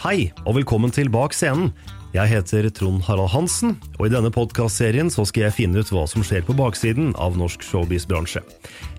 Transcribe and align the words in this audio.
Hei, 0.00 0.30
og 0.48 0.54
velkommen 0.56 0.88
til 0.88 1.10
Bak 1.12 1.34
scenen. 1.36 1.74
Jeg 2.14 2.30
heter 2.30 2.70
Trond 2.72 3.02
Harald 3.04 3.28
Hansen, 3.34 3.74
og 3.98 4.06
i 4.06 4.12
denne 4.14 4.30
podkastserien 4.32 5.10
skal 5.12 5.42
jeg 5.42 5.52
finne 5.52 5.82
ut 5.82 5.90
hva 5.92 6.06
som 6.08 6.24
skjer 6.24 6.40
på 6.46 6.56
baksiden 6.56 7.10
av 7.20 7.36
norsk 7.36 7.60
showbiz-bransje. 7.68 8.40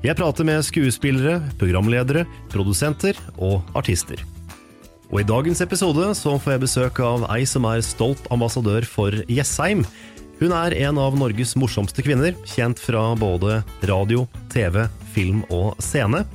Jeg 0.05 0.19
prater 0.19 0.45
med 0.45 0.61
skuespillere, 0.61 1.39
programledere, 1.57 2.27
produsenter 2.53 3.17
og 3.39 3.65
artister. 3.73 4.21
Og 5.09 5.23
I 5.23 5.25
dagens 5.25 5.65
episode 5.65 6.05
så 6.21 6.35
får 6.37 6.53
jeg 6.53 6.65
besøk 6.67 7.01
av 7.01 7.25
ei 7.33 7.49
som 7.49 7.65
er 7.65 7.81
stolt 7.81 8.29
ambassadør 8.29 8.85
for 8.85 9.23
Jessheim. 9.25 9.81
Hun 10.37 10.53
er 10.53 10.77
en 10.85 11.01
av 11.01 11.17
Norges 11.17 11.57
morsomste 11.57 12.05
kvinner, 12.05 12.37
kjent 12.45 12.77
fra 12.77 13.07
både 13.17 13.63
radio, 13.89 14.27
TV, 14.53 14.83
film 15.17 15.41
og 15.49 15.73
scene. 15.81 16.27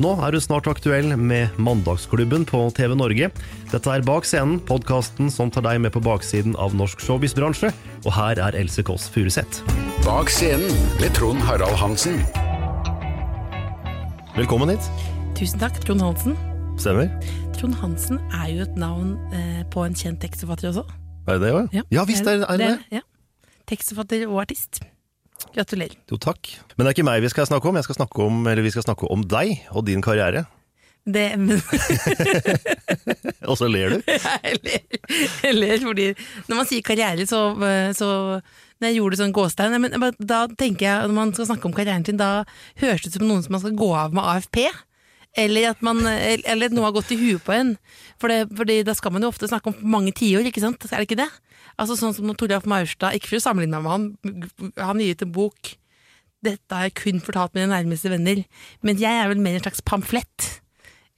Nå 0.00 0.14
er 0.24 0.32
hun 0.32 0.40
snart 0.40 0.64
aktuell 0.64 1.10
med 1.20 1.58
Mandagsklubben 1.60 2.46
på 2.48 2.62
TV 2.72 2.94
Norge. 2.96 3.26
Dette 3.68 3.92
er 3.92 4.00
Bak 4.00 4.24
scenen, 4.24 4.56
podkasten 4.64 5.28
som 5.28 5.50
tar 5.52 5.66
deg 5.66 5.82
med 5.84 5.92
på 5.92 6.00
baksiden 6.00 6.54
av 6.56 6.72
norsk 6.72 7.02
showbiz-bransje. 7.04 7.68
Og 8.06 8.14
her 8.16 8.40
er 8.40 8.56
Else 8.56 8.80
Kåss 8.80 9.10
Furuseth. 9.12 9.60
Bak 10.06 10.32
scenen 10.32 10.72
med 11.02 11.12
Trond 11.18 11.44
Harald 11.44 11.76
Hansen. 11.76 12.16
Velkommen 14.38 14.72
hit. 14.72 14.88
Tusen 15.36 15.60
takk, 15.60 15.76
Trond 15.84 16.00
Hansen. 16.00 16.38
Stemmer? 16.80 17.12
Trond 17.58 17.76
Hansen 17.82 18.22
er 18.40 18.54
jo 18.54 18.64
et 18.64 18.80
navn 18.80 19.18
eh, 19.36 19.60
på 19.68 19.84
en 19.84 19.92
kjent 19.92 20.24
tekstforfatter 20.24 20.72
også. 20.72 20.86
Er 21.28 21.36
det 21.36 21.44
det 21.44 21.52
òg? 21.58 21.76
Ja 21.92 22.06
visst 22.08 22.24
er, 22.24 22.46
er 22.48 22.56
det 22.56 22.72
det. 22.72 23.02
Ja. 23.02 23.04
Tekstforfatter 23.68 24.24
og 24.30 24.46
artist. 24.46 24.80
Gratulerer. 25.54 25.96
Jo, 26.10 26.18
takk. 26.20 26.52
Men 26.76 26.84
det 26.84 26.90
er 26.90 26.96
ikke 26.98 27.08
meg 27.08 27.24
vi 27.24 27.32
skal 27.32 27.48
snakke 27.48 27.68
om, 27.70 27.78
jeg 27.78 27.88
skal 27.88 28.00
snakke 28.02 28.24
om, 28.24 28.40
eller 28.46 28.64
vi 28.66 28.72
skal 28.74 28.86
snakke 28.86 29.10
om 29.10 29.24
deg 29.26 29.60
og 29.74 29.86
din 29.88 30.04
karriere. 30.04 30.46
Det, 31.08 31.30
men 31.40 31.56
Og 33.48 33.56
så 33.56 33.68
ler 33.72 33.94
du. 33.94 34.02
jeg 34.44 34.58
ler, 34.60 34.82
jeg 35.40 35.54
ler 35.56 35.80
fordi 35.80 36.08
når 36.44 36.58
man 36.58 36.68
sier 36.68 36.84
karriere, 36.84 37.24
så, 37.26 37.40
så 37.96 38.08
Når 38.36 38.86
jeg 38.90 38.98
gjorde 38.98 39.18
sånn 39.22 39.32
gåstein 39.32 39.78
men, 39.80 39.96
men 39.96 40.18
Da 40.20 40.42
tenker 40.60 40.84
jeg, 40.84 41.08
når 41.08 41.16
man 41.16 41.32
skal 41.32 41.48
snakke 41.48 41.70
om 41.70 41.74
karrieren 41.76 42.04
sin, 42.04 42.20
da 42.20 42.44
høres 42.82 43.00
det 43.00 43.14
ut 43.14 43.16
som 43.16 43.26
noen 43.30 43.42
som 43.46 43.56
man 43.56 43.64
skal 43.64 43.78
gå 43.80 43.90
av 43.96 44.12
med 44.16 44.28
AFP. 44.34 44.60
Eller 45.38 45.68
at 45.70 45.82
man, 45.86 46.00
eller 46.02 46.66
at 46.66 46.74
noe 46.74 46.88
har 46.88 46.94
gått 46.96 47.12
i 47.14 47.18
huet 47.20 47.42
på 47.46 47.54
en. 47.54 47.76
For 48.18 48.32
det, 48.32 48.48
fordi 48.58 48.80
da 48.86 48.96
skal 48.98 49.14
man 49.14 49.22
jo 49.22 49.30
ofte 49.30 49.46
snakke 49.50 49.70
om 49.70 49.84
mange 49.92 50.14
tiår, 50.18 50.48
ikke 50.50 50.62
sant? 50.64 50.82
Er 50.90 50.98
det 51.02 51.06
ikke 51.06 51.20
det? 51.22 51.28
Altså 51.80 51.94
Sånn 51.96 52.16
som 52.16 52.32
Toralf 52.34 52.66
Maurstad, 52.68 53.14
ikke 53.16 53.30
for 53.30 53.38
å 53.38 53.44
sammenligne 53.44 53.78
meg 53.78 53.86
med 53.86 53.92
han, 53.94 54.72
han 54.80 55.00
gir 55.00 55.14
ut 55.14 55.22
en 55.24 55.30
bok 55.36 55.70
Dette 56.44 56.74
har 56.74 56.88
jeg 56.88 56.96
kun 56.98 57.22
fortalt 57.22 57.54
mine 57.54 57.70
nærmeste 57.70 58.10
venner, 58.10 58.42
men 58.82 58.98
jeg 59.00 59.12
er 59.12 59.28
vel 59.28 59.40
mer 59.44 59.58
en 59.58 59.62
slags 59.62 59.82
pamflett. 59.84 60.46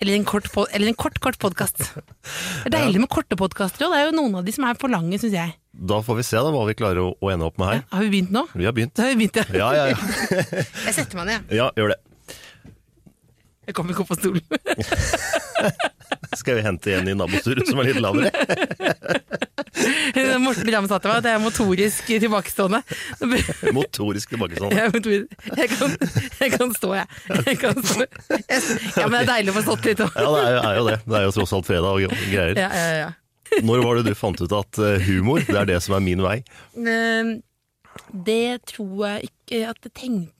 Eller 0.03 0.17
en 0.19 0.25
kort, 0.27 0.49
eller 0.75 0.91
en 0.91 0.97
kort, 0.99 1.21
kort 1.23 1.39
podkast. 1.39 1.79
Det 1.95 2.67
er 2.67 2.75
deilig 2.75 3.05
med 3.05 3.11
korte 3.13 3.39
podkaster, 3.39 3.87
og 3.87 3.95
det 3.95 4.01
er 4.01 4.09
jo 4.09 4.17
noen 4.19 4.41
av 4.41 4.49
de 4.49 4.55
som 4.57 4.67
er 4.67 4.75
for 4.83 4.91
lange, 4.91 5.15
syns 5.23 5.37
jeg. 5.39 5.55
Da 5.73 6.01
får 6.03 6.19
vi 6.19 6.25
se 6.27 6.43
da 6.43 6.51
hva 6.51 6.65
vi 6.67 6.75
klarer 6.75 7.05
å, 7.05 7.13
å 7.23 7.31
ende 7.31 7.47
opp 7.47 7.63
med 7.63 7.71
her. 7.71 7.85
Har 7.95 8.03
vi 8.03 8.11
begynt 8.17 8.35
nå? 8.35 8.43
Vi 8.51 8.67
har 8.67 8.75
begynt. 8.75 8.99
Har 8.99 9.13
vi 9.13 9.21
begynt, 9.23 9.39
ja. 9.39 9.47
Ja, 9.55 9.69
ja, 9.79 9.85
ja. 9.95 10.01
Jeg 10.89 10.97
setter 10.99 11.23
meg 11.23 11.31
ned, 11.31 11.37
jeg. 11.47 11.61
Ja, 11.63 11.71
gjør 11.79 11.95
det. 11.95 12.01
Jeg 13.67 13.75
kommer 13.79 13.95
ikke 13.95 14.03
opp 14.03 14.11
på 14.11 14.19
stolen. 14.19 14.43
Skal 16.39 16.57
vi 16.59 16.63
hente 16.65 16.95
en 16.97 17.09
i 17.09 17.15
nabosturet 17.15 17.69
som 17.69 17.79
er 17.83 17.91
litt 17.91 18.01
lavere? 18.03 18.31
Morten 20.43 20.69
Ramm 20.75 20.89
sa 20.91 20.99
til 21.03 21.11
meg 21.13 21.21
at 21.23 21.29
jeg 21.29 21.37
er 21.37 21.43
motorisk 21.43 22.09
tilbakestående. 22.25 22.81
Motorisk 23.77 24.33
tilbakestående. 24.35 24.79
Jeg, 24.81 24.93
motorisk. 24.97 25.47
jeg, 25.61 25.71
kan, 25.73 25.95
jeg 26.41 26.53
kan 26.57 26.75
stå, 26.77 26.91
jeg. 26.99 27.07
jeg 27.47 27.59
kan 27.63 27.81
stå. 27.87 28.07
Ja, 28.99 29.07
men 29.07 29.17
det 29.19 29.23
er 29.23 29.31
deilig 29.33 29.55
å 29.55 29.57
få 29.61 29.65
stått 29.69 29.89
litt 29.91 30.03
òg. 30.05 30.13
Ja, 30.19 30.29
det 30.35 30.43
er, 30.43 30.53
jo- 30.57 30.63
er 30.73 30.77
jo 30.81 30.85
det. 30.91 30.99
Det 31.07 31.19
er 31.21 31.27
jo 31.29 31.35
tross 31.39 31.55
alt 31.59 31.69
fredag 31.71 31.91
og 31.93 32.19
greier. 32.33 32.55
Ja, 32.59 32.69
ja, 32.75 32.93
ja. 33.05 33.11
Når 33.63 33.83
var 33.85 33.99
det 34.01 34.05
du 34.09 34.15
fant 34.17 34.41
ut 34.41 34.53
at 34.57 34.79
eh, 34.81 35.03
humor, 35.11 35.43
det 35.45 35.59
er 35.61 35.67
det 35.69 35.81
som 35.85 35.95
er 35.99 36.03
min 36.05 36.23
vei? 36.25 36.39
Ehm, 36.81 37.35
Det 38.25 38.63
tror 38.71 39.03
jeg 39.11 39.29
ikke 39.29 39.59
at 39.69 39.79
jeg 39.85 39.93
tenkte 39.93 40.33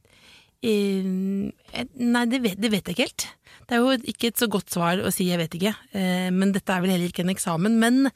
Nei, 0.63 2.25
det 2.31 2.39
vet, 2.45 2.59
det 2.61 2.71
vet 2.71 2.87
jeg 2.87 2.95
ikke 2.95 3.07
helt. 3.09 3.29
Det 3.67 3.77
er 3.77 3.83
jo 3.83 4.11
ikke 4.13 4.31
et 4.31 4.41
så 4.41 4.49
godt 4.51 4.71
svar 4.71 5.01
å 5.03 5.11
si 5.11 5.25
'jeg 5.29 5.39
vet 5.39 5.55
ikke', 5.59 5.77
eh, 5.95 6.31
men 6.31 6.53
dette 6.53 6.71
er 6.71 6.81
vel 6.81 6.91
heller 6.91 7.09
ikke 7.11 7.25
en 7.25 7.35
eksamen. 7.35 7.79
Men 7.79 8.11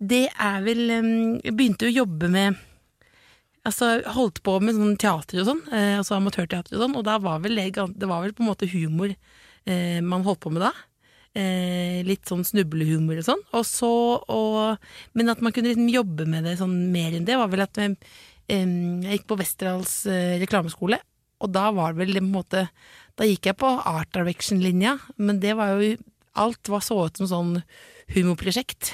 det 0.00 0.28
er 0.38 0.62
vel 0.62 0.88
Jeg 1.42 1.56
begynte 1.56 1.86
jo 1.86 1.92
å 1.92 2.00
jobbe 2.04 2.28
med 2.28 2.56
Altså 3.66 4.02
holdt 4.14 4.42
på 4.46 4.60
med 4.62 4.76
sånn 4.76 4.96
teater 4.96 5.40
og 5.42 5.46
sånn, 5.48 5.62
eh, 5.74 5.98
altså 5.98 6.14
amatørteater 6.14 6.76
og 6.76 6.82
sånn, 6.84 6.96
og 6.96 7.04
da 7.04 7.18
var 7.18 7.40
vel 7.42 7.56
det, 7.56 8.06
var 8.06 8.22
vel 8.22 8.32
på 8.32 8.44
en 8.44 8.50
måte 8.52 8.68
humor 8.70 9.10
eh, 9.10 10.00
man 10.00 10.22
holdt 10.22 10.38
på 10.44 10.52
med 10.54 10.62
da. 10.62 10.70
Eh, 11.34 11.98
litt 12.06 12.30
sånn 12.30 12.46
snublehumor 12.46 13.18
og 13.18 13.26
sånn. 13.26 13.42
Og 13.58 13.66
så, 13.66 13.90
og, 14.30 14.78
men 15.18 15.28
at 15.28 15.42
man 15.42 15.52
kunne 15.52 15.72
liksom 15.72 15.90
jobbe 15.90 16.28
med 16.30 16.46
det 16.46 16.54
sånn 16.60 16.76
mer 16.94 17.18
enn 17.18 17.26
det, 17.26 17.36
var 17.40 17.50
vel 17.50 17.64
at 17.66 17.82
eh, 17.82 17.96
jeg 18.46 19.18
gikk 19.18 19.26
på 19.26 19.40
Westerdals 19.42 19.98
eh, 20.06 20.38
reklameskole, 20.44 21.00
og 21.40 21.50
da 21.52 21.66
var 21.76 21.92
det 21.92 22.00
vel 22.06 22.14
på 22.16 22.22
en 22.24 22.32
måte 22.32 22.68
Da 23.16 23.24
gikk 23.28 23.46
jeg 23.50 23.56
på 23.60 23.68
art 23.88 24.10
direction-linja, 24.12 24.94
men 25.16 25.38
det 25.40 25.54
var 25.56 25.74
jo 25.80 25.96
Alt 26.36 26.68
var 26.68 26.80
så 26.84 26.98
ut 27.06 27.16
som 27.16 27.28
sånn 27.30 27.52
humorprosjekt. 28.12 28.90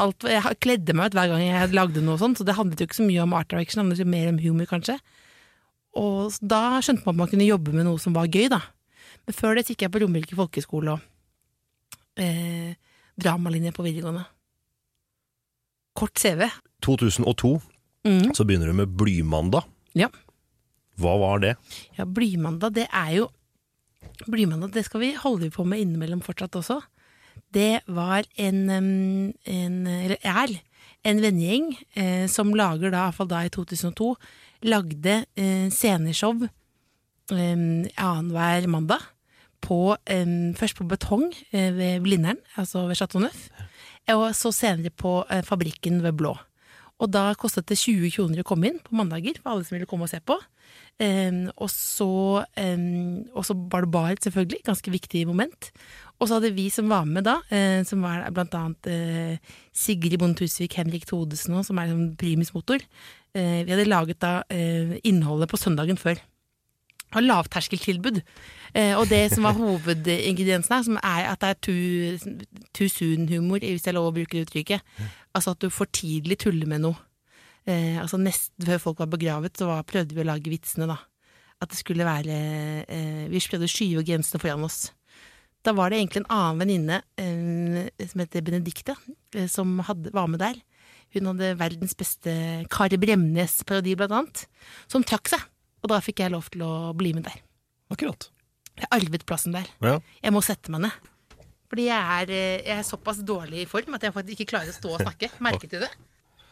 Alt, 0.00 0.24
jeg 0.24 0.56
kledde 0.64 0.94
meg 0.96 1.10
ut 1.10 1.16
hver 1.18 1.28
gang 1.28 1.42
jeg 1.44 1.74
lagde 1.76 2.00
noe 2.00 2.16
sånt, 2.16 2.38
så 2.40 2.44
det 2.48 2.54
handlet 2.56 2.80
jo 2.80 2.86
ikke 2.88 2.96
så 3.02 3.04
mye 3.04 3.20
om 3.26 3.34
art 3.36 3.50
direction, 3.52 3.82
det 3.82 3.84
handlet 3.84 4.00
jo 4.00 4.08
mer 4.08 4.30
om 4.30 4.38
humor, 4.40 4.68
kanskje. 4.70 4.96
Og 6.00 6.32
da 6.40 6.80
skjønte 6.80 7.04
man 7.04 7.16
at 7.16 7.20
man 7.20 7.28
kunne 7.34 7.48
jobbe 7.50 7.74
med 7.76 7.84
noe 7.84 8.00
som 8.00 8.16
var 8.16 8.30
gøy, 8.32 8.48
da. 8.48 8.62
Men 9.26 9.36
før 9.36 9.58
det 9.60 9.66
gikk 9.68 9.84
jeg 9.84 9.92
på 9.92 10.00
Romerike 10.00 10.38
folkehøgskole 10.38 10.94
og 10.96 11.04
eh, 12.24 12.72
dramalinje 13.20 13.74
på 13.76 13.84
videregående. 13.84 14.24
Kort 16.00 16.16
CV. 16.22 16.48
2002 16.84 17.58
Mm. 18.08 18.30
så 18.32 18.46
begynner 18.48 18.70
du 18.70 18.72
med 18.72 18.88
Blymandag. 18.96 19.66
Ja. 19.92 20.06
Hva 21.00 21.16
var 21.20 21.42
det? 21.42 21.54
Ja, 21.96 22.04
Blymandag, 22.04 22.74
det 22.76 22.88
er 22.92 23.12
jo 23.16 23.28
Blymandag, 24.28 24.72
det 24.74 24.84
skal 24.84 25.00
vi 25.00 25.14
holde 25.16 25.48
på 25.52 25.64
med 25.64 25.80
innimellom 25.80 26.20
fortsatt 26.24 26.56
også. 26.60 26.80
Det 27.54 27.80
var 27.88 28.26
en, 28.36 28.68
en 28.68 29.76
eller 29.88 30.18
er, 30.20 30.52
en 31.08 31.22
vennegjeng 31.22 31.70
eh, 31.96 32.26
som 32.28 32.52
lager 32.56 32.92
da, 32.92 33.06
iallfall 33.06 33.30
da 33.30 33.44
i 33.46 33.52
2002, 33.52 34.10
lagde 34.68 35.22
eh, 35.40 35.70
sceneshow 35.72 36.44
eh, 36.44 37.64
annenhver 37.96 38.68
mandag. 38.68 39.08
På, 39.60 39.96
eh, 40.08 40.24
først 40.56 40.78
på 40.78 40.88
Betong 40.88 41.26
eh, 41.52 41.72
ved 41.76 42.04
Blindern, 42.04 42.40
altså 42.60 42.86
ved 42.88 43.00
Chateau 43.00 43.20
Neuf, 43.24 43.48
og 44.08 44.30
så 44.36 44.52
senere 44.56 44.92
på 44.92 45.18
eh, 45.28 45.44
Fabrikken 45.44 46.00
ved 46.04 46.16
Blå. 46.20 46.36
Og 47.00 47.08
da 47.12 47.30
kostet 47.40 47.68
det 47.70 47.80
20 47.80 48.12
kroner 48.12 48.42
å 48.42 48.46
komme 48.48 48.70
inn 48.70 48.80
på 48.84 48.96
mandager 48.96 49.38
for 49.40 49.54
alle 49.54 49.64
som 49.64 49.76
ville 49.76 49.88
komme 49.88 50.04
og 50.04 50.12
se 50.12 50.20
på. 50.20 50.36
Og, 51.00 51.70
så, 51.72 52.10
eh, 52.60 52.82
og 53.32 53.46
så 53.48 53.54
var 53.72 53.86
det 53.86 53.92
bar, 53.94 54.14
selvfølgelig. 54.20 54.60
Ganske 54.66 54.92
viktig 54.92 55.26
moment. 55.30 55.70
Og 56.20 56.28
så 56.28 56.36
hadde 56.36 56.52
vi 56.52 56.66
som 56.72 56.90
var 56.92 57.06
med 57.08 57.24
da, 57.24 57.38
eh, 57.48 57.80
som 57.88 58.04
var 58.04 58.26
blant 58.36 58.54
annet 58.56 58.88
eh, 58.92 59.54
Sigrid 59.72 60.18
Bonde 60.20 60.36
Tusvik, 60.36 60.76
Henrik 60.76 61.06
Thodesen 61.08 61.56
òg, 61.56 61.64
som 61.64 61.80
er 61.80 61.88
sånn 61.88 62.10
primusmotor. 62.20 62.84
Eh, 63.32 63.62
vi 63.64 63.72
hadde 63.72 63.88
laget 63.88 64.20
da 64.20 64.42
innholdet 65.08 65.48
på 65.50 65.60
søndagen 65.60 66.00
før. 66.00 66.20
Og 67.10 67.24
lavterskeltilbud. 67.24 68.20
Og 69.00 69.08
det 69.10 69.24
som 69.32 69.48
var 69.48 69.56
hovedingrediensen 69.58 70.76
her, 70.76 70.84
som 70.86 70.98
er 71.00 71.30
at 71.32 71.40
det 71.42 71.48
er 71.48 71.58
too, 71.64 72.36
too 72.76 72.86
soon-humor, 72.92 73.64
hvis 73.64 73.82
jeg 73.82 73.90
er 73.90 73.96
lov 73.96 74.12
å 74.12 74.14
bruke 74.14 74.36
det 74.36 74.44
uttrykket. 74.46 74.84
Altså 75.34 75.56
at 75.56 75.64
du 75.64 75.72
for 75.74 75.90
tidlig 75.90 76.38
tuller 76.44 76.70
med 76.70 76.84
noe. 76.84 77.00
Eh, 77.68 77.98
altså 78.00 78.20
Nesten 78.20 78.66
før 78.66 78.80
folk 78.82 79.02
var 79.02 79.10
begravet, 79.12 79.56
så 79.58 79.68
var, 79.68 79.86
prøvde 79.88 80.16
vi 80.16 80.24
å 80.24 80.30
lage 80.30 80.52
vitsene, 80.52 80.88
da. 80.90 80.98
At 81.60 81.72
det 81.72 81.80
skulle 81.82 82.06
være 82.08 82.36
eh, 82.88 83.26
Vi 83.28 83.42
prøvde 83.50 83.68
å 83.68 83.70
skyve 83.70 84.04
grensene 84.08 84.40
foran 84.40 84.64
oss. 84.64 84.86
Da 85.66 85.74
var 85.76 85.92
det 85.92 85.98
egentlig 86.00 86.22
en 86.22 86.32
annen 86.32 86.62
venninne 86.62 86.98
eh, 87.20 88.06
som 88.08 88.22
heter 88.22 88.44
Benedicte, 88.46 88.96
eh, 89.36 89.48
som 89.50 89.76
hadde, 89.84 90.12
var 90.16 90.30
med 90.32 90.40
der. 90.40 90.56
Hun 91.12 91.32
hadde 91.32 91.52
verdens 91.60 91.96
beste 91.98 92.32
Kari 92.72 92.96
Bremnes-parodi, 93.02 93.96
blant 93.98 94.14
annet, 94.16 94.44
som 94.88 95.04
trakk 95.04 95.32
seg. 95.32 95.42
Og 95.84 95.92
da 95.92 96.00
fikk 96.04 96.22
jeg 96.22 96.32
lov 96.32 96.48
til 96.52 96.64
å 96.64 96.72
bli 96.96 97.12
med 97.16 97.26
der. 97.28 97.40
Akkurat. 97.92 98.30
Jeg 98.78 98.88
arvet 98.94 99.26
plassen 99.28 99.56
der. 99.56 99.68
Ja. 99.84 99.98
Jeg 100.22 100.32
må 100.32 100.40
sette 100.44 100.72
meg 100.72 100.86
ned. 100.86 101.10
Fordi 101.70 101.86
jeg 101.86 101.98
er, 102.16 102.32
eh, 102.34 102.62
jeg 102.66 102.78
er 102.78 102.86
såpass 102.86 103.20
dårlig 103.22 103.62
i 103.62 103.68
form 103.68 103.94
at 103.94 104.06
jeg 104.06 104.14
faktisk 104.16 104.40
ikke 104.40 104.52
klarer 104.54 104.72
å 104.72 104.78
stå 104.78 104.94
og 104.96 105.04
snakke. 105.04 105.30
Merket 105.44 105.76
du 105.76 105.78
det? 105.84 105.90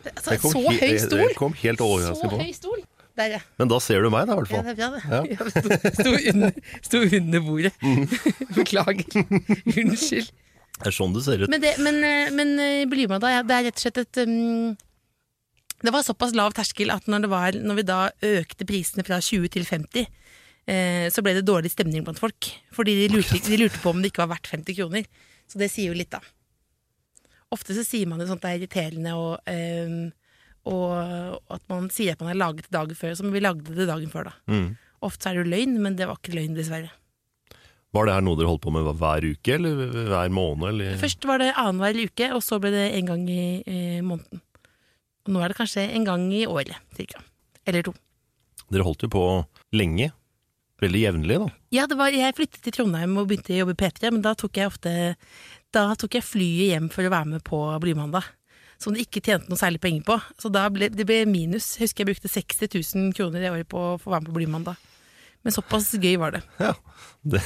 Altså, 0.07 0.37
kom 0.41 0.53
så 0.55 0.63
høy 0.69 0.95
stol! 1.03 1.21
jeg 1.25 1.37
kom 1.39 1.57
helt 1.59 1.83
overraskende 1.85 2.39
så 2.39 2.45
høy 2.45 2.53
stol! 2.57 2.83
Der, 3.19 3.33
ja. 3.35 3.39
Men 3.59 3.71
da 3.73 3.81
ser 3.83 4.05
du 4.07 4.13
meg, 4.15 4.29
da, 4.31 4.37
i 4.37 4.39
hvert 4.39 4.53
Ja, 4.55 4.59
fall. 4.61 4.67
det 4.69 4.73
er 4.73 4.79
bra, 4.79 4.89
det. 4.95 5.31
Jeg 5.33 5.39
sto, 5.57 5.79
sto, 5.99 6.11
under, 6.33 6.61
sto 6.87 7.01
under 7.19 7.41
bordet. 7.43 7.73
Mm. 7.83 8.05
Beklager. 8.61 9.17
Unnskyld. 9.75 10.29
Det 10.79 10.87
er 10.87 10.95
sånn 10.95 11.17
det 11.17 11.25
ser 11.27 11.43
ut. 11.43 11.51
Men, 11.51 11.65
det, 11.65 11.73
men, 11.83 11.99
eh, 12.07 12.31
men 12.31 12.53
eh, 12.63 12.85
bli 12.87 13.09
med 13.11 13.25
da, 13.25 13.33
ja, 13.35 13.41
det 13.43 13.57
er 13.57 13.67
rett 13.67 13.81
og 13.81 13.83
slett 13.83 13.99
et 14.05 14.21
um, 14.23 14.77
Det 15.83 15.91
var 15.97 16.07
såpass 16.07 16.37
lav 16.39 16.55
terskel 16.55 16.95
at 16.95 17.11
når, 17.11 17.27
det 17.27 17.31
var, 17.33 17.59
når 17.59 17.81
vi 17.81 17.87
da 17.91 17.99
økte 18.31 18.67
prisene 18.71 19.03
fra 19.07 19.19
20 19.19 19.51
til 19.57 19.67
50, 19.67 20.07
eh, 20.71 21.09
så 21.11 21.27
ble 21.27 21.35
det 21.41 21.43
dårlig 21.51 21.75
stemning 21.75 22.07
blant 22.07 22.23
folk. 22.23 22.53
Fordi 22.79 22.95
de 23.03 23.11
lurte, 23.17 23.43
de 23.43 23.59
lurte 23.59 23.83
på 23.83 23.91
om 23.91 23.99
det 24.05 24.13
ikke 24.13 24.23
var 24.23 24.37
verdt 24.37 24.55
50 24.55 24.79
kroner. 24.79 25.11
Så 25.51 25.59
det 25.59 25.73
sier 25.75 25.91
jo 25.91 25.99
litt, 25.99 26.15
da. 26.15 26.23
Ofte 27.55 27.77
så 27.77 27.85
sier 27.87 28.09
man 28.11 28.21
jo 28.21 28.29
sånt 28.29 28.43
det 28.45 28.51
er 28.51 28.61
irriterende 28.61 29.15
og, 29.17 29.39
um, 29.49 30.11
og 30.69 31.55
at 31.55 31.63
man 31.71 31.89
sier 31.93 32.13
at 32.13 32.21
man 32.21 32.33
har 32.35 32.43
laget 32.43 32.67
det 32.67 32.75
dagen 32.77 32.99
før, 32.99 33.15
som 33.17 33.33
vi 33.33 33.41
lagde 33.41 33.77
det 33.77 33.89
dagen 33.89 34.11
før, 34.13 34.29
da. 34.29 34.35
Mm. 34.53 34.67
Ofte 35.09 35.31
er 35.31 35.39
det 35.39 35.45
jo 35.45 35.53
løgn, 35.55 35.79
men 35.81 35.97
det 35.97 36.09
var 36.11 36.19
ikke 36.21 36.35
løgn, 36.37 36.57
dessverre. 36.59 36.91
Var 37.97 38.05
det 38.05 38.17
her 38.19 38.25
noe 38.27 38.37
dere 38.37 38.51
holdt 38.51 38.67
på 38.67 38.73
med 38.75 38.85
hver 39.01 39.25
uke, 39.25 39.55
eller 39.55 39.95
hver 40.11 40.35
måned? 40.35 40.67
Eller? 40.75 40.99
Først 41.01 41.25
var 41.29 41.41
det 41.41 41.55
annenhver 41.55 42.03
uke, 42.05 42.29
og 42.37 42.43
så 42.45 42.59
ble 42.61 42.73
det 42.75 42.85
en 42.99 43.09
gang 43.09 43.25
i, 43.33 43.47
i 43.65 43.81
måneden. 44.05 44.43
Og 45.25 45.33
nå 45.33 45.41
er 45.41 45.53
det 45.53 45.59
kanskje 45.61 45.87
en 45.87 46.05
gang 46.05 46.27
i 46.37 46.45
året, 46.49 46.77
cirka. 46.99 47.23
Eller 47.69 47.87
to. 47.87 47.95
Dere 48.69 48.85
holdt 48.85 49.07
jo 49.07 49.13
på 49.13 49.25
lenge. 49.77 50.11
Veldig 50.79 51.01
jevnlig, 51.01 51.39
da. 51.43 51.49
Ja, 51.75 51.87
det 51.91 51.97
var, 51.99 52.15
jeg 52.15 52.37
flyttet 52.39 52.61
til 52.63 52.75
Trondheim 52.77 53.17
og 53.19 53.31
begynte 53.31 53.51
å 53.55 53.63
jobbe 53.63 53.75
i 53.75 53.81
P3, 53.81 54.13
men 54.15 54.23
da 54.23 54.37
tok 54.39 54.61
jeg 54.61 54.71
ofte 54.71 54.93
Da 55.75 55.91
tok 56.01 56.17
jeg 56.17 56.25
flyet 56.25 56.71
hjem 56.73 56.87
for 56.93 57.05
å 57.05 57.13
være 57.13 57.29
med 57.35 57.45
på 57.47 57.59
Blymandag. 57.83 58.25
Som 58.81 58.95
de 58.95 59.03
ikke 59.03 59.21
tjente 59.21 59.51
noe 59.51 59.59
særlig 59.59 59.81
penger 59.83 60.05
på. 60.07 60.17
Så 60.41 60.51
da 60.55 60.65
ble 60.73 60.89
det 60.95 61.05
ble 61.09 61.25
minus. 61.29 61.75
Jeg 61.77 61.89
husker 61.89 62.05
jeg 62.05 62.13
brukte 62.13 62.31
60 62.31 62.71
000 62.79 63.17
kroner 63.19 63.45
i 63.45 63.51
året 63.51 63.69
på 63.69 63.81
å 63.83 63.97
få 64.01 64.13
være 64.15 64.25
med 64.25 64.31
på 64.31 64.37
Blymandag. 64.39 64.79
Men 65.47 65.55
såpass 65.55 65.93
gøy 66.03 66.17
var 66.19 66.33
det. 66.35 66.41
Ja, 66.59 66.73
det, 67.23 67.41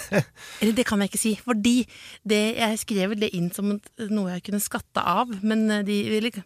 Eller 0.62 0.76
det 0.78 0.84
kan 0.88 1.02
jeg 1.02 1.10
ikke 1.10 1.20
si, 1.20 1.32
fordi 1.44 1.74
det, 2.24 2.38
jeg 2.56 2.78
skrev 2.80 3.12
det 3.20 3.28
inn 3.36 3.50
som 3.52 3.74
noe 3.74 4.32
jeg 4.36 4.44
kunne 4.46 4.62
skatte 4.64 5.02
av, 5.04 5.28
men 5.44 5.66
de 5.84 5.98
eller, 6.16 6.38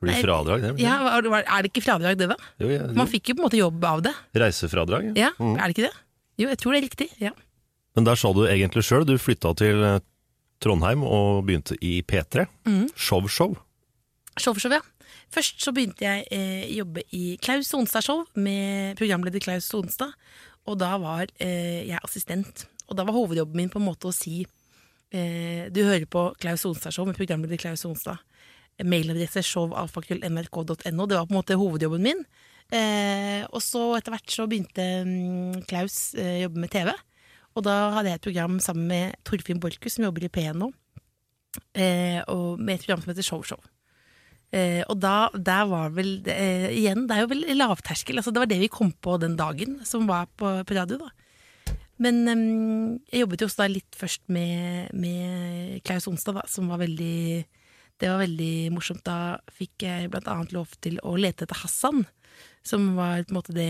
blir 0.00 0.14
Nei, 0.14 0.22
fradrag, 0.24 0.64
det? 0.64 0.70
Ja, 0.80 0.96
Er 1.18 1.66
det 1.66 1.70
ikke 1.74 1.84
fradrag, 1.84 2.16
det, 2.20 2.30
da? 2.32 2.38
Jo, 2.62 2.70
ja, 2.72 2.86
Man 2.96 3.10
fikk 3.10 3.30
jo 3.30 3.36
på 3.36 3.44
en 3.44 3.48
måte 3.50 3.60
jobb 3.60 3.84
av 3.90 4.00
det. 4.06 4.14
Reisefradrag? 4.44 5.12
Ja, 5.20 5.34
Er 5.36 5.60
det 5.66 5.76
ikke 5.76 5.90
det? 5.90 5.94
Jo, 6.40 6.48
jeg 6.50 6.60
tror 6.62 6.72
det 6.74 6.80
er 6.80 6.86
riktig. 6.88 7.10
ja. 7.20 7.34
Men 7.94 8.08
der 8.08 8.18
sa 8.18 8.32
du 8.34 8.40
egentlig 8.48 8.82
sjøl, 8.88 9.04
du 9.06 9.14
flytta 9.22 9.52
til 9.60 9.84
eh, 9.86 10.00
Trondheim 10.64 11.04
og 11.04 11.44
begynte 11.46 11.76
i 11.84 11.98
P3. 12.02 12.46
Mm. 12.66 12.88
Show-show. 12.96 13.54
Showshow, 14.40 14.72
ja. 14.72 14.82
Først 15.34 15.62
så 15.62 15.72
begynte 15.74 16.06
jeg 16.06 16.26
eh, 16.34 16.66
jobbe 16.76 17.04
i 17.14 17.36
Klaus 17.42 17.70
Sonstad-show 17.72 18.24
med 18.38 18.98
programleder 18.98 19.42
Klaus 19.42 19.68
Sonstad, 19.70 20.14
og 20.64 20.78
da 20.80 20.94
var 21.02 21.28
eh, 21.42 21.84
jeg 21.88 22.00
assistent. 22.00 22.66
Og 22.88 22.98
da 22.98 23.06
var 23.06 23.16
hovedjobben 23.16 23.58
min 23.58 23.72
på 23.72 23.80
en 23.80 23.88
måte 23.88 24.10
å 24.10 24.14
si 24.14 24.42
eh, 24.44 25.70
Du 25.72 25.80
hører 25.82 26.06
på 26.10 26.28
Klaus 26.40 26.64
Sonstad-show 26.64 27.08
med 27.08 27.18
programleder 27.18 27.60
Klaus 27.60 27.84
Sonstad. 27.84 28.22
Mailadresse 28.82 29.44
showalfakrøll.nrk.no. 29.46 31.06
Det 31.06 31.18
var 31.18 31.28
på 31.28 31.34
en 31.34 31.38
måte 31.38 31.58
hovedjobben 31.58 32.02
min. 32.02 32.24
Eh, 32.74 33.44
og 33.52 33.60
så 33.62 33.92
etter 33.98 34.14
hvert 34.14 34.32
så 34.32 34.46
begynte 34.50 34.86
um, 35.04 35.60
Klaus 35.68 36.14
eh, 36.18 36.40
jobbe 36.42 36.62
med 36.64 36.72
TV. 36.72 36.90
Og 37.54 37.66
da 37.66 37.74
hadde 37.94 38.10
jeg 38.10 38.20
et 38.20 38.26
program 38.26 38.58
sammen 38.62 38.88
med 38.90 39.14
Torfinn 39.26 39.60
Borchhus, 39.62 39.96
som 39.96 40.08
jobber 40.08 40.26
i 40.26 40.32
P1 40.32 40.58
nå. 40.58 40.72
Eh, 41.78 42.18
og 42.32 42.58
med 42.58 42.76
et 42.76 42.86
program 42.86 43.04
som 43.04 43.14
heter 43.14 43.26
Show 43.26 43.44
Eh, 44.54 44.84
og 44.86 45.00
da 45.02 45.32
der 45.34 45.64
var 45.66 45.88
vel 45.96 46.20
eh, 46.30 46.68
Igjen, 46.70 47.08
det 47.08 47.16
er 47.16 47.24
jo 47.24 47.30
vel 47.32 47.42
lavterskel. 47.58 48.20
Altså, 48.20 48.30
det 48.30 48.42
var 48.44 48.50
det 48.50 48.60
vi 48.62 48.70
kom 48.70 48.92
på 48.92 49.16
den 49.18 49.34
dagen 49.38 49.80
som 49.88 50.06
var 50.06 50.28
på, 50.38 50.50
på 50.62 50.76
radio, 50.76 51.00
da. 51.00 51.72
Men 52.04 52.20
eh, 52.30 52.44
jeg 53.10 53.24
jobbet 53.24 53.42
jo 53.42 53.48
også 53.50 53.64
da 53.64 53.68
litt 53.72 53.98
først 53.98 54.28
med, 54.34 54.92
med 54.94 55.82
Klaus 55.86 56.06
Onsdag, 56.10 56.38
da, 56.38 56.46
som 56.50 56.70
var 56.70 56.82
veldig 56.84 57.18
Det 57.98 58.10
var 58.10 58.22
veldig 58.22 58.54
morsomt. 58.74 59.02
Da 59.06 59.40
fikk 59.58 59.86
jeg 59.88 60.12
blant 60.12 60.30
annet 60.30 60.54
lov 60.54 60.70
til 60.84 61.00
å 61.02 61.16
lete 61.18 61.48
etter 61.48 61.64
Hassan. 61.64 62.04
Som 62.64 62.94
var 62.96 63.24
måte 63.34 63.52
det 63.52 63.66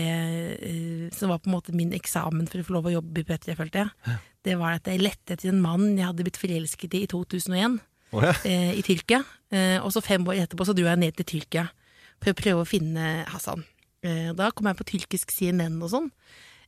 eh, 0.63 1.09
Som 1.11 1.29
var 1.33 1.39
på 1.43 1.49
en 1.49 1.55
måte 1.57 1.73
min 1.75 1.91
eksamen 1.97 2.47
for 2.47 2.61
å 2.61 2.65
få 2.67 2.75
lov 2.77 2.85
å 2.87 2.93
jobbe 2.95 3.21
i 3.21 3.27
P3, 3.27 3.55
følte 3.59 3.81
jeg. 3.83 4.15
Det 4.45 4.55
var 4.61 4.77
at 4.77 4.87
jeg 4.87 5.01
lette 5.03 5.33
etter 5.35 5.49
en 5.51 5.59
mann 5.63 5.97
jeg 5.97 6.05
hadde 6.07 6.23
blitt 6.23 6.37
forelsket 6.39 6.93
i 6.95 7.03
i 7.03 7.09
2001 7.11 7.79
Oh, 8.15 8.21
ja. 8.23 8.31
eh, 8.47 8.71
i 8.77 8.83
Tyrkia. 8.85 9.17
Eh, 9.51 9.79
og 9.83 9.89
så 9.91 9.99
fem 10.05 10.23
år 10.29 10.37
etterpå 10.45 10.63
så 10.69 10.75
dro 10.77 10.85
jeg 10.87 10.99
ned 11.01 11.15
til 11.17 11.25
Tyrkia 11.33 11.65
for 12.23 12.31
å 12.31 12.37
prøve 12.37 12.61
å 12.63 12.67
finne 12.69 13.25
Hassan. 13.27 13.65
Eh, 14.05 14.29
da 14.37 14.51
kom 14.55 14.69
jeg 14.69 14.77
på 14.79 14.85
tyrkisk 14.87 15.33
CNN 15.35 15.75
og 15.83 15.89
sånn. 15.91 16.07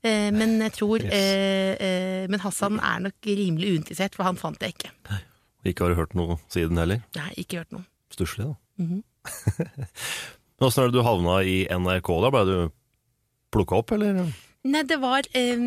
Eh, 0.04 0.28
men 0.36 0.58
jeg 0.66 0.74
tror 0.76 1.06
Yes. 1.06 1.14
eh, 1.80 2.28
Men 2.28 2.42
Hassan 2.44 2.80
er 2.84 3.00
nok 3.06 3.22
rimelig 3.24 3.78
uinteressert, 3.78 4.16
for 4.18 4.24
han 4.28 4.36
fant 4.36 4.60
jeg 4.60 4.76
ikke. 4.76 4.92
Ikke 5.64 5.86
har 5.86 5.94
du 5.94 6.00
hørt 6.02 6.16
noe 6.18 6.36
siden 6.52 6.76
heller? 6.82 7.06
Nei, 7.16 7.30
ikke 7.38 7.62
hørt 7.62 7.72
noe. 7.72 7.86
Stusslig, 8.12 8.50
da. 8.50 8.56
Mhm. 8.84 9.04
Men 10.58 10.68
Åssen 10.68 10.84
er 10.84 10.92
det 10.92 10.98
du 10.98 11.06
havna 11.06 11.40
i 11.46 11.58
NRK, 11.70 12.12
da? 12.24 12.34
Ble 12.34 12.44
du 12.48 12.58
plukka 13.54 13.78
opp, 13.78 13.94
eller? 13.94 14.26
Nei, 14.68 14.82
det 14.90 14.98
var 15.00 15.28
eh, 15.38 15.62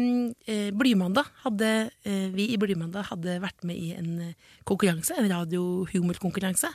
eh, 0.50 0.68
Blymandag. 0.76 1.30
Eh, 1.47 2.26
vi 2.35 2.49
i 2.52 2.59
Blymandag 2.61 3.06
hadde 3.12 3.38
vært 3.40 3.62
med 3.64 3.78
i 3.78 3.92
en 3.97 4.11
eh, 4.26 4.50
konkurranse, 4.68 5.14
en 5.16 5.30
radiohumorkonkurranse. 5.30 6.73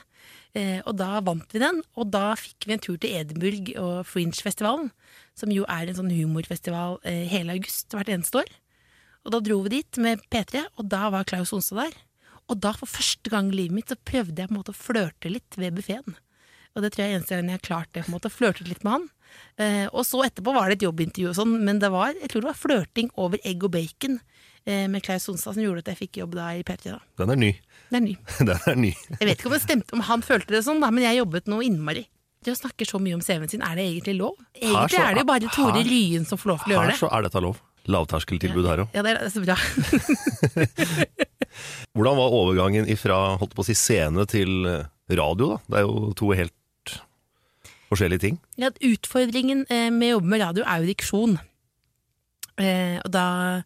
Eh, 0.56 0.80
og 0.80 0.96
da 0.98 1.20
vant 1.22 1.52
vi 1.52 1.62
den, 1.62 1.82
og 1.94 2.10
da 2.14 2.32
fikk 2.40 2.66
vi 2.66 2.74
en 2.74 2.82
tur 2.82 2.96
til 2.98 3.14
Edinburgh 3.20 3.76
og 3.82 4.08
Fringe-festivalen, 4.08 4.90
som 5.38 5.52
jo 5.52 5.68
er 5.70 5.86
en 5.86 6.00
sånn 6.00 6.10
humorfestival 6.16 6.98
eh, 7.06 7.26
hele 7.30 7.60
august 7.60 7.94
hvert 7.94 8.10
eneste 8.16 8.42
år. 8.42 8.50
Og 9.26 9.36
da 9.36 9.42
dro 9.44 9.60
vi 9.66 9.76
dit 9.76 10.02
med 10.02 10.24
P3, 10.32 10.64
og 10.80 10.88
da 10.90 11.06
var 11.12 11.28
Klaus 11.28 11.52
Onstad 11.54 11.84
der. 11.84 12.02
Og 12.48 12.58
da 12.62 12.72
for 12.74 12.90
første 12.90 13.30
gang 13.30 13.52
i 13.52 13.60
livet 13.60 13.76
mitt 13.76 13.92
så 13.92 13.98
prøvde 13.98 14.40
jeg 14.40 14.48
på 14.48 14.54
en 14.54 14.60
måte 14.62 14.72
å 14.72 14.78
flørte 14.78 15.30
litt 15.30 15.58
ved 15.60 15.76
buffeen. 15.76 16.16
Og 16.76 16.84
det 16.84 16.92
tror 16.92 17.02
jeg 17.06 17.12
er 17.14 17.18
eneste 17.18 17.32
gangen 17.34 17.52
jeg 17.54 17.60
har 17.62 17.66
klart 17.66 17.92
det, 17.96 18.02
på 18.04 18.10
en 18.12 18.16
måte, 18.18 18.30
flørtet 18.32 18.68
litt 18.68 18.82
med 18.84 18.92
han. 18.98 19.06
Eh, 19.60 19.86
og 19.90 20.04
så 20.06 20.20
etterpå 20.26 20.52
var 20.54 20.68
det 20.68 20.76
et 20.78 20.84
jobbintervju 20.86 21.30
og 21.32 21.36
sånn, 21.38 21.54
men 21.64 21.80
det 21.82 21.88
var, 21.92 22.12
jeg 22.20 22.28
tror 22.32 22.44
det 22.44 22.50
var 22.52 22.58
flørting 22.60 23.08
over 23.20 23.40
egg 23.48 23.64
og 23.66 23.72
bacon 23.74 24.18
eh, 24.68 24.84
med 24.92 25.02
Klaus 25.04 25.26
Sonstad 25.28 25.56
som 25.56 25.64
gjorde 25.64 25.82
at 25.84 25.90
jeg 25.94 26.00
fikk 26.04 26.20
jobb 26.22 26.32
da 26.36 26.50
i 26.56 26.62
P3. 26.66 26.92
da. 26.94 27.00
Den 27.22 27.32
er 27.34 27.40
ny. 27.40 27.50
Den 27.90 27.98
er 27.98 28.04
ny. 28.06 28.14
Den 28.50 28.60
er 28.60 28.78
ny. 28.84 28.92
Jeg 29.16 29.24
vet 29.30 29.38
ikke 29.40 29.50
om 29.50 29.56
det 29.56 29.62
stemte, 29.64 29.96
om 29.96 30.04
han 30.08 30.24
følte 30.24 30.52
det 30.56 30.62
sånn, 30.68 30.82
da, 30.84 30.88
men 30.92 31.06
jeg 31.08 31.20
jobbet 31.22 31.48
noe 31.52 31.64
innmari. 31.66 32.04
Det 32.44 32.52
å 32.54 32.58
snakke 32.60 32.84
så 32.86 33.00
mye 33.02 33.16
om 33.16 33.24
CV-en 33.24 33.50
sin, 33.50 33.64
er 33.66 33.74
det 33.80 33.84
egentlig 33.88 34.16
lov? 34.20 34.36
Egentlig 34.54 35.00
så- 35.00 35.06
er 35.08 35.16
det 35.16 35.22
jo 35.24 35.30
bare 35.32 35.48
Tore 35.56 35.82
Lyen 35.88 36.24
som 36.28 36.38
får 36.38 36.48
lov 36.52 36.60
til 36.62 36.72
å 36.72 36.74
gjøre 36.76 36.92
Her 36.92 37.00
så 37.00 37.08
er 37.16 37.20
dette 37.26 37.40
lov. 37.42 37.56
Lavterskeltilbud 37.86 38.66
her 38.66 38.80
òg. 38.82 38.88
Ja, 38.94 39.02
det 39.06 39.10
er, 39.14 39.18
er 39.26 39.30
så 39.30 39.42
bra. 39.46 39.54
Hvordan 41.96 42.18
var 42.18 42.34
overgangen 42.34 42.88
fra 43.00 43.18
holdt 43.40 43.54
på 43.56 43.64
å 43.64 43.66
si, 43.66 43.74
scene 43.78 44.26
til 44.30 44.66
eh, 44.68 44.86
radio? 45.16 45.54
da? 45.54 45.58
Det 45.70 45.78
er 45.80 45.84
jo 45.86 46.10
to 46.18 46.30
helt 46.36 46.52
forskjellige 47.96 48.24
ting. 48.24 48.36
Ja, 48.60 48.70
utfordringen 48.84 49.64
eh, 49.72 49.88
med 49.90 50.10
å 50.10 50.16
jobbe 50.16 50.32
med 50.34 50.42
radio 50.44 50.66
er 50.66 50.82
jo 50.82 50.92
diksjon. 50.92 51.38
Eh, 52.60 53.00
og 53.02 53.10
da 53.12 53.62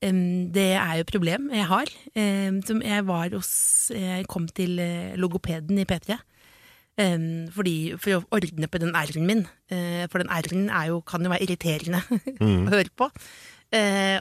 Det 0.00 0.76
er 0.76 0.96
jo 0.96 1.04
et 1.04 1.10
problem 1.10 1.50
jeg 1.50 1.66
har. 1.66 1.90
Som 2.68 2.82
jeg 2.84 3.06
var 3.06 3.30
hos 3.32 3.90
Jeg 3.90 4.26
kom 4.28 4.46
til 4.46 4.78
eh, 4.78 5.16
logopeden 5.16 5.78
i 5.78 5.86
P3. 5.88 6.18
Fordi, 7.52 7.96
for 7.98 8.16
å 8.16 8.24
ordne 8.30 8.68
på 8.68 8.78
den 8.78 8.94
R-en 8.94 9.26
min. 9.26 9.42
For 10.08 10.20
den 10.20 10.30
R-en 10.30 10.70
er 10.70 10.92
kan 11.04 11.24
jo 11.24 11.32
være 11.32 11.44
irriterende 11.44 12.00
å 12.68 12.70
høre 12.72 12.92
på. 12.96 13.10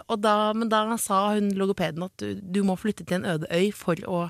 Og 0.10 0.18
da, 0.20 0.54
men 0.54 0.72
da 0.72 0.98
sa 0.98 1.36
hun 1.36 1.54
logopeden 1.56 2.04
at 2.04 2.18
du, 2.20 2.42
du 2.42 2.64
må 2.64 2.76
flytte 2.76 3.06
til 3.06 3.22
en 3.22 3.30
øde 3.36 3.48
øy 3.52 3.72
for 3.72 3.96
å 4.08 4.26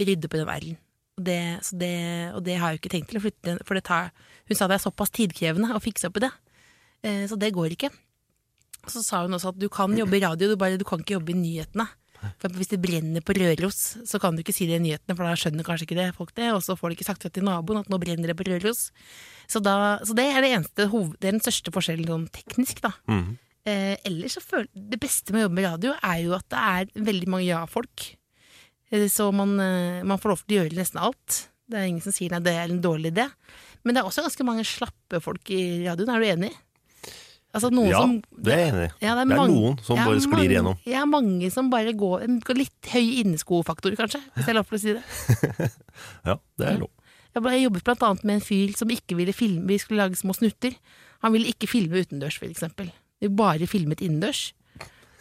rydde 0.00 0.28
på 0.28 0.40
den 0.40 0.50
R-en. 0.50 0.78
Det, 1.16 1.40
så 1.64 1.78
det, 1.80 1.92
og 2.36 2.42
det 2.44 2.58
har 2.60 2.72
jeg 2.72 2.76
jo 2.76 2.82
ikke 2.82 2.92
tenkt 2.92 3.08
til 3.12 3.20
å 3.20 3.24
flytte 3.24 3.44
til, 3.48 3.60
for 3.64 3.78
det 3.78 3.86
tar, 3.88 4.10
hun 4.48 4.58
sa 4.58 4.66
det 4.68 4.76
er 4.76 4.84
såpass 4.84 5.14
tidkrevende 5.16 5.72
å 5.72 5.80
fikse 5.80 6.10
opp 6.10 6.18
i 6.20 6.26
det. 6.26 6.32
Eh, 7.06 7.22
så 7.30 7.38
det 7.40 7.54
går 7.56 7.72
ikke. 7.76 7.88
Så 8.86 9.00
sa 9.02 9.22
hun 9.24 9.34
også 9.34 9.54
at 9.54 9.60
du 9.60 9.68
kan 9.72 9.94
jobbe 9.96 10.18
i 10.18 10.22
radio, 10.22 10.50
du, 10.52 10.58
bare, 10.60 10.76
du 10.76 10.84
kan 10.86 11.00
ikke 11.00 11.16
jobbe 11.16 11.32
i 11.32 11.38
nyhetene. 11.38 11.88
For 12.40 12.52
hvis 12.58 12.70
det 12.72 12.80
brenner 12.82 13.22
på 13.24 13.34
Røros, 13.36 13.80
så 14.08 14.18
kan 14.20 14.34
du 14.34 14.42
ikke 14.42 14.54
si 14.56 14.66
det 14.68 14.78
i 14.80 14.82
nyhetene, 14.82 15.14
for 15.14 15.26
da 15.26 15.34
skjønner 15.38 15.66
kanskje 15.66 15.86
ikke 15.86 15.98
det 15.98 16.06
folk 16.16 16.32
det, 16.36 16.48
og 16.54 16.62
så 16.64 16.76
får 16.78 16.90
de 16.90 16.96
ikke 16.98 17.06
sagt 17.08 17.26
det 17.26 17.32
til 17.36 17.44
naboen 17.46 17.82
at 17.82 17.90
nå 17.92 17.98
brenner 18.02 18.32
det 18.32 18.36
på 18.38 18.46
Røros. 18.48 18.86
Så, 19.46 19.60
da, 19.62 19.98
så 20.06 20.16
det 20.16 20.24
er 20.32 20.42
det 20.42 20.52
eneste 20.56 20.88
hoved, 20.92 21.16
det 21.20 21.28
er 21.28 21.36
den 21.36 21.44
største 21.44 21.72
forskjellen 21.74 22.08
sånn 22.10 22.28
teknisk, 22.34 22.80
da. 22.84 22.94
Eh, 23.66 23.94
ellers 24.06 24.36
så 24.38 24.40
føler 24.46 24.68
Det 24.70 24.98
beste 25.02 25.32
med 25.34 25.42
å 25.42 25.46
jobbe 25.48 25.58
med 25.58 25.64
radio 25.66 25.94
er 25.98 26.18
jo 26.22 26.34
at 26.36 26.46
det 26.54 26.60
er 26.62 27.04
veldig 27.10 27.30
mange 27.34 27.46
ja-folk. 27.48 28.06
Eh, 28.90 29.06
så 29.12 29.30
man, 29.34 29.56
eh, 29.60 30.02
man 30.06 30.18
får 30.22 30.32
lov 30.32 30.42
til 30.44 30.56
å 30.56 30.60
gjøre 30.62 30.78
nesten 30.78 31.00
alt. 31.02 31.48
Det 31.66 31.78
er 31.80 31.88
ingen 31.90 32.04
som 32.04 32.14
sier 32.14 32.30
nei, 32.30 32.42
det 32.44 32.54
er 32.54 32.70
en 32.70 32.82
dårlig 32.82 33.12
idé. 33.14 33.26
Men 33.84 33.94
det 33.94 34.02
er 34.02 34.08
også 34.08 34.22
ganske 34.26 34.46
mange 34.46 34.64
slappe 34.66 35.20
folk 35.22 35.50
i 35.50 35.84
radioen, 35.86 36.10
er 36.14 36.22
du 36.22 36.26
enig? 36.26 36.52
Altså 37.56 37.70
Ja, 37.88 38.00
som 38.02 38.18
det 38.36 38.52
er 38.52 38.58
jeg 38.58 38.72
enig 38.74 38.86
i. 38.86 38.92
Ja, 39.06 39.14
Det 39.14 39.22
er 39.22 39.36
mange- 39.36 39.54
noen 39.54 39.78
som 39.82 39.96
bare 39.96 40.20
sklir 40.20 40.30
mange- 40.30 40.50
igjennom. 40.50 40.78
Ja, 40.84 41.04
mange 41.06 41.50
som 41.52 41.70
bare 41.70 41.92
går 41.94 42.26
går 42.44 42.54
Litt 42.56 42.82
høy 42.92 43.22
inneskofaktor, 43.24 43.96
kanskje, 43.96 44.20
hvis 44.34 44.44
jeg 44.46 44.54
har 44.54 44.54
lov 44.54 44.68
til 44.68 44.76
å 44.76 44.80
si 44.80 44.92
det. 44.92 45.72
Ja, 46.26 46.36
det 46.58 46.66
er 46.66 46.78
lov. 46.78 46.90
Jeg 47.34 47.62
jobbet 47.64 47.84
blant 47.84 48.02
annet 48.02 48.24
med 48.24 48.34
en 48.34 48.40
fyr 48.40 48.76
som 48.76 48.88
ikke 48.88 49.16
ville 49.16 49.32
filme 49.32 49.66
Vi 49.66 49.78
skulle 49.78 50.02
lage 50.02 50.16
små 50.16 50.34
snutter. 50.34 50.74
Han 51.22 51.32
ville 51.32 51.48
ikke 51.52 51.68
filme 51.68 51.96
utendørs, 52.04 52.38
for 52.38 52.46
eksempel. 52.46 52.92
Vi 53.20 53.28
bare 53.28 53.66
filmet 53.66 54.00
innendørs. 54.00 54.52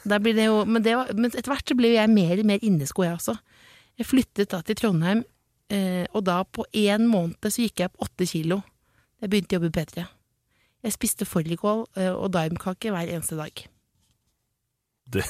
Det 0.06 0.22
jo, 0.38 0.66
men, 0.66 0.84
var, 0.84 1.14
men 1.16 1.32
etter 1.32 1.50
hvert 1.50 1.66
så 1.66 1.76
ble 1.76 1.96
jeg 1.96 2.10
mer 2.10 2.38
og 2.40 2.46
mer 2.46 2.60
innesko, 2.62 3.04
jeg 3.04 3.18
også. 3.18 3.40
Jeg 3.96 4.10
flyttet 4.10 4.52
da 4.52 4.60
til 4.66 4.76
Trondheim, 4.80 5.24
eh, 5.72 6.04
og 6.12 6.26
da 6.28 6.42
på 6.44 6.66
én 6.76 7.08
måned 7.08 7.48
så 7.48 7.64
gikk 7.64 7.80
jeg 7.80 7.92
opp 7.92 8.08
åtte 8.10 8.28
kilo. 8.28 8.60
Jeg 9.24 9.32
begynte 9.32 9.56
å 9.56 9.60
jobbe 9.60 9.72
i 9.72 9.76
P3. 9.78 10.06
Jeg 10.86 10.94
spiste 10.94 11.28
fårikål 11.28 11.86
eh, 11.98 12.12
og 12.12 12.34
daimkake 12.36 12.92
hver 12.94 13.10
eneste 13.10 13.40
dag. 13.40 13.64
Det, 15.16 15.24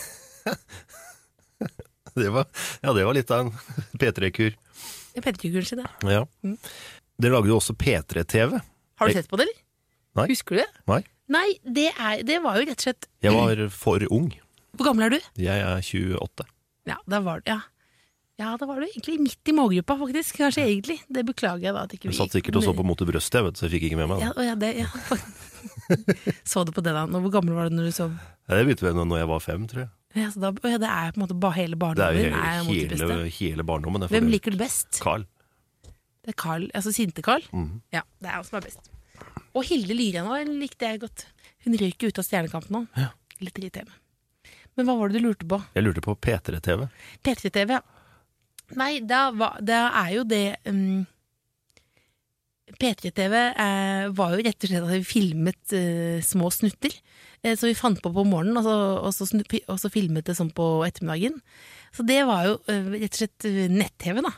det, 2.19 2.29
var, 2.33 2.47
ja, 2.81 2.93
det 2.95 3.05
var 3.05 3.15
litt 3.15 3.31
av 3.31 3.45
en 3.45 3.51
P3-kur. 4.01 4.57
P3-kuren 5.15 5.67
sin. 5.67 5.83
Ja. 6.09 6.23
Mm. 6.43 6.57
Dere 7.21 7.37
lagde 7.37 7.53
jo 7.53 7.59
også 7.61 7.77
P3-TV. 7.79 8.57
Har 8.99 9.11
du 9.11 9.15
sett 9.15 9.29
på 9.29 9.39
det, 9.39 9.47
eller? 9.47 9.61
Nei. 10.15 10.25
Husker 10.31 10.57
du 10.57 10.63
det? 10.63 10.71
Nei, 10.89 11.03
Nei, 11.31 11.47
det, 11.63 11.87
er, 11.97 12.19
det 12.25 12.37
var 12.43 12.59
jo 12.59 12.67
rett 12.69 12.81
og 12.81 12.85
slett 12.85 13.07
jeg 13.25 13.33
var 13.33 13.61
for 13.73 14.03
ung. 14.13 14.27
Hvor 14.77 14.91
gammel 14.91 15.07
er 15.07 15.15
du? 15.15 15.29
Jeg 15.41 15.63
er 15.63 15.79
28. 15.81 16.45
Ja, 16.85 16.99
da 17.09 17.21
var 17.25 17.41
det, 17.41 17.55
ja. 17.55 17.61
Ja, 18.35 18.51
da 18.59 18.67
var 18.67 18.81
du 18.81 18.83
egentlig 18.83 19.15
midt 19.23 19.47
i 19.47 19.53
målgruppa, 19.55 19.95
faktisk. 20.01 20.35
Kanskje 20.41 20.65
egentlig. 20.67 20.97
Det 21.07 21.23
beklager 21.27 21.69
jeg 21.69 21.75
da 21.75 21.85
at 21.87 21.93
ikke 21.95 22.09
vi 22.09 22.11
Jeg 22.11 22.19
satt 22.19 22.35
sikkert 22.35 22.57
og 22.59 22.65
så 22.65 22.73
på 22.75 22.83
Mot 22.83 22.99
i 22.99 23.07
brøstet, 23.07 23.37
jeg 23.39 23.47
vet, 23.47 23.59
så 23.59 23.67
jeg 23.67 23.73
fikk 23.77 23.85
ikke 23.89 23.99
med 24.01 24.09
meg. 24.11 24.25
Ja, 24.25 24.31
ja, 24.43 24.55
det, 24.59 24.71
ja. 24.81 24.89
Så 26.51 26.63
du 26.65 26.71
på 26.75 26.81
det 26.85 26.93
da? 26.93 27.05
Hvor 27.09 27.31
gammel 27.33 27.55
var 27.57 27.69
du 27.69 27.75
når 27.77 27.87
du 27.89 27.93
så 27.95 28.09
Ja, 28.09 28.57
Det 28.57 28.65
begynte 28.67 28.85
vel 28.85 28.99
når 28.99 29.21
jeg 29.21 29.29
var 29.31 29.41
fem, 29.43 29.63
tror 29.69 29.81
jeg. 29.85 29.89
ja, 30.19 30.27
så 30.33 30.41
da, 30.43 30.51
ja, 30.69 30.79
Det 30.81 30.89
er 30.91 31.15
på 31.15 31.21
en 31.21 31.23
måte 31.25 31.53
hele 31.55 31.75
Det 31.75 31.79
er 31.79 31.85
barndommen 31.85 32.19
jo 32.19 32.25
hele, 32.25 32.41
er 32.43 33.15
hele, 33.15 33.29
hele, 33.39 33.65
barndommen. 33.71 34.07
Hvem 34.11 34.29
liker 34.33 34.53
du 34.53 34.59
best? 34.59 34.99
Carl. 35.01 35.25
Det 36.25 36.33
er 36.33 36.37
Carl, 36.41 36.67
altså 36.73 36.93
Sinte-Carl? 36.93 37.47
Mhm. 37.53 37.81
Ja, 37.93 38.03
det 38.19 38.29
er 38.29 38.37
han 38.37 38.47
som 38.47 38.59
er 38.59 38.67
best. 38.67 38.91
Og 39.55 39.63
Hilde 39.69 39.95
Lyren 39.95 40.27
òg 40.27 40.51
likte 40.59 40.89
jeg 40.91 41.05
godt. 41.05 41.27
Hun 41.65 41.77
røyk 41.79 42.03
ut 42.03 42.19
av 42.19 42.27
Stjernekamp 42.27 42.67
nå. 42.73 42.85
Ja. 42.99 43.13
Litt 43.39 43.57
irriterende. 43.61 43.95
Men 44.75 44.89
hva 44.89 44.97
var 44.99 45.09
det 45.09 45.21
du 45.21 45.29
lurte 45.29 45.47
på? 45.47 45.61
Jeg 45.73 45.85
lurte 45.85 46.03
på 46.03 46.17
P3-TV. 46.19 46.89
P3-TV, 47.23 47.77
ja. 47.77 47.83
Nei, 48.73 48.97
da, 49.05 49.27
da 49.61 49.81
er 50.01 50.15
jo 50.15 50.23
det 50.25 50.45
um, 50.65 51.05
P3-TV 52.81 53.35
eh, 53.37 54.07
var 54.17 54.33
jo 54.33 54.41
rett 54.43 54.65
og 54.65 54.71
slett 54.71 54.87
at 54.87 54.93
vi 54.95 55.05
filmet 55.07 55.75
eh, 55.77 56.17
små 56.25 56.49
snutter. 56.53 56.95
Eh, 57.45 57.53
så 57.57 57.69
vi 57.69 57.77
fant 57.77 58.01
på 58.01 58.11
på 58.13 58.25
morgenen, 58.27 58.57
og 58.59 58.65
så, 58.65 58.75
og, 58.99 59.11
så 59.15 59.27
snu, 59.29 59.43
og 59.69 59.77
så 59.81 59.91
filmet 59.93 60.25
det 60.27 60.37
sånn 60.37 60.51
på 60.55 60.65
ettermiddagen. 60.87 61.37
Så 61.95 62.05
det 62.07 62.23
var 62.27 62.49
jo 62.49 62.57
eh, 62.71 62.89
rett 62.97 63.13
og 63.13 63.21
slett 63.21 63.47
eh, 63.49 63.69
nett-TV, 63.71 64.23
da. 64.25 64.33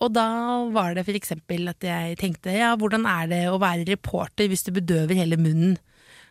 Og 0.00 0.12
da 0.14 0.26
var 0.72 0.94
det 0.96 1.04
for 1.04 1.18
eksempel 1.18 1.68
at 1.68 1.84
jeg 1.84 2.16
tenkte 2.20 2.54
ja, 2.54 2.70
hvordan 2.78 3.04
er 3.10 3.28
det 3.28 3.42
å 3.50 3.60
være 3.60 3.84
reporter 3.88 4.48
hvis 4.48 4.64
du 4.64 4.72
bedøver 4.76 5.18
hele 5.18 5.38
munnen? 5.40 5.76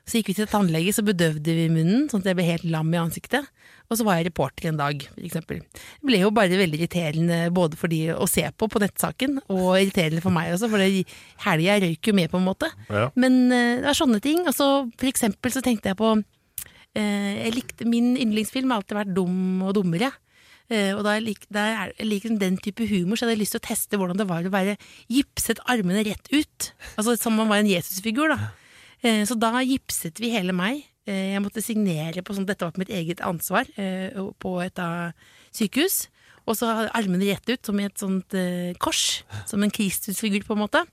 Så 0.05 0.19
gikk 0.19 0.27
vi 0.29 0.35
til 0.37 0.49
tannlege, 0.49 0.91
så 0.93 1.01
bedøvde 1.05 1.53
vi 1.57 1.65
munnen, 1.73 2.03
sånn 2.11 2.21
at 2.21 2.27
jeg 2.29 2.37
ble 2.37 2.45
helt 2.45 2.65
lam 2.69 2.91
i 2.93 2.99
ansiktet. 3.01 3.47
Og 3.89 3.97
så 3.97 4.05
var 4.05 4.19
jeg 4.19 4.27
reporter 4.27 4.69
en 4.69 4.77
dag, 4.77 5.01
for 5.13 5.25
eksempel. 5.25 5.61
Det 5.61 6.05
ble 6.09 6.19
jo 6.21 6.29
bare 6.33 6.57
veldig 6.57 6.77
irriterende 6.77 7.39
både 7.53 7.77
for 7.77 7.89
de 7.89 7.99
å 8.13 8.27
se 8.29 8.43
på 8.57 8.69
på 8.69 8.81
nettsaken, 8.81 9.39
og 9.49 9.67
irriterende 9.79 10.21
for 10.21 10.33
meg 10.33 10.53
også, 10.53 10.69
for 10.69 10.81
det- 10.81 11.05
helga 11.45 11.79
røyk 11.81 12.09
jo 12.09 12.13
med, 12.13 12.29
på 12.29 12.37
en 12.37 12.45
måte. 12.45 12.69
Ja. 12.89 13.09
Men 13.15 13.51
eh, 13.51 13.81
det 13.81 13.89
var 13.89 13.97
sånne 13.97 14.21
ting. 14.21 14.45
Og 14.45 14.53
så 14.53 14.67
for 14.97 15.09
eksempel 15.09 15.53
så 15.53 15.61
tenkte 15.65 15.89
jeg 15.89 15.97
på 15.97 16.11
eh, 16.95 17.45
jeg 17.45 17.55
likte, 17.57 17.85
Min 17.89 18.15
yndlingsfilm 18.17 18.69
har 18.69 18.81
alltid 18.81 18.97
vært 19.01 19.15
Dum 19.17 19.63
og 19.65 19.73
dummere. 19.73 20.11
Uh, 20.65 20.97
og 20.97 21.03
da 21.05 21.11
jeg, 21.13 21.21
lik, 21.27 21.43
da 21.53 21.63
jeg 21.69 22.07
liker 22.09 22.37
den 22.41 22.55
type 22.57 22.87
humor, 22.89 23.13
så 23.13 23.27
jeg 23.27 23.35
hadde 23.35 23.41
lyst 23.43 23.53
til 23.53 23.61
å 23.61 23.67
teste 23.67 23.99
hvordan 24.01 24.17
det 24.17 24.25
var 24.25 24.41
å 24.41 24.49
være 24.49 24.71
gipset 25.13 25.59
armene 25.69 26.01
rett 26.07 26.25
ut. 26.33 26.71
Altså 26.97 27.13
Som 27.21 27.35
om 27.37 27.43
man 27.45 27.51
var 27.51 27.61
en 27.61 27.69
Jesusfigur. 27.69 28.33
da 28.33 28.47
Så 29.03 29.35
da 29.37 29.51
gipset 29.61 30.17
vi 30.19 30.31
hele 30.33 30.53
meg. 30.55 30.83
Eh, 31.05 31.33
Jeg 31.35 31.41
måtte 31.43 31.61
signere 31.61 32.23
på 32.25 32.33
sånn, 32.33 32.47
dette 32.47 32.65
var 32.65 32.71
på 32.73 32.81
mitt 32.81 32.89
eget 32.89 33.21
ansvar 33.21 33.67
eh, 33.77 34.09
på 34.39 34.53
et 34.63 34.79
sykehus. 35.53 36.07
Og 36.45 36.57
så 36.57 36.69
hadde 36.69 36.93
armene 36.93 37.25
rett 37.25 37.47
ut, 37.49 37.61
som 37.65 37.79
i 37.79 37.85
et 37.85 37.97
sånt 37.97 38.33
eh, 38.37 38.73
kors. 38.81 39.23
Som 39.49 39.63
en 39.65 39.73
Kristusfigur, 39.73 40.43
på 40.45 40.53
en 40.53 40.61
måte. 40.63 40.83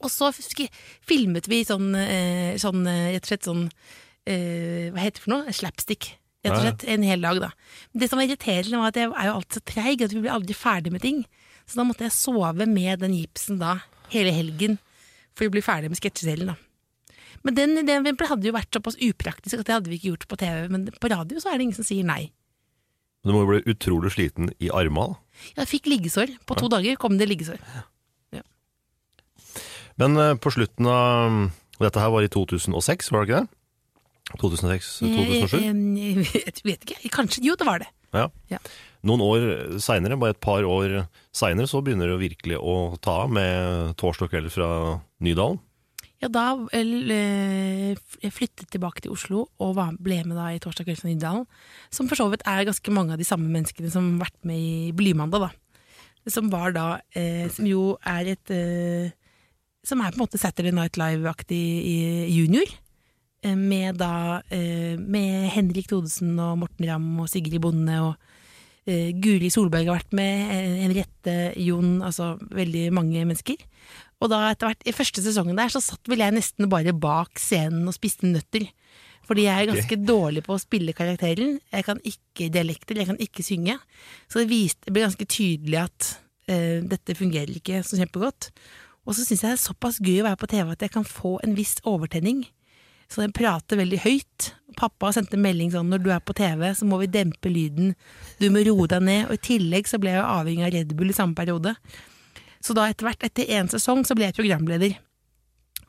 Og 0.00 0.08
så 0.10 0.30
filmet 0.32 1.48
vi 1.48 1.62
sånn, 1.68 1.92
eh, 1.94 2.56
sånn 2.60 2.86
eh, 2.88 3.12
rett 3.12 3.26
og 3.26 3.28
slett 3.32 3.48
sånn 3.48 3.66
eh, 4.26 4.88
Hva 4.92 5.02
heter 5.04 5.18
det 5.20 5.24
for 5.26 5.34
noe? 5.34 5.52
Slapstick. 5.52 6.14
Rett 6.42 6.56
og 6.56 6.64
slett 6.64 6.84
en 6.90 7.04
hel 7.06 7.20
dag, 7.22 7.38
da. 7.44 7.50
Men 7.92 8.02
det 8.02 8.08
som 8.10 8.18
var 8.18 8.26
irriterende, 8.26 8.80
var 8.80 8.90
at 8.90 8.98
jeg 8.98 9.10
er 9.12 9.28
jo 9.28 9.34
alltid 9.36 9.58
så 9.60 9.64
treig 9.68 10.02
at 10.02 10.14
vi 10.16 10.22
blir 10.24 10.32
aldri 10.34 10.56
ferdig 10.58 10.92
med 10.94 11.04
ting. 11.04 11.20
Så 11.68 11.78
da 11.78 11.84
måtte 11.86 12.08
jeg 12.08 12.16
sove 12.16 12.66
med 12.66 12.98
den 13.04 13.14
gipsen 13.14 13.60
da 13.60 13.76
hele 14.10 14.32
helgen 14.34 14.80
for 15.36 15.46
å 15.46 15.52
bli 15.54 15.62
ferdig 15.64 15.92
med 15.92 16.00
sketsjedelen, 16.00 16.50
da. 16.50 16.56
Men 17.42 17.56
den 17.58 17.78
ideen 17.80 18.06
hadde 18.06 18.46
jo 18.46 18.54
vært 18.54 18.74
såpass 18.74 18.98
upraktisk 19.02 19.58
at 19.58 19.66
det 19.66 19.74
hadde 19.74 19.90
vi 19.90 19.98
ikke 19.98 20.12
gjort 20.12 20.28
på 20.30 20.38
TV. 20.42 20.68
Men 20.70 20.86
på 20.90 21.10
radio 21.10 21.42
så 21.42 21.50
er 21.50 21.58
det 21.58 21.68
ingen 21.68 21.78
som 21.78 21.86
sier 21.86 22.06
nei. 22.06 22.30
Men 23.22 23.30
du 23.30 23.36
må 23.36 23.42
jo 23.44 23.50
bli 23.52 23.72
utrolig 23.72 24.12
sliten 24.14 24.50
i 24.62 24.70
armene. 24.74 25.18
Jeg 25.56 25.70
fikk 25.70 25.90
liggesår. 25.90 26.36
På 26.46 26.58
to 26.58 26.70
dager 26.70 26.98
kom 27.00 27.18
det 27.18 27.30
liggesår. 27.30 27.58
Men 30.00 30.16
eh, 30.16 30.36
på 30.40 30.52
slutten 30.54 30.88
av 30.88 31.34
Dette 31.82 32.00
her 32.00 32.12
var 32.14 32.24
i 32.24 32.30
2006, 32.32 33.10
var 33.12 33.24
det 33.24 33.28
ikke 33.28 33.42
det? 33.42 33.58
2006-2007? 34.40 35.58
Jeg, 35.58 35.74
eh, 35.74 36.38
Jeg 36.38 36.64
vet 36.64 36.86
ikke. 36.86 37.10
Kanskje 37.12 37.42
Jo, 37.44 37.56
det 37.58 37.66
var 37.68 37.82
det. 37.82 37.90
Ja. 38.12 38.28
Ja. 38.52 38.60
Noen 39.08 39.22
år 39.24 39.44
seinere, 39.82 40.18
bare 40.20 40.36
et 40.36 40.40
par 40.44 40.62
år 40.68 41.06
seinere, 41.34 41.66
så 41.66 41.80
begynner 41.82 42.12
det 42.12 42.20
virkelig 42.22 42.60
å 42.60 42.94
ta 43.02 43.22
av 43.24 43.32
med 43.34 43.96
torsdag 44.00 44.30
kveld 44.30 44.52
fra 44.54 44.68
Nydalen. 45.24 45.58
Ja, 46.22 46.28
da 46.30 46.44
eh, 46.70 47.96
jeg 48.22 48.30
flyttet 48.30 48.68
tilbake 48.70 49.02
til 49.02 49.10
Oslo 49.10 49.48
og 49.58 49.80
ble 49.98 50.20
med 50.22 50.36
da 50.38 50.52
i 50.54 50.60
Torsdag 50.62 50.86
kveld 50.86 51.00
fra 51.00 51.10
Nydalen. 51.10 51.48
Som 51.90 52.06
for 52.06 52.20
så 52.20 52.28
vidt 52.30 52.44
er 52.46 52.62
ganske 52.68 52.94
mange 52.94 53.16
av 53.16 53.18
de 53.18 53.26
samme 53.26 53.50
menneskene 53.50 53.90
som 53.90 54.06
har 54.14 54.28
vært 54.28 54.46
med 54.46 54.60
i 54.62 54.92
Blymandag, 54.94 55.48
da. 55.48 55.50
Som 56.30 56.52
var 56.52 56.70
da 56.76 56.86
eh, 57.18 57.48
Som 57.50 57.66
jo 57.66 57.96
er 58.06 58.28
et 58.36 58.50
eh, 58.54 59.10
Som 59.82 59.98
er 59.98 60.12
på 60.12 60.20
en 60.20 60.22
måte 60.22 60.38
Saturday 60.38 60.70
Night 60.70 60.94
Live-aktig 60.94 61.58
junior. 62.30 62.70
Eh, 63.42 63.58
med 63.58 63.98
da 63.98 64.38
eh, 64.46 64.94
Med 64.94 65.50
Henrik 65.50 65.90
Thodesen 65.90 66.38
og 66.38 66.60
Morten 66.60 66.86
Ramm 66.86 67.24
og 67.24 67.32
Sigrid 67.32 67.58
Bonde 67.64 67.98
og 68.06 68.14
Guri 68.82 69.46
Solberg 69.46 69.86
har 69.86 70.00
vært 70.00 70.14
med, 70.18 70.48
Henriette, 70.82 71.34
Jon, 71.62 72.00
altså 72.02 72.32
veldig 72.50 72.88
mange 72.90 73.20
mennesker. 73.22 73.60
Og 74.22 74.30
da 74.30 74.44
etter 74.52 74.70
hvert, 74.70 74.84
i 74.86 74.94
første 74.94 75.24
sesongen 75.24 75.58
der, 75.58 75.72
så 75.72 75.82
satt 75.82 76.10
vel 76.10 76.22
jeg 76.22 76.36
nesten 76.36 76.70
bare 76.70 76.94
bak 76.94 77.40
scenen 77.42 77.88
og 77.90 77.96
spiste 77.96 78.30
nøtter. 78.30 78.68
Fordi 79.26 79.46
jeg 79.46 79.54
er 79.54 79.70
ganske 79.70 79.98
dårlig 80.02 80.42
på 80.46 80.54
å 80.54 80.60
spille 80.62 80.94
karakteren. 80.96 81.58
Jeg 81.72 81.86
kan 81.86 82.00
ikke 82.06 82.50
dialekter, 82.52 82.98
jeg 82.98 83.10
kan 83.10 83.20
ikke 83.22 83.44
synge. 83.46 83.78
Så 84.30 84.42
det, 84.42 84.48
viste, 84.50 84.86
det 84.86 84.94
ble 84.94 85.04
ganske 85.06 85.26
tydelig 85.30 85.78
at 85.84 86.08
uh, 86.50 86.78
dette 86.90 87.18
fungerer 87.18 87.54
ikke 87.54 87.84
så 87.86 87.98
kjempegodt. 88.00 88.50
Og 89.06 89.16
så 89.16 89.26
syns 89.26 89.42
jeg 89.42 89.54
det 89.54 89.58
er 89.58 89.62
såpass 89.62 90.00
gøy 90.02 90.20
å 90.22 90.26
være 90.28 90.40
på 90.42 90.50
TV 90.50 90.74
at 90.74 90.84
jeg 90.86 90.94
kan 90.94 91.06
få 91.06 91.36
en 91.42 91.54
viss 91.58 91.76
overtenning. 91.88 92.44
Så 93.12 93.24
jeg 93.24 93.34
prater 93.36 93.78
veldig 93.78 93.98
høyt. 94.06 94.52
Pappa 94.78 95.10
sendte 95.12 95.40
melding 95.40 95.72
sånn 95.74 95.90
når 95.92 96.04
du 96.04 96.08
er 96.14 96.22
på 96.24 96.34
TV, 96.36 96.70
så 96.74 96.86
må 96.88 97.02
vi 97.02 97.10
dempe 97.12 97.50
lyden. 97.52 97.92
Du 98.40 98.48
må 98.54 98.62
roe 98.64 98.88
deg 98.88 99.04
ned. 99.04 99.26
Og 99.28 99.36
i 99.36 99.44
tillegg 99.50 99.90
så 99.90 100.00
ble 100.02 100.14
jeg 100.14 100.24
avhengig 100.24 100.66
av 100.66 100.72
Red 100.76 100.94
Bull 100.96 101.12
i 101.12 101.16
samme 101.16 101.36
periode. 101.38 101.74
Så 102.62 102.76
da 102.78 102.86
etter 102.88 103.08
hvert, 103.08 103.24
etter 103.26 103.50
én 103.50 103.70
sesong, 103.70 104.04
så 104.06 104.14
ble 104.16 104.28
jeg 104.28 104.38
programleder. 104.38 104.94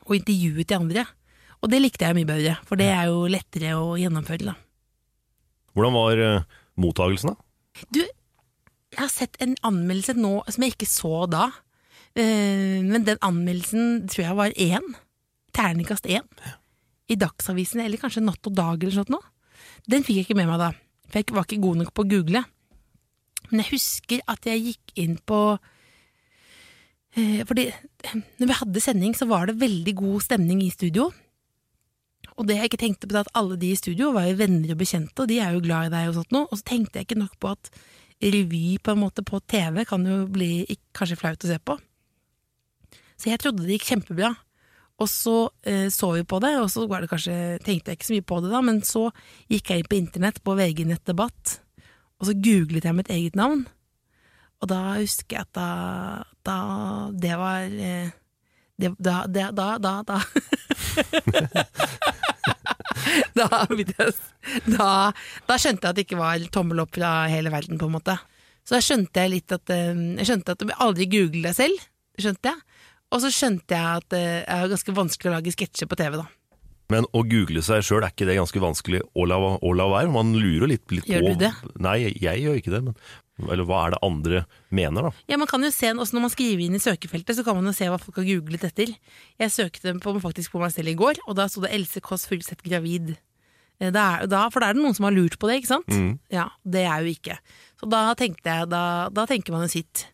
Og 0.08 0.16
intervjuet 0.18 0.68
de 0.68 0.76
andre. 0.76 1.04
Og 1.62 1.70
det 1.72 1.80
likte 1.80 2.04
jeg 2.04 2.18
mye 2.18 2.28
bedre, 2.28 2.58
for 2.68 2.80
det 2.80 2.90
er 2.92 3.08
jo 3.08 3.24
lettere 3.30 3.76
å 3.78 3.94
gjennomføre, 3.96 4.50
da. 4.50 4.56
Hvordan 5.74 5.94
var 5.96 6.20
uh, 6.20 6.58
mottagelsen, 6.78 7.32
da? 7.32 7.84
Du, 7.94 8.02
jeg 8.04 9.00
har 9.00 9.10
sett 9.10 9.38
en 9.42 9.56
anmeldelse 9.66 10.14
nå 10.18 10.36
som 10.46 10.66
jeg 10.66 10.76
ikke 10.76 10.90
så 10.90 11.24
da. 11.30 11.48
Uh, 12.14 12.82
men 12.84 13.06
den 13.06 13.22
anmeldelsen 13.24 14.04
tror 14.10 14.26
jeg 14.26 14.38
var 14.38 14.58
én. 14.60 14.92
Terningkast 15.54 16.06
én. 16.10 16.26
I 17.10 17.16
Dagsavisen, 17.20 17.82
eller 17.84 18.00
kanskje 18.00 18.22
Natt 18.24 18.50
og 18.50 18.58
Dag 18.58 18.82
eller 18.82 18.98
sånt 18.98 19.12
noe. 19.14 19.24
Den 19.90 20.04
fikk 20.04 20.20
jeg 20.20 20.28
ikke 20.28 20.38
med 20.38 20.48
meg 20.48 20.60
da, 20.60 20.70
for 21.08 21.20
jeg 21.20 21.34
var 21.36 21.46
ikke 21.46 21.64
god 21.64 21.80
nok 21.80 21.94
på 21.94 22.04
å 22.04 22.10
google. 22.10 22.44
Men 23.50 23.60
jeg 23.62 23.74
husker 23.74 24.22
at 24.30 24.46
jeg 24.48 24.62
gikk 24.68 24.94
inn 25.00 25.18
på 25.20 25.40
Fordi 27.14 27.68
når 28.40 28.48
vi 28.50 28.56
hadde 28.58 28.82
sending, 28.82 29.12
så 29.14 29.28
var 29.30 29.46
det 29.46 29.60
veldig 29.60 29.94
god 30.00 30.24
stemning 30.24 30.64
i 30.64 30.72
studio. 30.74 31.10
Og 32.34 32.48
det 32.48 32.56
jeg 32.58 32.70
ikke 32.70 32.80
tenkte 32.80 33.06
på, 33.06 33.20
at 33.20 33.30
alle 33.38 33.58
de 33.60 33.70
i 33.70 33.78
studio 33.78 34.10
var 34.14 34.26
jo 34.26 34.38
venner 34.40 34.72
og 34.74 34.80
bekjente, 34.80 35.22
og 35.22 35.30
de 35.30 35.38
er 35.38 35.54
jo 35.54 35.62
glad 35.62 35.88
i 35.88 35.92
deg 35.94 36.08
og 36.10 36.16
sånt 36.18 36.34
noe. 36.34 36.48
Og 36.50 36.58
så 36.58 36.66
tenkte 36.72 36.98
jeg 36.98 37.06
ikke 37.06 37.20
nok 37.20 37.36
på 37.42 37.52
at 37.54 37.70
revy 38.24 38.78
på 38.82 38.94
en 38.94 39.02
måte 39.02 39.24
på 39.26 39.38
TV 39.50 39.84
kan 39.86 40.06
jo 40.08 40.24
bli 40.32 40.64
kanskje 40.96 41.18
flaut 41.20 41.46
å 41.46 41.50
se 41.50 41.60
på. 41.62 41.76
Så 43.20 43.30
jeg 43.30 43.40
trodde 43.42 43.62
det 43.62 43.78
gikk 43.78 43.92
kjempebra. 43.92 44.32
Og 45.02 45.10
så 45.10 45.36
eh, 45.66 45.88
så 45.90 46.12
vi 46.14 46.22
på 46.26 46.38
det, 46.42 46.52
og 46.62 46.68
så 46.70 46.86
det 46.86 47.10
kanskje, 47.10 47.36
tenkte 47.66 47.90
jeg 47.90 47.98
ikke 47.98 48.06
så 48.06 48.14
mye 48.14 48.26
på 48.30 48.40
det 48.44 48.50
da, 48.52 48.60
men 48.62 48.76
så 48.86 49.08
gikk 49.50 49.70
jeg 49.70 49.82
inn 49.82 49.88
på 49.90 49.98
internett 49.98 50.38
på 50.46 50.54
VG 50.54 50.84
Nett 50.86 51.02
Debatt, 51.10 51.56
og 52.20 52.28
så 52.28 52.36
googlet 52.38 52.86
jeg 52.86 52.94
mitt 52.94 53.10
eget 53.10 53.38
navn. 53.38 53.64
Og 54.64 54.68
da 54.70 54.94
husker 54.96 55.36
jeg 55.36 55.44
at 55.44 55.52
da, 55.58 55.68
da 56.46 56.56
Det 57.12 57.34
var 57.36 57.68
eh, 57.68 58.08
det, 58.80 58.90
da, 58.98 59.26
det, 59.30 59.54
da, 59.54 59.78
da, 59.78 60.02
da. 60.02 60.18
da, 63.38 63.46
da, 64.66 65.12
da 65.46 65.58
skjønte 65.60 65.84
jeg 65.84 65.90
at 65.92 65.98
det 65.98 66.04
ikke 66.08 66.18
var 66.18 66.42
tommel 66.50 66.82
opp 66.82 66.96
fra 66.96 67.28
hele 67.30 67.52
verden, 67.54 67.78
på 67.78 67.86
en 67.86 67.94
måte. 67.94 68.16
Så 68.64 68.74
da 68.74 68.80
skjønte 68.82 69.20
jeg 69.22 69.30
litt 69.36 69.52
at 69.54 69.70
eh, 69.70 69.94
Jeg 70.18 70.26
skjønte 70.30 70.52
at 70.56 70.62
du 70.64 70.72
aldri 70.74 71.06
google 71.12 71.42
deg 71.46 71.54
selv, 71.54 71.78
skjønte 72.18 72.48
jeg. 72.50 72.58
Og 73.14 73.20
så 73.22 73.30
skjønte 73.30 73.76
jeg 73.76 73.86
at 74.00 74.10
eh, 74.16 74.40
det 74.40 74.56
er 74.56 74.72
ganske 74.72 74.96
vanskelig 74.96 75.30
å 75.30 75.36
lage 75.36 75.54
sketsjer 75.54 75.86
på 75.90 75.98
TV, 76.00 76.12
da. 76.24 76.28
Men 76.92 77.06
å 77.16 77.22
google 77.24 77.62
seg 77.64 77.84
sjøl, 77.86 78.02
er 78.04 78.12
ikke 78.12 78.26
det 78.28 78.36
ganske 78.36 78.60
vanskelig 78.60 79.00
å 79.16 79.24
la, 79.28 79.38
å 79.38 79.70
la 79.76 79.86
være? 79.88 80.10
Man 80.12 80.34
lurer 80.36 80.68
litt, 80.74 80.84
litt 80.92 81.08
gjør 81.08 81.24
på 81.24 81.30
du 81.32 81.38
det? 81.46 81.52
Nei, 81.80 81.94
jeg, 82.02 82.18
jeg 82.24 82.42
gjør 82.42 82.58
ikke 82.60 82.74
det. 82.74 82.80
Men, 82.88 82.98
eller 83.42 83.66
hva 83.66 83.80
er 83.82 83.94
det 83.94 84.00
andre 84.06 84.40
mener, 84.74 85.08
da? 85.08 85.10
Ja, 85.30 85.38
man 85.40 85.50
kan 85.50 85.64
jo 85.66 85.70
se, 85.74 85.90
også 85.90 86.14
Når 86.14 86.22
man 86.22 86.32
skriver 86.32 86.62
inn 86.62 86.78
i 86.78 86.82
søkefeltet, 86.82 87.34
så 87.34 87.44
kan 87.46 87.58
man 87.58 87.66
jo 87.66 87.74
se 87.74 87.88
hva 87.90 87.98
folk 87.98 88.20
har 88.20 88.28
googlet 88.28 88.66
etter. 88.68 88.94
Jeg 89.42 89.54
søkte 89.54 89.94
på, 89.98 90.14
faktisk 90.22 90.54
på 90.54 90.62
meg 90.62 90.74
selv 90.74 90.92
i 90.92 90.98
går, 90.98 91.18
og 91.26 91.38
da 91.40 91.48
sto 91.50 91.64
det 91.64 91.72
Else 91.74 92.02
Kåss 92.04 92.28
Furuseth 92.30 92.62
gravid. 92.62 93.16
Eh, 93.82 93.90
da 93.90 94.04
er, 94.20 94.30
da, 94.30 94.46
for 94.54 94.62
da 94.62 94.70
er 94.70 94.78
det 94.78 94.84
noen 94.84 94.94
som 94.94 95.08
har 95.08 95.16
lurt 95.16 95.38
på 95.42 95.50
det, 95.50 95.60
ikke 95.60 95.72
sant? 95.72 95.90
Mm. 95.90 96.18
Ja, 96.34 96.48
Det 96.62 96.86
er 96.86 97.02
jo 97.02 97.14
ikke. 97.14 97.38
Så 97.80 97.90
da 97.90 98.06
jeg, 98.14 98.36
da, 98.70 98.82
da 99.10 99.26
tenker 99.26 99.56
man 99.56 99.66
jo 99.66 99.72
sitt. 99.74 100.06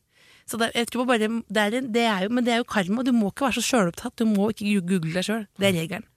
Så 0.49 0.59
det, 0.59 0.73
jeg 0.75 0.89
tror 0.91 1.07
bare, 1.07 1.29
det 1.29 1.61
er, 1.62 1.77
det 1.85 2.03
er 2.09 2.25
jo, 2.25 2.33
Men 2.35 2.45
det 2.45 2.55
er 2.55 2.65
jo 2.65 2.67
karma, 2.73 3.05
du 3.07 3.12
må 3.15 3.31
ikke 3.31 3.47
være 3.47 3.61
så 3.61 3.67
sjølopptatt. 3.69 4.17
Du 4.19 4.27
må 4.27 4.49
ikke 4.50 4.81
google 4.81 5.12
deg 5.15 5.29
sjøl. 5.29 5.45
Det 5.61 5.69
er 5.69 5.77
regelen. 5.77 6.09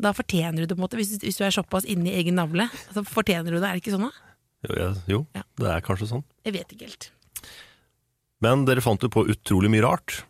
Da 0.00 0.14
fortjener 0.16 0.62
du 0.62 0.64
det, 0.64 0.76
på 0.76 0.80
en 0.80 0.86
måte. 0.86 0.96
Hvis, 0.96 1.18
hvis 1.20 1.36
du 1.36 1.44
er 1.44 1.52
såpass 1.52 1.84
inne 1.84 2.08
i 2.08 2.16
egen 2.22 2.38
navle, 2.40 2.70
så 2.94 3.02
fortjener 3.04 3.52
du 3.52 3.58
det. 3.58 3.66
Er 3.66 3.76
det 3.76 3.82
ikke 3.82 3.98
sånn, 3.98 4.06
da? 4.08 4.29
Jo, 4.68 4.74
ja, 4.76 4.94
jo 5.08 5.26
Ja. 5.34 5.42
det 5.56 5.66
er 5.68 5.80
kanskje 5.80 6.08
sånn. 6.10 6.24
Jeg 6.44 6.52
vet 6.54 6.68
ikke 6.72 6.86
helt. 6.88 7.10
Men 8.40 8.64
dere 8.64 8.80
fant 8.80 9.00
jo 9.02 9.08
på 9.08 9.26
utrolig 9.28 9.70
mye 9.70 9.82
rart. 9.82 10.24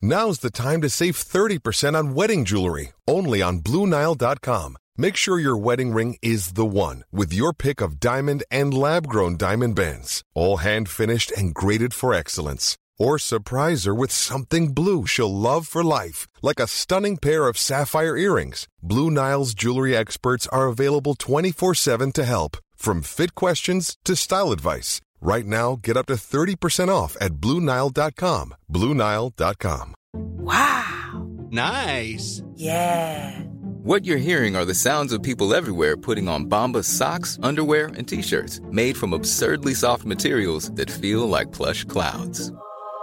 Now's 0.00 0.38
the 0.40 0.50
time 0.50 0.80
to 0.82 0.88
save 0.88 1.16
30% 1.16 1.96
on 1.96 2.14
wedding 2.14 2.44
jewelry, 2.44 2.92
only 3.08 3.42
on 3.42 3.60
BlueNile.com. 3.60 4.76
Make 4.96 5.16
sure 5.16 5.38
your 5.40 5.56
wedding 5.56 5.92
ring 5.92 6.16
is 6.22 6.52
the 6.54 6.64
one 6.64 7.04
with 7.12 7.32
your 7.32 7.52
pick 7.52 7.80
of 7.80 7.98
diamond 8.00 8.42
and 8.50 8.72
lab 8.74 9.06
grown 9.08 9.36
diamond 9.36 9.74
bands, 9.76 10.22
all 10.34 10.58
hand 10.58 10.88
finished 10.88 11.32
and 11.36 11.54
graded 11.54 11.94
for 11.94 12.14
excellence. 12.14 12.76
Or 12.98 13.18
surprise 13.18 13.84
her 13.84 13.94
with 13.94 14.10
something 14.10 14.74
blue 14.74 15.06
she'll 15.06 15.32
love 15.32 15.68
for 15.68 15.84
life, 15.84 16.26
like 16.42 16.60
a 16.60 16.66
stunning 16.66 17.16
pair 17.16 17.46
of 17.46 17.58
sapphire 17.58 18.16
earrings. 18.16 18.66
Blue 18.82 19.10
Nile's 19.10 19.54
jewelry 19.54 19.96
experts 19.96 20.46
are 20.48 20.66
available 20.66 21.14
24 21.14 21.74
7 21.74 22.12
to 22.12 22.24
help, 22.24 22.56
from 22.74 23.02
fit 23.02 23.34
questions 23.34 23.96
to 24.04 24.16
style 24.16 24.52
advice. 24.52 25.00
Right 25.20 25.46
now, 25.46 25.78
get 25.82 25.96
up 25.96 26.06
to 26.06 26.14
30% 26.14 26.88
off 26.88 27.16
at 27.20 27.34
BlueNile.com. 27.34 28.54
BlueNile.com. 28.72 29.94
Wow! 30.14 31.28
Nice. 31.50 32.42
Yeah. 32.54 33.40
What 33.82 34.04
you're 34.04 34.18
hearing 34.18 34.54
are 34.54 34.64
the 34.64 34.74
sounds 34.74 35.12
of 35.12 35.22
people 35.22 35.54
everywhere 35.54 35.96
putting 35.96 36.28
on 36.28 36.46
Bombas 36.46 36.84
socks, 36.84 37.38
underwear, 37.42 37.86
and 37.86 38.06
t-shirts 38.06 38.60
made 38.70 38.96
from 38.96 39.12
absurdly 39.12 39.74
soft 39.74 40.04
materials 40.04 40.70
that 40.72 40.90
feel 40.90 41.26
like 41.28 41.52
plush 41.52 41.84
clouds. 41.84 42.52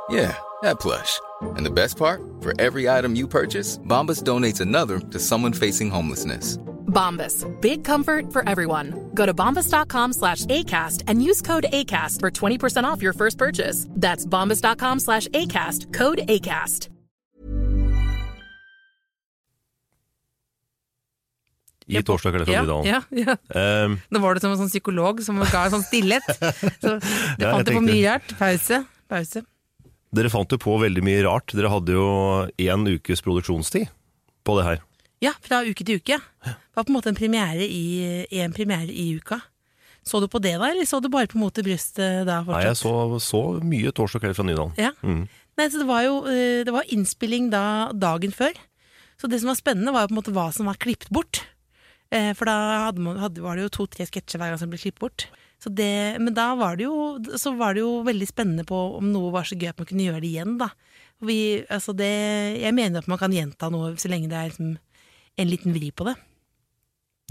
Yeah, 0.09 0.35
that 0.61 0.79
plush. 0.79 1.19
And 1.41 1.65
the 1.65 1.71
best 1.71 1.97
part? 1.97 2.21
For 2.41 2.53
every 2.61 2.87
item 2.89 3.15
you 3.15 3.27
purchase, 3.27 3.77
Bombas 3.79 4.23
donates 4.23 4.61
another 4.61 4.99
to 4.99 5.19
someone 5.19 5.53
facing 5.53 5.89
homelessness. 5.89 6.57
Bombas. 6.87 7.43
Big 7.61 7.83
comfort 7.83 8.31
for 8.31 8.47
everyone. 8.47 8.93
Go 9.13 9.25
to 9.25 9.33
bombas.com 9.33 10.13
slash 10.13 10.45
ACAST 10.45 11.03
and 11.07 11.21
use 11.21 11.41
code 11.41 11.65
ACAST 11.73 12.19
for 12.21 12.31
20% 12.31 12.83
off 12.85 13.01
your 13.01 13.11
first 13.13 13.37
purchase. 13.37 13.87
That's 13.89 14.25
bombas.com 14.25 14.99
slash 14.99 15.27
ACAST. 15.29 15.91
Code 15.93 16.19
ACAST. 16.29 16.89
I 21.87 22.01
Torsdag 22.01 22.33
er 22.33 22.39
kveld 22.39 22.47
fra 22.47 22.53
Ja, 22.55 22.61
Nydalen. 22.63 22.85
ja, 22.85 23.01
ja. 23.11 23.35
Ehm, 23.85 23.99
Da 24.09 24.19
var 24.19 24.33
det 24.33 24.41
som 24.41 24.51
en 24.51 24.57
sånn 24.57 24.71
psykolog 24.71 25.19
som 25.21 25.37
ga 25.37 25.65
en 25.67 25.71
sånn 25.75 25.83
stillhet. 25.85 26.25
Så 26.81 26.95
det 26.97 27.11
Ja, 27.37 27.51
jeg 27.51 27.51
fant 27.51 27.69
jo 27.69 27.75
på 27.77 27.83
mye 27.85 28.07
rart. 28.15 28.33
Pause. 28.39 28.79
Pause. 29.09 29.43
Dere 30.13 30.31
fant 30.33 30.51
jo 30.51 30.59
på 30.61 30.75
veldig 30.81 31.03
mye 31.05 31.23
rart. 31.25 31.53
Dere 31.55 31.71
hadde 31.73 31.95
jo 31.95 32.05
én 32.61 32.85
ukes 32.95 33.23
produksjonstid 33.25 33.89
på 34.45 34.59
det 34.59 34.67
her. 34.67 34.83
Ja, 35.23 35.31
fra 35.41 35.63
uke 35.65 35.85
til 35.87 36.01
uke. 36.01 36.19
Det 36.45 36.55
var 36.75 36.85
på 36.85 36.91
en 36.91 36.97
måte 36.97 37.09
en 37.11 37.17
premiere 37.17 37.65
i, 37.65 38.25
en 38.43 38.53
premiere 38.53 38.91
i 38.91 39.13
uka. 39.17 39.39
Så 40.05 40.19
du 40.21 40.27
på 40.29 40.37
det 40.43 40.53
da, 40.61 40.69
eller 40.69 40.85
så 40.85 40.99
du 41.01 41.09
bare 41.09 41.25
på 41.31 41.39
en 41.39 41.45
måte 41.47 41.63
brystet 41.65 42.27
da 42.27 42.41
Fortsatt? 42.45 42.61
Nei, 42.61 42.67
jeg 42.69 42.77
så, 42.77 42.93
så 43.23 43.41
mye 43.65 43.93
Torsdag 43.95 44.21
kveld 44.21 44.37
fra 44.37 44.45
Nydalen. 44.45 44.75
Ja. 44.77 44.91
Mm. 45.01 45.23
Nei, 45.57 45.67
så 45.71 45.81
det 45.81 45.87
var 45.89 46.03
jo 46.05 46.19
eh, 46.29 46.61
det 46.67 46.73
var 46.75 46.91
innspilling 46.93 47.49
da 47.53 47.63
dagen 47.95 48.35
før. 48.35 48.53
Så 49.17 49.29
det 49.31 49.39
som 49.41 49.49
var 49.49 49.57
spennende, 49.57 49.95
var 49.95 50.09
på 50.09 50.13
en 50.13 50.19
måte 50.19 50.35
hva 50.35 50.49
som 50.53 50.69
var 50.69 50.77
klippet 50.77 51.09
bort. 51.15 51.41
Eh, 52.13 52.33
For 52.37 52.45
da 52.45 52.57
hadde 52.89 53.15
hadde, 53.23 53.41
var 53.41 53.57
det 53.57 53.65
jo 53.65 53.73
to-tre 53.79 54.05
sketsjer 54.05 54.41
hver 54.41 54.53
gang 54.53 54.61
som 54.61 54.69
ble 54.69 54.81
klippet 54.83 55.01
bort. 55.01 55.25
Det, 55.73 56.19
men 56.21 56.33
da 56.35 56.51
var 56.59 56.75
det, 56.77 56.83
jo, 56.85 57.17
så 57.41 57.55
var 57.57 57.73
det 57.73 57.81
jo 57.81 58.03
veldig 58.05 58.27
spennende 58.29 58.65
på 58.67 58.77
om 58.99 59.11
noe 59.13 59.31
var 59.33 59.47
så 59.47 59.57
gøy 59.57 59.69
at 59.71 59.77
man 59.81 59.87
kunne 59.89 60.05
gjøre 60.05 60.21
det 60.21 60.29
igjen. 60.33 60.57
da. 60.61 60.69
Vi, 61.25 61.37
altså 61.71 61.93
det, 61.95 62.11
jeg 62.61 62.73
mener 62.75 62.99
at 62.99 63.07
man 63.07 63.17
kan 63.21 63.31
gjenta 63.33 63.69
noe 63.71 63.93
så 63.97 64.09
lenge 64.11 64.27
det 64.29 64.35
er 64.37 64.49
liksom 64.51 64.73
en 65.37 65.49
liten 65.51 65.73
vri 65.75 65.91
på 65.95 66.05
det. 66.09 66.15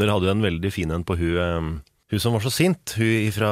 Dere 0.00 0.14
hadde 0.16 0.26
jo 0.26 0.34
en 0.34 0.42
veldig 0.44 0.70
fin 0.74 0.90
en 0.90 1.04
på 1.06 1.14
hun, 1.20 1.36
ehm, 1.38 1.68
hun 2.10 2.20
som 2.22 2.34
var 2.34 2.42
så 2.42 2.50
sint, 2.52 2.96
hun 2.98 3.30
fra 3.36 3.50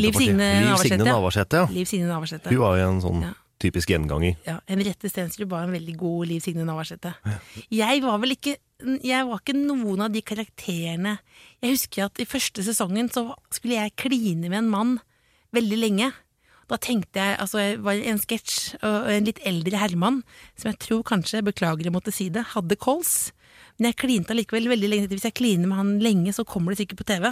Liv 0.00 0.12
Signe 0.16 0.50
Liv 0.64 0.76
Signe 0.82 1.04
Navarsete. 1.06 1.62
Ja. 1.64 1.70
Liv 1.72 1.88
Signe 1.88 2.08
Navarsete. 2.10 2.50
Hun 2.52 2.60
var 2.62 2.78
jo 2.78 2.88
en 2.90 3.00
sånn 3.04 3.22
Ja. 3.24 3.32
typisk 3.60 3.88
gjenganger. 3.88 4.36
Ja, 4.46 4.58
Henriette 4.68 5.08
Stensrud 5.08 5.48
var 5.48 5.64
en 5.64 5.72
veldig 5.72 5.96
god 5.96 6.28
Liv 6.28 6.40
Signe 6.44 6.64
Navarsete. 6.64 7.14
Jeg 7.70 8.02
var 8.02 8.18
vel 8.18 8.36
ikke 8.36 8.56
Jeg 9.04 9.24
var 9.28 9.40
ikke 9.40 9.56
noen 9.56 10.02
av 10.04 10.12
de 10.12 10.20
karakterene 10.20 11.14
Jeg 11.62 11.70
husker 11.72 12.04
at 12.04 12.20
i 12.20 12.26
første 12.28 12.64
sesongen 12.66 13.08
så 13.12 13.30
skulle 13.54 13.78
jeg 13.78 13.96
kline 14.00 14.50
med 14.50 14.58
en 14.58 14.70
mann 14.72 14.92
veldig 15.54 15.78
lenge. 15.78 16.10
Da 16.68 16.78
tenkte 16.80 17.20
jeg 17.20 17.38
Altså, 17.40 17.60
jeg 17.62 17.78
var 17.84 17.96
i 17.96 18.10
en 18.10 18.20
sketsj, 18.20 18.76
og 18.82 19.08
en 19.12 19.28
litt 19.28 19.40
eldre 19.46 19.80
herremann, 19.80 20.22
som 20.58 20.72
jeg 20.72 20.80
tror 20.84 21.04
kanskje, 21.06 21.44
beklager 21.46 21.86
jeg 21.86 21.94
måtte 21.94 22.14
si 22.14 22.28
det, 22.32 22.44
hadde 22.54 22.80
kols. 22.80 23.32
Men 23.78 23.90
jeg 23.90 24.00
klinte 24.02 24.34
allikevel 24.34 24.70
veldig 24.70 24.90
lenge. 24.90 25.10
Hvis 25.12 25.26
jeg 25.28 25.36
kliner 25.38 25.70
med 25.70 25.78
han 25.78 25.92
lenge, 26.02 26.34
så 26.34 26.46
kommer 26.46 26.72
det 26.72 26.82
sikkert 26.82 27.02
på 27.02 27.08
TV. 27.12 27.30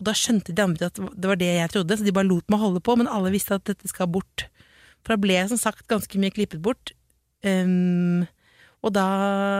Og 0.00 0.08
da 0.08 0.14
skjønte 0.16 0.54
de 0.56 0.64
andre 0.64 0.88
at 0.90 0.96
det 0.96 1.28
var 1.28 1.38
det 1.40 1.50
jeg 1.50 1.72
trodde, 1.74 1.98
så 1.98 2.06
de 2.06 2.16
bare 2.16 2.28
lot 2.30 2.46
meg 2.50 2.62
holde 2.62 2.82
på, 2.84 2.96
men 2.96 3.10
alle 3.10 3.32
visste 3.34 3.58
at 3.58 3.66
dette 3.68 3.90
skal 3.90 4.10
bort. 4.10 4.46
For 5.04 5.14
da 5.14 5.20
ble 5.20 5.36
jeg 5.36 5.50
som 5.52 5.60
sagt 5.60 5.88
ganske 5.90 6.20
mye 6.20 6.34
klippet 6.34 6.62
bort. 6.64 6.94
Ehm, 7.46 8.26
og 8.80 8.94
da, 8.96 9.06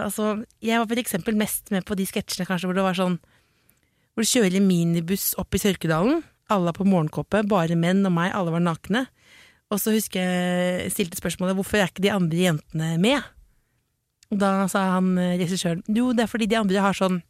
altså 0.07 0.47
Jeg 0.65 0.81
var 0.81 0.89
for 0.89 1.01
eksempel 1.01 1.37
mest 1.37 1.69
med 1.75 1.85
på 1.85 1.97
de 1.99 2.07
sketsjene 2.09 2.47
kanskje 2.49 2.71
hvor 2.71 2.79
det 2.79 2.85
var 2.87 2.97
sånn 2.97 3.19
Hvor 4.15 4.25
du 4.25 4.31
kjører 4.31 4.65
minibuss 4.65 5.35
opp 5.41 5.55
i 5.55 5.61
Sørkedalen. 5.61 6.23
Alle 6.51 6.73
er 6.73 6.77
på 6.77 6.87
morgenkåpe, 6.89 7.45
bare 7.47 7.77
menn 7.79 8.03
og 8.09 8.15
meg, 8.17 8.33
alle 8.35 8.51
var 8.51 8.65
nakne. 8.65 9.05
Og 9.71 9.79
så 9.79 9.93
husker 9.95 10.19
jeg 10.19 10.91
stilte 10.91 11.21
spørsmålet 11.21 11.55
hvorfor 11.55 11.79
er 11.79 11.93
ikke 11.93 12.03
de 12.03 12.11
andre 12.11 12.41
jentene 12.49 12.89
med? 12.99 13.29
Og 14.31 14.41
da 14.41 14.67
sa 14.71 14.83
han 14.97 15.13
eh, 15.19 15.37
regissøren 15.39 15.85
jo, 15.87 16.11
det 16.15 16.25
er 16.25 16.31
fordi 16.31 16.49
de 16.51 16.59
andre 16.59 16.83
har 16.83 16.97
sånn 16.97 17.21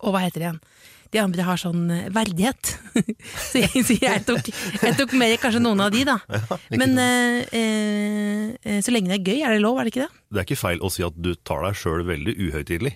Og 0.00 0.14
hva 0.14 0.22
heter 0.24 0.40
det 0.40 0.46
igjen? 0.48 0.60
De 1.10 1.18
andre 1.18 1.42
har 1.46 1.58
sånn 1.58 1.88
eh, 1.90 2.08
verdighet. 2.14 2.72
så 3.50 3.62
jeg, 3.64 3.82
så 3.86 3.96
jeg, 3.98 4.22
tok, 4.28 4.50
jeg 4.78 4.96
tok 4.98 5.14
mer 5.18 5.34
kanskje 5.42 5.62
noen 5.62 5.82
av 5.82 5.90
de, 5.94 6.04
da. 6.06 6.16
Ja, 6.30 6.58
Men 6.78 6.94
eh, 7.02 7.58
eh, 7.60 8.80
så 8.84 8.94
lenge 8.94 9.10
det 9.10 9.18
er 9.18 9.32
gøy, 9.32 9.42
er 9.42 9.56
det 9.56 9.62
lov, 9.64 9.80
er 9.80 9.88
det 9.88 9.94
ikke 9.94 10.06
det? 10.06 10.24
Det 10.30 10.42
er 10.42 10.48
ikke 10.48 10.60
feil 10.60 10.82
å 10.86 10.92
si 10.94 11.06
at 11.06 11.18
du 11.18 11.32
tar 11.42 11.66
deg 11.66 11.78
sjøl 11.80 12.06
veldig 12.06 12.36
uhøytidelig. 12.38 12.94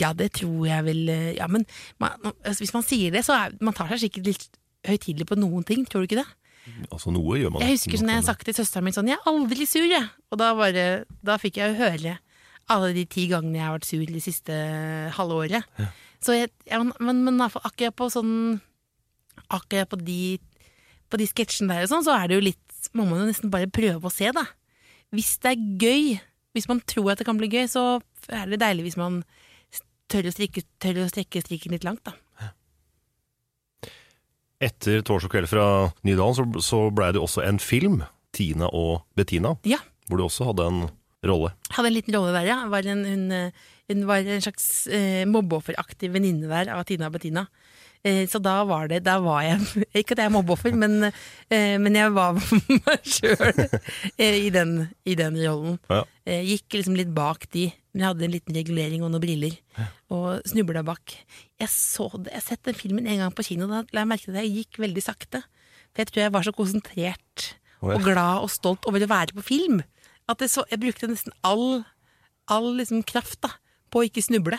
Ja, 0.00 0.14
det 0.16 0.30
tror 0.38 0.62
jeg 0.64 0.84
vel 0.86 1.08
eh, 1.12 1.32
Ja, 1.36 1.50
men 1.52 1.66
man, 2.00 2.14
altså, 2.24 2.62
hvis 2.62 2.72
man 2.72 2.86
sier 2.86 3.12
det, 3.12 3.26
så 3.26 3.34
er 3.36 3.56
man 3.60 3.76
tar 3.76 3.90
seg 3.92 4.06
sikkert 4.06 4.30
litt 4.30 4.46
høytidelig 4.86 5.26
på 5.28 5.36
noen 5.36 5.66
ting, 5.68 5.82
tror 5.90 6.04
du 6.04 6.08
ikke 6.08 6.22
det? 6.22 6.28
Altså 6.90 7.12
Noe 7.14 7.36
gjør 7.38 7.52
man. 7.54 7.62
Jeg 7.62 7.76
husker 7.76 8.00
sånn, 8.00 8.10
jeg 8.10 8.22
har 8.22 8.26
sagt 8.26 8.46
til 8.48 8.56
søsteren 8.56 8.86
min 8.86 8.94
sånn 8.94 9.10
'jeg 9.10 9.18
er 9.20 9.28
aldri 9.30 9.66
sur', 9.68 9.86
jeg. 9.86 10.08
Og 10.32 10.38
da, 10.40 10.54
bare, 10.58 11.04
da 11.22 11.36
fikk 11.38 11.60
jeg 11.60 11.74
jo 11.74 11.82
høre 11.82 12.16
alle 12.74 12.90
de 12.96 13.04
ti 13.06 13.28
gangene 13.30 13.60
jeg 13.60 13.66
har 13.66 13.76
vært 13.76 13.86
sur 13.86 14.06
det 14.06 14.22
siste 14.24 14.54
halve 15.14 15.36
året. 15.44 15.62
Så 16.26 16.34
jeg, 16.34 16.50
ja, 16.66 16.80
men, 16.82 17.22
men 17.26 17.40
akkurat 17.46 17.94
på 17.96 18.08
sånn 18.10 18.32
Akkurat 19.52 19.86
på 19.92 19.98
de, 20.00 20.38
på 21.12 21.20
de 21.20 21.26
sketsjene 21.30 21.70
der 21.76 21.84
og 21.86 21.90
sånn, 21.92 22.06
så 22.06 22.16
er 22.16 22.26
det 22.32 22.38
jo 22.40 22.46
litt 22.48 22.88
Må 22.98 23.04
man 23.06 23.20
jo 23.22 23.28
nesten 23.28 23.52
bare 23.52 23.68
prøve 23.70 24.08
å 24.08 24.12
se, 24.14 24.32
da. 24.34 24.42
Hvis 25.14 25.36
det 25.44 25.52
er 25.52 25.66
gøy, 25.84 26.16
hvis 26.56 26.66
man 26.70 26.80
tror 26.88 27.12
at 27.12 27.20
det 27.20 27.26
kan 27.28 27.38
bli 27.38 27.50
gøy, 27.52 27.66
så 27.70 27.98
er 28.32 28.48
det 28.50 28.58
deilig 28.62 28.88
hvis 28.88 28.98
man 28.98 29.20
tør 30.10 30.28
å 30.30 30.32
strekke, 30.34 30.62
tør 30.82 31.02
å 31.04 31.08
strekke 31.10 31.42
strikken 31.44 31.74
litt 31.76 31.86
langt, 31.86 32.02
da. 32.06 32.14
Etter 34.62 35.02
Torsdag 35.04 35.32
kveld 35.34 35.50
fra 35.50 35.64
Nydalen 36.06 36.36
så, 36.36 36.44
så 36.64 36.78
blei 36.94 37.10
det 37.12 37.20
også 37.20 37.42
en 37.44 37.58
film, 37.60 38.00
Tina 38.36 38.70
og 38.72 39.02
Bettina, 39.18 39.56
Ja. 39.68 39.78
hvor 40.08 40.20
du 40.20 40.24
også 40.24 40.46
hadde 40.48 40.64
en 40.70 40.78
rolle. 41.26 41.50
Hadde 41.76 41.90
en 41.90 41.96
liten 41.96 42.16
rolle 42.16 42.32
der, 42.32 42.48
ja. 42.48 42.58
Var 42.72 42.88
en, 42.94 43.02
hun, 43.04 43.26
eh, 43.34 43.66
hun 43.90 44.06
var 44.08 44.26
en 44.26 44.42
slags 44.42 44.86
eh, 44.90 45.24
mobbeofferaktig 45.30 46.10
venninne 46.14 46.50
der 46.50 46.72
av 46.74 46.84
Tina 46.88 47.08
og 47.10 47.16
Bettina. 47.16 47.46
Eh, 48.06 48.26
så 48.30 48.38
da 48.42 48.60
var 48.68 48.86
det 48.90 49.00
Da 49.06 49.16
var 49.24 49.40
jeg 49.42 49.58
Ikke 49.98 50.14
at 50.14 50.20
jeg 50.20 50.28
er 50.28 50.34
mobbeoffer, 50.34 50.74
men, 50.78 51.08
eh, 51.50 51.74
men 51.82 51.96
jeg 51.96 52.12
var 52.14 52.36
meg 52.86 53.08
sjøl 53.08 53.64
eh, 53.64 54.36
i, 54.44 54.50
den, 54.54 54.78
i 55.08 55.16
den 55.18 55.38
rollen. 55.40 55.80
Ja. 55.90 56.04
Gikk 56.26 56.78
liksom 56.78 56.96
litt 56.98 57.12
bak 57.14 57.48
de. 57.54 57.68
Men 57.94 58.02
jeg 58.04 58.10
hadde 58.12 58.26
en 58.26 58.34
liten 58.34 58.56
regulering 58.58 59.04
og 59.06 59.12
noen 59.14 59.22
briller. 59.22 59.54
Og 60.12 60.42
snubla 60.50 60.82
bak. 60.86 61.14
Jeg 61.62 61.70
så 61.72 62.10
det, 62.18 62.32
jeg 62.32 62.42
har 62.42 62.46
sett 62.50 62.66
den 62.68 62.78
filmen 62.78 63.06
en 63.08 63.22
gang 63.24 63.34
på 63.34 63.46
kino. 63.46 63.68
Da 63.70 63.84
la 63.94 64.02
jeg 64.04 64.10
merke 64.10 64.28
til 64.28 64.36
at 64.36 64.44
jeg 64.44 64.56
gikk 64.60 64.80
veldig 64.82 65.04
sakte. 65.06 65.42
For 65.94 66.02
jeg 66.02 66.10
tror 66.10 66.24
jeg 66.26 66.34
var 66.34 66.46
så 66.46 66.54
konsentrert 66.54 67.46
og 67.86 68.02
glad 68.02 68.42
og 68.42 68.50
stolt 68.50 68.86
over 68.90 69.02
å 69.02 69.10
være 69.10 69.36
på 69.36 69.46
film. 69.46 69.80
At 70.26 70.42
det 70.42 70.50
så, 70.52 70.66
jeg 70.70 70.82
brukte 70.82 71.08
nesten 71.08 71.34
all, 71.46 71.84
all 72.50 72.72
liksom 72.76 73.04
kraft 73.06 73.38
da, 73.46 73.54
på 73.90 74.02
å 74.02 74.06
ikke 74.08 74.24
snuble. 74.24 74.58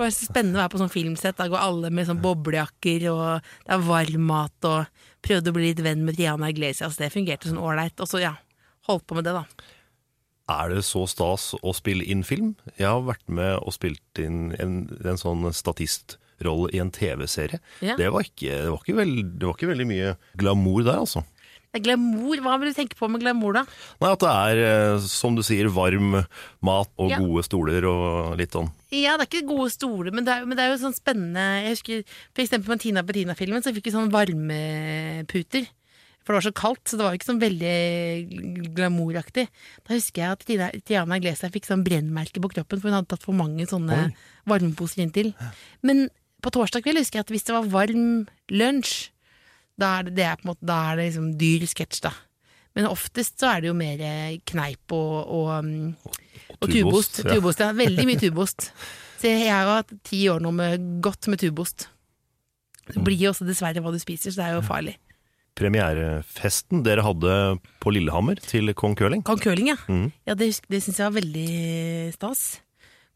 Det 0.00 0.06
var 0.06 0.12
så 0.16 0.26
spennende 0.30 0.56
å 0.56 0.62
være 0.62 0.72
på 0.72 0.80
sånn 0.80 0.92
filmsett. 0.92 1.36
Da 1.36 1.48
går 1.52 1.60
alle 1.60 1.90
med 1.92 2.06
sånn 2.08 2.22
boblejakker, 2.24 3.02
og 3.12 3.50
det 3.66 3.74
er 3.74 3.82
varm 3.84 4.30
mat, 4.30 4.68
og 4.68 5.02
prøvde 5.26 5.52
å 5.52 5.56
bli 5.56 5.66
litt 5.66 5.82
venn 5.84 6.06
med 6.06 6.16
Triana 6.16 6.48
Iglesias. 6.48 6.96
Det 6.96 7.10
fungerte 7.12 7.50
sånn 7.50 7.60
ålreit. 7.60 8.00
Og 8.00 8.08
så, 8.08 8.22
ja, 8.22 8.32
holdt 8.88 9.04
på 9.10 9.18
med 9.18 9.28
det, 9.28 9.36
da. 9.36 9.44
Er 10.50 10.72
det 10.72 10.86
så 10.88 11.04
stas 11.10 11.52
å 11.60 11.74
spille 11.76 12.06
inn 12.10 12.24
film? 12.26 12.54
Jeg 12.78 12.88
har 12.88 13.04
vært 13.06 13.28
med 13.30 13.58
og 13.60 13.76
spilt 13.76 14.22
inn 14.22 14.54
en, 14.58 14.80
en 15.04 15.20
sånn 15.20 15.44
statistrolle 15.54 16.72
i 16.74 16.80
en 16.82 16.90
TV-serie. 16.94 17.60
Ja. 17.84 17.94
Det, 17.94 18.06
det, 18.06 18.08
var 18.16 18.24
ikke 18.26 18.96
veld, 18.98 19.36
det 19.36 19.46
var 19.46 19.58
ikke 19.58 19.70
veldig 19.74 19.88
mye 19.92 20.16
glamour 20.40 20.88
der, 20.88 21.04
altså. 21.04 21.22
Det 21.70 21.78
er 21.78 21.84
glamour. 21.86 22.40
Hva 22.42 22.56
vil 22.58 22.72
du 22.72 22.74
tenke 22.74 22.96
på 22.98 23.06
med 23.10 23.22
glamour, 23.22 23.54
da? 23.60 23.62
Nei, 24.02 24.10
At 24.10 24.18
det 24.24 24.30
er, 24.30 24.60
eh, 24.66 24.98
som 25.06 25.36
du 25.36 25.42
sier, 25.46 25.68
varm 25.70 26.24
mat 26.66 26.88
og 26.98 27.10
Ja. 27.10 27.18
gode 27.18 27.44
stoler 27.46 27.84
og 27.86 28.36
litt 28.38 28.50
sånn. 28.50 28.72
Ja, 28.90 29.16
det 29.16 29.28
er 29.28 29.30
ikke 29.30 29.48
gode 29.54 29.70
stoler, 29.70 30.10
men 30.12 30.24
det 30.24 30.34
er, 30.34 30.46
men 30.46 30.56
det 30.56 30.64
er 30.64 30.76
jo 30.76 30.82
sånn 30.82 30.98
spennende 30.98 31.62
Jeg 31.62 31.76
husker 31.76 32.04
for 32.34 32.42
eksempel 32.42 32.68
med 32.74 32.80
Tina 32.80 33.02
Bettina-filmen, 33.02 33.62
så 33.62 33.72
fikk 33.72 33.84
vi 33.84 33.92
sånn 33.94 34.10
varmeputer. 34.10 35.68
For 36.24 36.34
det 36.34 36.42
var 36.44 36.50
så 36.50 36.52
kaldt, 36.52 36.84
så 36.84 36.98
det 36.98 37.04
var 37.06 37.14
ikke 37.16 37.30
sånn 37.30 37.40
veldig 37.40 38.74
glamouraktig. 38.76 39.46
Da 39.86 39.94
husker 39.94 40.20
jeg 40.22 40.30
at 40.30 40.44
Tina, 40.46 40.70
Tiana 40.84 41.16
Iglesias 41.16 41.52
fikk 41.54 41.66
sånn 41.66 41.84
brennmerke 41.86 42.42
på 42.42 42.50
kroppen, 42.52 42.80
for 42.80 42.90
hun 42.90 42.98
hadde 42.98 43.08
tatt 43.14 43.22
for 43.24 43.32
mange 43.32 43.64
sånne 43.70 43.96
Oi. 44.10 44.14
varmeposer 44.46 45.02
inntil. 45.06 45.32
Men 45.82 46.08
på 46.42 46.50
torsdag 46.52 46.82
kveld 46.84 46.98
husker 47.00 47.20
jeg 47.20 47.26
at 47.26 47.32
hvis 47.34 47.44
det 47.48 47.56
var 47.56 47.70
varm 47.72 48.26
lunsj, 48.50 49.08
da 49.80 49.92
er 49.98 50.08
det, 50.08 50.16
det 50.18 50.26
er 50.28 50.42
måte, 50.48 50.66
da 50.66 50.80
er 50.90 51.00
det 51.00 51.10
liksom 51.10 51.30
dyr 51.40 51.66
sketsj, 51.70 52.02
da. 52.08 52.14
Men 52.78 52.86
oftest 52.86 53.40
så 53.40 53.50
er 53.54 53.62
det 53.62 53.70
jo 53.70 53.76
mer 53.76 54.02
kneip 54.46 54.94
og, 54.94 55.14
og, 55.26 55.48
um, 55.58 56.50
og 56.60 56.68
tubost. 56.70 57.22
ja. 57.24 57.34
Tubost, 57.34 57.62
ja. 57.64 57.72
Veldig 57.76 58.06
mye 58.06 58.20
tubost. 58.24 58.70
Så 59.20 59.32
jeg 59.32 59.50
har 59.50 59.68
hatt 59.68 59.90
ti 60.06 60.22
år 60.32 60.42
nå 60.44 60.52
med 60.54 60.86
godt 61.04 61.28
med 61.32 61.42
tubost. 61.42 61.88
Det 62.90 63.02
blir 63.04 63.18
jo 63.20 63.34
også 63.34 63.46
dessverre 63.46 63.82
hva 63.82 63.92
du 63.94 64.00
spiser, 64.02 64.32
så 64.32 64.40
det 64.40 64.46
er 64.48 64.58
jo 64.58 64.66
farlig. 64.66 64.96
Premierefesten 65.58 66.84
dere 66.86 67.04
hadde 67.04 67.34
på 67.82 67.92
Lillehammer 67.92 68.38
til 68.42 68.72
Kong 68.78 68.94
Curling. 68.98 69.24
Kong 69.26 69.40
curling, 69.42 69.72
ja. 69.72 69.78
Mm. 69.90 70.08
ja 70.28 70.36
det 70.38 70.52
det 70.70 70.80
syns 70.84 71.00
jeg 71.02 71.10
var 71.10 71.18
veldig 71.18 71.50
stas. 72.16 72.44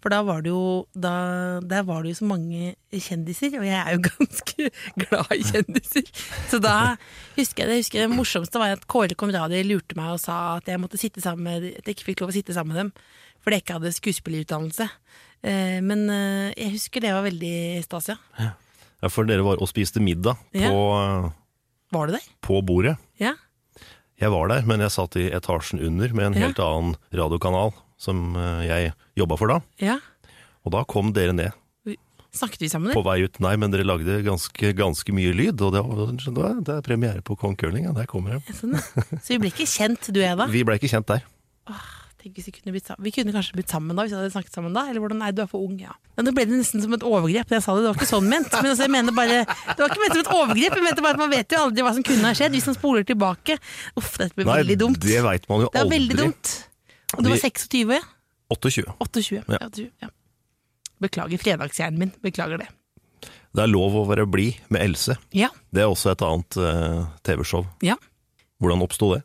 For 0.04 0.12
da 0.12 0.18
var 0.20 0.42
det 0.44 0.50
jo 0.52 0.84
da, 0.92 1.14
Der 1.64 1.82
var 1.88 2.02
det 2.04 2.10
jo 2.12 2.18
så 2.18 2.26
mange 2.28 2.74
kjendiser, 2.92 3.54
og 3.56 3.64
jeg 3.64 3.78
er 3.80 3.94
jo 3.96 4.02
ganske 4.10 4.66
glad 5.00 5.30
i 5.32 5.38
kjendiser. 5.48 6.10
Så 6.52 6.60
da 6.60 6.74
husker 7.38 7.64
jeg 7.64 7.70
det 7.72 7.78
husker 7.80 8.02
jeg 8.02 8.10
det 8.10 8.16
morsomste 8.18 8.60
var 8.60 8.74
at 8.76 8.84
Kåre 8.86 9.16
Conradi 9.16 9.62
lurte 9.64 9.96
meg 9.96 10.12
og 10.18 10.20
sa 10.20 10.58
at 10.58 10.68
jeg 10.68 10.82
måtte 10.82 11.00
sitte 11.00 11.24
sammen 11.24 11.48
med 11.48 11.70
At 11.80 11.88
jeg 11.88 11.96
ikke 11.96 12.10
fikk 12.12 12.20
lov 12.26 12.34
å 12.34 12.36
sitte 12.36 12.52
sammen 12.56 12.76
med 12.76 12.82
dem 12.84 12.92
fordi 13.44 13.58
jeg 13.58 13.64
ikke 13.66 13.74
hadde 13.76 13.90
skuespillerutdannelse. 13.92 14.84
Eh, 15.44 15.80
Men 15.84 16.04
eh, 16.08 16.52
jeg 16.56 16.70
husker 16.78 17.02
det 17.04 17.10
var 17.16 17.24
veldig 17.26 17.56
stas, 17.84 18.06
ja. 18.12 18.16
Ja, 19.04 19.10
for 19.12 19.28
dere 19.28 19.44
var 19.44 19.60
og 19.60 19.68
spiste 19.68 20.00
middag 20.00 20.38
Ja. 20.56 20.70
på, 20.72 21.32
Var 21.92 22.06
du 22.08 22.12
der? 22.16 22.28
på 22.40 22.60
bordet. 22.64 22.94
Ja. 23.20 23.34
Jeg 24.20 24.30
var 24.32 24.48
der, 24.48 24.62
men 24.64 24.80
jeg 24.80 24.94
satt 24.94 25.16
i 25.20 25.26
etasjen 25.36 25.80
under 25.84 26.12
med 26.16 26.24
en 26.30 26.38
helt 26.40 26.60
annen 26.62 26.94
radiokanal 27.12 27.74
som 28.00 28.34
eh, 28.36 28.64
jeg 28.68 28.92
jobba 29.20 29.38
for 29.40 29.54
da. 29.54 29.60
ja. 29.82 29.98
Og 30.64 30.72
da 30.72 30.80
kom 30.88 31.10
dere 31.12 31.34
ned 31.36 31.52
Snakket 32.34 32.62
vi 32.64 32.68
sammen? 32.72 32.90
på 32.96 33.02
vei 33.06 33.20
ut. 33.22 33.36
Nei, 33.44 33.52
men 33.60 33.70
dere 33.70 33.84
lagde 33.86 34.16
ganske, 34.26 34.72
ganske 34.74 35.12
mye 35.14 35.30
lyd, 35.38 35.60
og 35.62 35.70
det, 35.76 35.82
var, 35.86 36.56
det 36.66 36.72
er 36.74 36.80
premiere 36.82 37.20
på 37.22 37.36
Kong 37.38 37.52
Curling. 37.54 37.84
Ja, 37.86 37.92
der 37.94 38.08
kommer 38.10 38.34
jeg. 38.34 38.56
Sånn. 38.58 38.72
Så 39.22 39.36
vi 39.36 39.38
ble 39.44 39.52
ikke 39.52 39.68
kjent, 39.70 40.08
du 40.10 40.18
og 40.18 40.24
jeg, 40.24 40.38
da? 40.40 40.48
Vi 40.50 40.64
ble 40.66 40.74
ikke 40.80 40.90
kjent 40.90 41.06
der. 41.12 41.22
Tenk 42.24 42.34
hvis 42.40 42.48
Vi 42.48 42.54
kunne, 42.56 42.72
blitt 42.74 42.88
sammen. 42.90 43.04
vi 43.06 43.12
kunne 43.14 43.36
kanskje 43.36 43.54
blitt 43.54 43.70
sammen 43.70 43.94
da, 43.94 44.02
hvis 44.08 44.16
vi 44.16 44.18
hadde 44.18 44.32
snakket 44.34 44.56
sammen 44.58 44.74
da? 44.74 44.82
Eller 44.90 45.04
hvordan? 45.04 45.20
Nei, 45.22 45.30
du 45.36 45.44
er 45.44 45.48
for 45.52 45.62
ung, 45.62 45.78
ja. 45.78 45.94
Men 46.18 46.26
det 46.26 46.34
ble 46.34 46.48
det 46.50 46.58
nesten 46.58 46.82
som 46.82 46.98
et 46.98 47.06
overgrep 47.06 47.46
da 47.52 47.60
jeg 47.60 47.66
sa 47.68 47.76
det. 47.76 47.84
Det 47.86 47.92
var 47.92 48.00
ikke 48.02 48.10
sånn 48.16 48.28
ment. 48.34 48.50
Men 48.58 48.70
altså, 48.72 48.88
jeg 48.88 48.94
mener 48.96 49.14
bare, 49.14 49.40
det 49.46 49.78
var 49.84 49.92
ikke 49.94 50.02
ment 50.02 50.16
som 50.18 50.22
et 50.24 50.34
overgrep. 50.40 50.78
Jeg 50.80 50.86
mente 50.90 51.04
bare 51.06 51.14
at 51.14 51.22
Man 51.22 51.34
vet 51.38 51.54
jo 51.54 51.62
aldri 51.68 51.86
hva 51.86 51.94
som 51.94 52.06
kunne 52.10 52.26
ha 52.32 52.34
skjedd 52.34 52.56
hvis 52.58 52.66
man 52.72 52.80
spoler 52.80 53.06
tilbake. 53.14 53.60
Uff, 54.00 54.14
dette 54.18 54.34
blir 54.34 54.48
Nei, 54.50 54.58
veldig 54.64 54.80
dumt. 54.88 55.02
det 55.06 55.22
veit 55.28 55.46
man 55.52 55.68
jo 55.68 55.70
Det 55.70 55.84
er 55.84 55.92
veldig 55.94 56.18
dumt. 56.24 56.54
Og 57.18 57.24
du 57.24 57.30
var 57.30 57.36
Vi- 57.38 57.50
26, 57.50 57.90
ja? 57.94 58.00
28. 58.50 58.84
28. 59.00 59.42
Ja. 59.48 59.58
Ja. 59.60 59.68
du, 59.68 59.84
ja. 60.02 60.08
Beklager 61.00 61.38
fredagshjernen 61.42 61.98
min. 61.98 62.12
Beklager 62.22 62.58
det. 62.58 62.68
Det 63.54 63.62
er 63.62 63.70
lov 63.70 63.94
å 63.94 64.06
være 64.08 64.26
blid 64.30 64.54
med 64.70 64.82
Else. 64.82 65.16
Ja. 65.32 65.48
Det 65.72 65.82
er 65.84 65.90
også 65.90 66.10
et 66.12 66.22
annet 66.26 66.56
uh, 66.58 67.06
TV-show. 67.26 67.66
ja. 67.82 67.96
Hvordan 68.62 68.82
oppsto 68.86 69.08
det? 69.14 69.22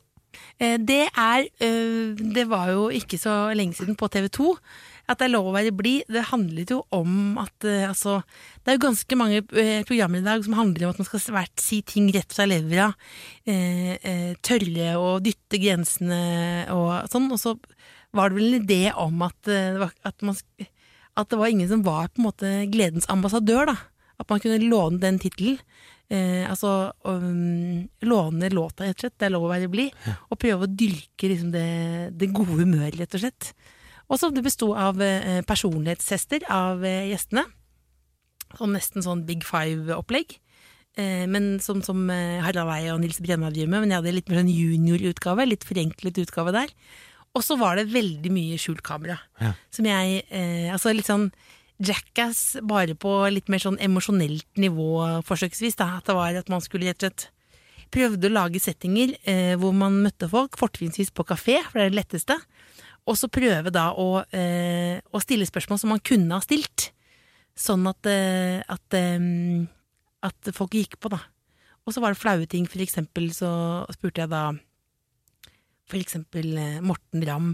Eh, 0.60 0.78
Det 0.82 1.06
er 1.16 1.46
eh, 1.62 2.16
Det 2.34 2.44
var 2.50 2.72
jo 2.74 2.88
ikke 2.92 3.18
så 3.22 3.54
lenge 3.56 3.78
siden 3.78 3.96
på 3.96 4.10
TV 4.12 4.28
2 4.28 4.48
at 5.10 5.18
det 5.22 5.26
er 5.26 5.32
lov 5.32 5.48
å 5.50 5.54
være 5.56 5.72
blid. 5.74 6.04
Det 6.12 6.26
handlet 6.30 6.70
jo 6.74 6.82
om 6.92 7.38
at 7.42 7.64
altså 7.88 8.20
Det 8.66 8.74
er 8.74 8.76
jo 8.78 8.84
ganske 8.88 9.16
mange 9.18 9.40
programmer 9.88 10.20
i 10.20 10.26
dag 10.26 10.44
som 10.46 10.54
handler 10.58 10.86
om 10.86 10.92
at 10.94 11.00
man 11.00 11.08
skal 11.08 11.20
svært 11.24 11.62
si 11.64 11.80
ting 11.82 12.10
rett 12.14 12.34
fra 12.36 12.46
levra. 12.46 12.92
Tørre 14.46 14.90
å 15.00 15.08
dytte 15.24 15.60
grensene 15.62 16.20
og 16.74 17.10
sånn. 17.10 17.30
Og 17.34 17.40
så 17.42 17.56
var 18.16 18.30
det 18.30 18.40
vel 18.40 18.54
en 18.54 18.64
idé 18.64 18.82
om 18.98 19.22
at, 19.26 19.38
eh, 19.48 19.74
det 19.76 19.84
var, 19.84 19.94
at, 20.08 20.26
man, 20.26 20.38
at 21.20 21.30
det 21.30 21.40
var 21.40 21.54
ingen 21.54 21.70
som 21.70 21.86
var 21.86 22.10
på 22.10 22.22
en 22.22 22.30
måte 22.30 22.52
gledens 22.74 23.10
ambassadør, 23.12 23.74
da. 23.74 23.78
At 24.20 24.28
man 24.32 24.42
kunne 24.44 24.60
låne 24.66 25.00
den 25.00 25.20
tittelen. 25.22 25.60
Eh, 26.10 26.42
altså 26.50 26.92
um, 27.06 27.86
låne 28.02 28.50
låta, 28.52 28.88
rett 28.88 28.98
og 28.98 29.06
slett. 29.06 29.16
Det 29.22 29.28
er 29.28 29.36
lov 29.36 29.46
å 29.46 29.52
være 29.52 29.70
blid. 29.72 29.94
Og 30.28 30.42
prøve 30.42 30.66
å 30.66 30.72
dyrke 30.72 31.30
liksom, 31.32 31.54
det, 31.54 31.70
det 32.20 32.32
gode 32.34 32.58
humøret, 32.58 32.98
rett 33.00 33.16
og 33.16 33.24
slett. 33.24 33.54
Og 34.10 34.18
så 34.18 34.32
det 34.34 34.44
besto 34.44 34.74
av 34.74 35.00
eh, 35.06 35.40
personlighetstester 35.48 36.50
av 36.52 36.84
eh, 36.84 37.12
gjestene. 37.12 37.46
Sånn 38.58 38.74
nesten 38.74 39.06
sånn 39.06 39.22
Big 39.28 39.46
Five-opplegg. 39.46 40.40
Eh, 40.98 41.28
men 41.30 41.60
som, 41.62 41.84
som 41.86 42.10
eh, 42.10 42.42
Harald 42.44 42.74
Eia 42.74 42.96
og 42.96 43.04
Nils 43.04 43.22
Brenna 43.22 43.52
driver 43.54 43.76
med, 43.76 43.86
men 43.86 43.94
jeg 43.94 44.02
hadde 44.02 44.16
litt 44.18 44.32
mer 44.32 44.42
sånn 44.42 44.52
juniorutgave, 44.52 45.46
litt 45.46 45.68
forenklet 45.68 46.24
utgave 46.26 46.56
der. 46.56 46.74
Og 47.38 47.46
så 47.46 47.56
var 47.60 47.78
det 47.78 47.92
veldig 47.94 48.32
mye 48.34 48.58
skjult 48.62 48.82
kamera. 48.86 49.20
Som 49.74 49.86
jeg 49.86 50.24
eh, 50.30 50.70
Altså 50.74 50.94
litt 50.96 51.10
sånn 51.10 51.30
Jackass 51.80 52.58
bare 52.68 52.96
på 53.00 53.12
litt 53.32 53.48
mer 53.48 53.62
sånn 53.64 53.78
emosjonelt 53.80 54.48
nivå, 54.60 55.22
forsøksvis. 55.24 55.78
Da. 55.80 56.00
At 56.00 56.10
det 56.10 56.16
var 56.18 56.36
at 56.36 56.50
man 56.52 56.64
skulle 56.66 56.90
rett 56.90 57.06
og 57.06 57.08
slett 57.08 57.30
prøvde 57.94 58.30
å 58.30 58.34
lage 58.36 58.60
settinger 58.62 59.16
eh, 59.24 59.56
hvor 59.58 59.74
man 59.74 60.02
møtte 60.04 60.28
folk, 60.30 60.58
fortrinnsvis 60.60 61.14
på 61.16 61.26
kafé, 61.26 61.58
for 61.66 61.80
det 61.80 61.88
er 61.88 61.94
det 61.94 62.00
letteste. 62.02 62.36
Og 63.10 63.18
så 63.18 63.32
prøve 63.32 63.72
da 63.74 63.90
å, 63.98 64.22
eh, 64.36 65.00
å 65.10 65.22
stille 65.24 65.48
spørsmål 65.48 65.80
som 65.82 65.94
man 65.96 66.04
kunne 66.04 66.36
ha 66.36 66.44
stilt. 66.46 66.92
sånn 67.60 67.84
at, 67.90 68.06
eh, 68.08 68.64
at, 68.72 68.94
eh, 68.96 69.68
at 70.24 70.52
folk 70.56 70.72
gikk 70.72 70.96
på, 70.96 71.10
da. 71.12 71.20
Og 71.86 71.92
så 71.92 72.00
var 72.00 72.14
det 72.14 72.22
flaue 72.22 72.48
ting, 72.48 72.66
for 72.66 72.80
eksempel 72.80 73.34
så 73.36 73.84
spurte 73.92 74.22
jeg 74.24 74.30
da 74.30 74.54
for 75.90 76.00
eksempel 76.00 76.54
eh, 76.58 76.80
Morten 76.86 77.26
Ramm 77.28 77.54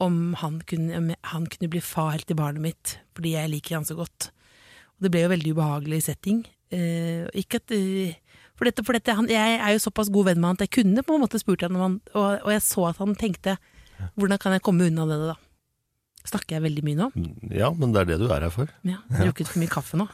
om 0.00 0.34
han 0.40 0.60
kunne, 0.64 0.96
om 0.96 1.10
han 1.32 1.48
kunne 1.52 1.68
bli 1.72 1.82
far 1.84 2.22
til 2.24 2.38
barnet 2.38 2.64
mitt, 2.64 2.94
fordi 3.16 3.34
jeg 3.34 3.52
liker 3.52 3.76
han 3.76 3.88
så 3.88 3.98
godt. 3.98 4.30
Og 4.96 5.04
det 5.04 5.12
ble 5.12 5.26
jo 5.26 5.32
veldig 5.34 5.52
ubehagelig 5.56 6.00
setting. 6.06 6.40
Eh, 6.72 7.26
ikke 7.36 7.60
at 7.60 7.74
eh, 7.76 8.16
For, 8.56 8.68
dette, 8.68 8.84
for 8.84 8.92
dette, 8.96 9.12
han, 9.16 9.28
jeg 9.32 9.54
er 9.56 9.72
jo 9.72 9.80
såpass 9.80 10.10
god 10.12 10.26
venn 10.28 10.40
med 10.40 10.50
han 10.50 10.58
at 10.58 10.66
jeg 10.66 10.74
kunne 10.82 11.04
på 11.04 11.14
en 11.16 11.22
måte 11.22 11.38
spurt 11.40 11.62
han, 11.64 11.78
han 11.80 11.94
og, 12.12 12.42
og 12.44 12.50
jeg 12.52 12.60
så 12.60 12.90
at 12.90 12.98
han 13.00 13.14
tenkte 13.16 13.54
hvordan 14.20 14.40
kan 14.40 14.52
jeg 14.52 14.64
komme 14.64 14.88
unna 14.88 15.06
det, 15.08 15.16
da? 15.30 15.36
Snakker 16.28 16.58
jeg 16.58 16.64
veldig 16.66 16.84
mye 16.84 16.98
nå? 16.98 17.08
Ja, 17.56 17.70
men 17.72 17.94
det 17.94 18.02
er 18.02 18.10
det 18.10 18.18
du 18.20 18.26
er 18.28 18.44
her 18.44 18.52
for. 18.52 18.68
Ja, 18.84 19.00
drukket 19.08 19.48
for 19.48 19.62
mye 19.62 19.72
kaffe 19.72 20.00
nå. 20.00 20.06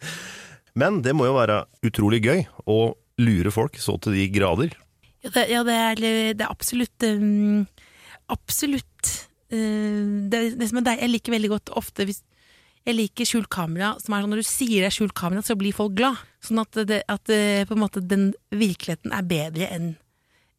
Men 0.78 1.02
det 1.04 1.12
må 1.18 1.26
jo 1.26 1.34
være 1.36 1.64
utrolig 1.84 2.22
gøy 2.24 2.44
å 2.70 2.78
lure 3.20 3.52
folk 3.52 3.76
så 3.82 3.98
til 4.00 4.14
de 4.16 4.28
grader. 4.32 4.72
Ja, 5.22 5.30
det, 5.30 5.46
ja, 5.52 5.62
det, 5.66 5.78
er, 5.78 6.02
det 6.34 6.44
er 6.44 6.50
absolutt 6.50 7.06
um, 7.06 7.62
Absolutt. 8.32 9.12
Uh, 9.52 10.28
det, 10.32 10.42
det 10.58 10.68
som 10.70 10.80
er 10.80 10.88
deilig, 10.90 11.02
jeg 11.04 11.14
liker 11.16 11.36
veldig 11.36 11.50
godt 11.56 11.74
ofte 11.78 12.06
hvis 12.08 12.22
jeg 12.82 12.96
liker 12.98 13.28
skjult 13.28 13.46
kamera, 13.52 13.92
som 14.02 14.16
er 14.16 14.24
sånn 14.24 14.32
når 14.34 14.40
du 14.42 14.46
sier 14.48 14.82
det 14.82 14.88
er 14.88 14.94
skjult 14.96 15.14
kamera, 15.14 15.44
så 15.46 15.54
blir 15.54 15.74
folk 15.76 15.92
glad. 15.94 16.18
Sånn 16.42 16.58
at, 16.58 16.74
det, 16.88 17.04
at 17.06 17.30
på 17.30 17.76
en 17.76 17.78
måte 17.78 18.02
den 18.02 18.32
virkeligheten 18.50 19.14
er 19.14 19.28
bedre 19.30 19.68
enn 19.70 19.92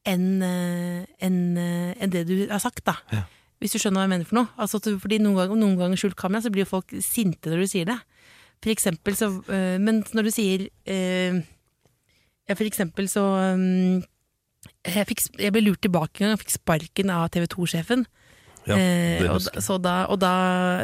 en, 0.08 0.24
en, 0.44 1.36
enn, 1.60 2.00
uh, 2.00 2.08
det 2.12 2.24
du 2.30 2.36
har 2.48 2.62
sagt, 2.64 2.86
da. 2.88 2.96
Ja. 3.12 3.26
Hvis 3.64 3.76
du 3.76 3.80
skjønner 3.80 4.02
hva 4.02 4.08
jeg 4.08 4.14
mener 4.14 4.28
for 4.28 4.40
noe. 4.42 4.50
Altså, 4.60 4.80
fordi 5.00 5.20
noen 5.24 5.38
ganger, 5.40 5.60
noen 5.60 5.78
ganger 5.80 6.00
skjult 6.00 6.18
kamera, 6.20 6.44
så 6.44 6.52
blir 6.52 6.68
folk 6.68 6.92
sinte 7.04 7.52
når 7.52 7.64
du 7.64 7.70
sier 7.72 7.88
det. 7.88 8.00
For 8.64 8.72
eksempel 8.72 9.16
så 9.20 9.30
øh, 9.42 9.78
Men 9.82 10.04
når 10.16 10.28
du 10.28 10.32
sier 10.32 10.68
øh, 10.88 11.42
Ja, 12.48 12.56
for 12.56 12.68
eksempel 12.68 13.10
så 13.12 13.24
øhm, 13.24 14.04
jeg, 14.88 15.08
fikk, 15.10 15.24
jeg 15.40 15.54
ble 15.56 15.64
lurt 15.66 15.82
tilbake 15.84 16.22
en 16.22 16.28
gang, 16.28 16.36
jeg 16.36 16.44
fikk 16.46 16.56
sparken 16.58 17.12
av 17.14 17.30
TV 17.34 17.48
2-sjefen. 17.52 18.06
Ja, 18.64 18.78
det 18.80 19.28
og, 19.28 19.80
da, 19.84 19.96
og 20.08 20.22
da, 20.24 20.34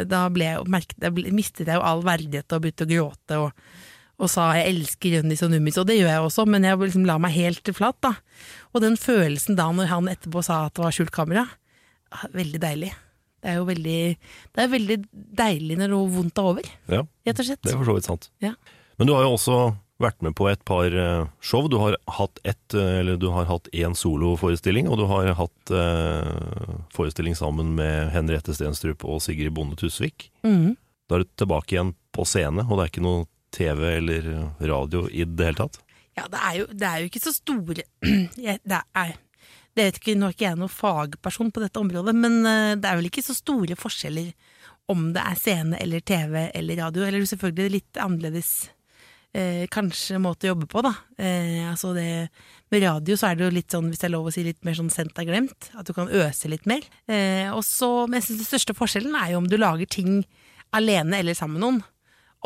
da 0.03 0.25
ble 0.33 0.49
jeg 0.49 0.65
merket, 0.67 0.97
da 0.99 1.13
ble, 1.15 1.29
mistet 1.31 1.69
jeg 1.69 1.79
jo 1.79 1.85
all 1.87 2.01
verdighet 2.03 2.51
og 2.51 2.65
begynte 2.65 2.83
å 2.83 2.89
gråte 2.89 3.37
og, 3.39 3.61
og 4.19 4.27
sa 4.27 4.49
jeg 4.57 4.73
elsker 4.73 5.13
Jønnis 5.15 5.43
og 5.47 5.53
Nummis, 5.53 5.77
og 5.79 5.87
det 5.87 5.95
gjør 5.95 6.09
jeg 6.11 6.25
også, 6.25 6.43
men 6.51 6.67
jeg 6.67 6.75
liksom 6.81 7.05
la 7.07 7.15
meg 7.23 7.37
helt 7.37 7.71
flat, 7.77 7.95
da. 8.03 8.17
Og 8.75 8.83
den 8.83 8.99
følelsen 8.99 9.55
da 9.55 9.69
når 9.71 9.87
han 9.93 10.11
etterpå 10.11 10.43
sa 10.43 10.65
at 10.67 10.75
det 10.75 10.83
var 10.83 10.97
skjult 10.97 11.13
kamera, 11.15 11.45
ah, 12.11 12.25
veldig 12.35 12.59
deilig. 12.65 12.91
Det 13.39 13.53
er 13.53 13.61
jo 13.61 13.67
veldig, 13.69 13.99
det 14.57 14.65
er 14.65 14.73
veldig 14.73 14.97
deilig 15.39 15.77
når 15.79 15.93
noe 15.93 16.11
vondt 16.11 16.41
er 16.41 16.49
over, 16.51 16.67
Ja, 16.91 17.05
rett 17.29 17.39
og 17.39 17.47
slett. 17.47 17.61
det 17.63 17.71
er 17.71 17.79
for 17.79 17.87
så 17.87 17.95
vidt 17.95 18.09
sant. 18.11 18.27
Ja. 18.43 18.57
Men 18.99 19.07
du 19.07 19.15
har 19.15 19.23
jo 19.23 19.37
også 19.37 19.61
vært 19.99 20.23
med 20.23 20.35
på 20.39 20.47
et 20.49 20.61
par 20.67 20.93
eh, 20.95 21.27
show. 21.43 21.67
Du 21.71 21.77
har 21.81 21.97
hatt 22.19 22.39
ett, 22.47 22.73
eh, 22.73 22.99
eller 23.01 23.19
du 23.19 23.27
har 23.33 23.49
hatt 23.49 23.69
én 23.75 23.95
soloforestilling, 23.97 24.89
og 24.89 25.01
du 25.01 25.05
har 25.09 25.33
hatt 25.39 25.73
eh, 25.75 26.77
forestilling 26.95 27.35
sammen 27.37 27.75
med 27.77 28.13
Henriette 28.15 28.55
Stenstrup 28.55 29.05
og 29.05 29.21
Sigrid 29.25 29.53
Bonde 29.55 29.77
Tusvik. 29.79 30.29
Mm. 30.47 30.77
Da 31.09 31.17
er 31.17 31.25
du 31.25 31.31
tilbake 31.39 31.75
igjen 31.75 31.93
på 32.15 32.25
scene, 32.27 32.65
og 32.67 32.77
det 32.77 32.85
er 32.85 32.93
ikke 32.93 33.05
noe 33.05 33.27
TV 33.55 33.85
eller 33.97 34.29
radio 34.61 35.07
i 35.09 35.25
det 35.25 35.51
hele 35.51 35.63
tatt. 35.63 35.81
Ja, 36.17 36.27
det 36.31 36.43
er 36.43 36.55
jo, 36.59 36.69
det 36.71 36.87
er 36.87 37.01
jo 37.01 37.09
ikke 37.09 37.23
så 37.23 37.33
store 37.33 37.83
Det 38.35 38.83
er 38.97 39.17
det 39.77 39.85
vet 39.85 39.99
ikke, 40.01 40.15
Nå 40.17 40.29
er 40.29 40.35
ikke 40.35 40.47
jeg 40.47 40.59
noen 40.59 40.71
fagperson 40.73 41.51
på 41.55 41.61
dette 41.63 41.79
området, 41.79 42.15
men 42.17 42.41
eh, 42.43 42.73
det 42.79 42.89
er 42.89 42.99
vel 42.99 43.09
ikke 43.09 43.23
så 43.23 43.35
store 43.37 43.77
forskjeller 43.79 44.33
om 44.89 45.11
det 45.13 45.21
er 45.21 45.37
scene 45.37 45.77
eller 45.79 46.01
TV 46.01 46.47
eller 46.47 46.81
radio, 46.81 47.05
eller 47.05 47.25
selvfølgelig 47.29 47.75
litt 47.77 47.99
annerledes 48.01 48.51
eh, 49.35 49.65
kanskje 49.71 50.19
måte 50.21 50.47
å 50.47 50.53
jobbe 50.53 50.69
på, 50.71 50.83
da. 50.85 50.93
Eh, 51.19 51.65
altså 51.69 51.93
det, 51.95 52.29
med 52.73 52.83
radio 52.85 53.17
så 53.19 53.29
er 53.29 53.37
det 53.37 53.45
jo 53.47 53.53
litt 53.55 53.75
sånn, 53.75 53.89
hvis 53.91 54.01
det 54.01 54.09
er 54.09 54.15
lov 54.15 54.29
å 54.29 54.33
si, 54.33 54.45
litt 54.47 54.61
mer 54.67 54.77
sånn 54.77 54.91
sendt 54.93 55.19
er 55.21 55.29
glemt. 55.29 55.69
At 55.77 55.89
du 55.89 55.93
kan 55.97 56.11
øse 56.11 56.51
litt 56.51 56.67
mer. 56.69 56.85
Eh, 57.09 57.49
og 57.53 57.63
så, 57.67 58.07
men 58.07 58.19
jeg 58.19 58.29
synes 58.29 58.43
den 58.43 58.51
største 58.53 58.77
forskjellen 58.77 59.17
er 59.19 59.33
jo 59.33 59.43
om 59.43 59.49
du 59.49 59.57
lager 59.59 59.89
ting 59.89 60.23
alene 60.75 61.21
eller 61.21 61.37
sammen 61.37 61.59
med 61.59 61.65
noen. 61.65 61.81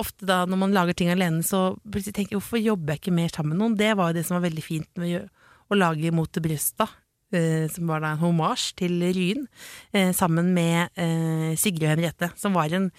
Ofte 0.01 0.25
da 0.25 0.41
når 0.49 0.57
man 0.57 0.73
lager 0.73 0.97
ting 0.97 1.11
alene, 1.13 1.43
så 1.45 1.75
plutselig 1.85 2.17
tenker 2.17 2.35
jeg 2.35 2.41
hvorfor 2.41 2.61
jobber 2.61 2.95
jeg 2.95 3.03
ikke 3.03 3.15
mer 3.19 3.33
sammen 3.33 3.53
med 3.53 3.61
noen? 3.61 3.77
Det 3.77 3.91
var 3.99 4.09
jo 4.09 4.17
det 4.17 4.25
som 4.25 4.39
var 4.39 4.47
veldig 4.47 4.65
fint 4.65 4.89
med 5.01 5.19
å, 5.21 5.77
lage 5.77 6.11
Mot 6.13 6.29
det 6.33 6.41
brøsta. 6.45 6.87
Eh, 7.33 7.65
som 7.73 7.89
var 7.89 8.03
da 8.03 8.13
en 8.13 8.21
homasj 8.21 8.73
til 8.77 8.99
Ryen, 9.15 9.47
eh, 9.93 10.11
sammen 10.13 10.51
med 10.53 10.93
eh, 10.93 11.55
Sigrid 11.57 11.87
og 11.87 11.95
Henriette. 11.95 12.29
Som 12.37 12.53
var 12.57 12.73
en, 12.73 12.91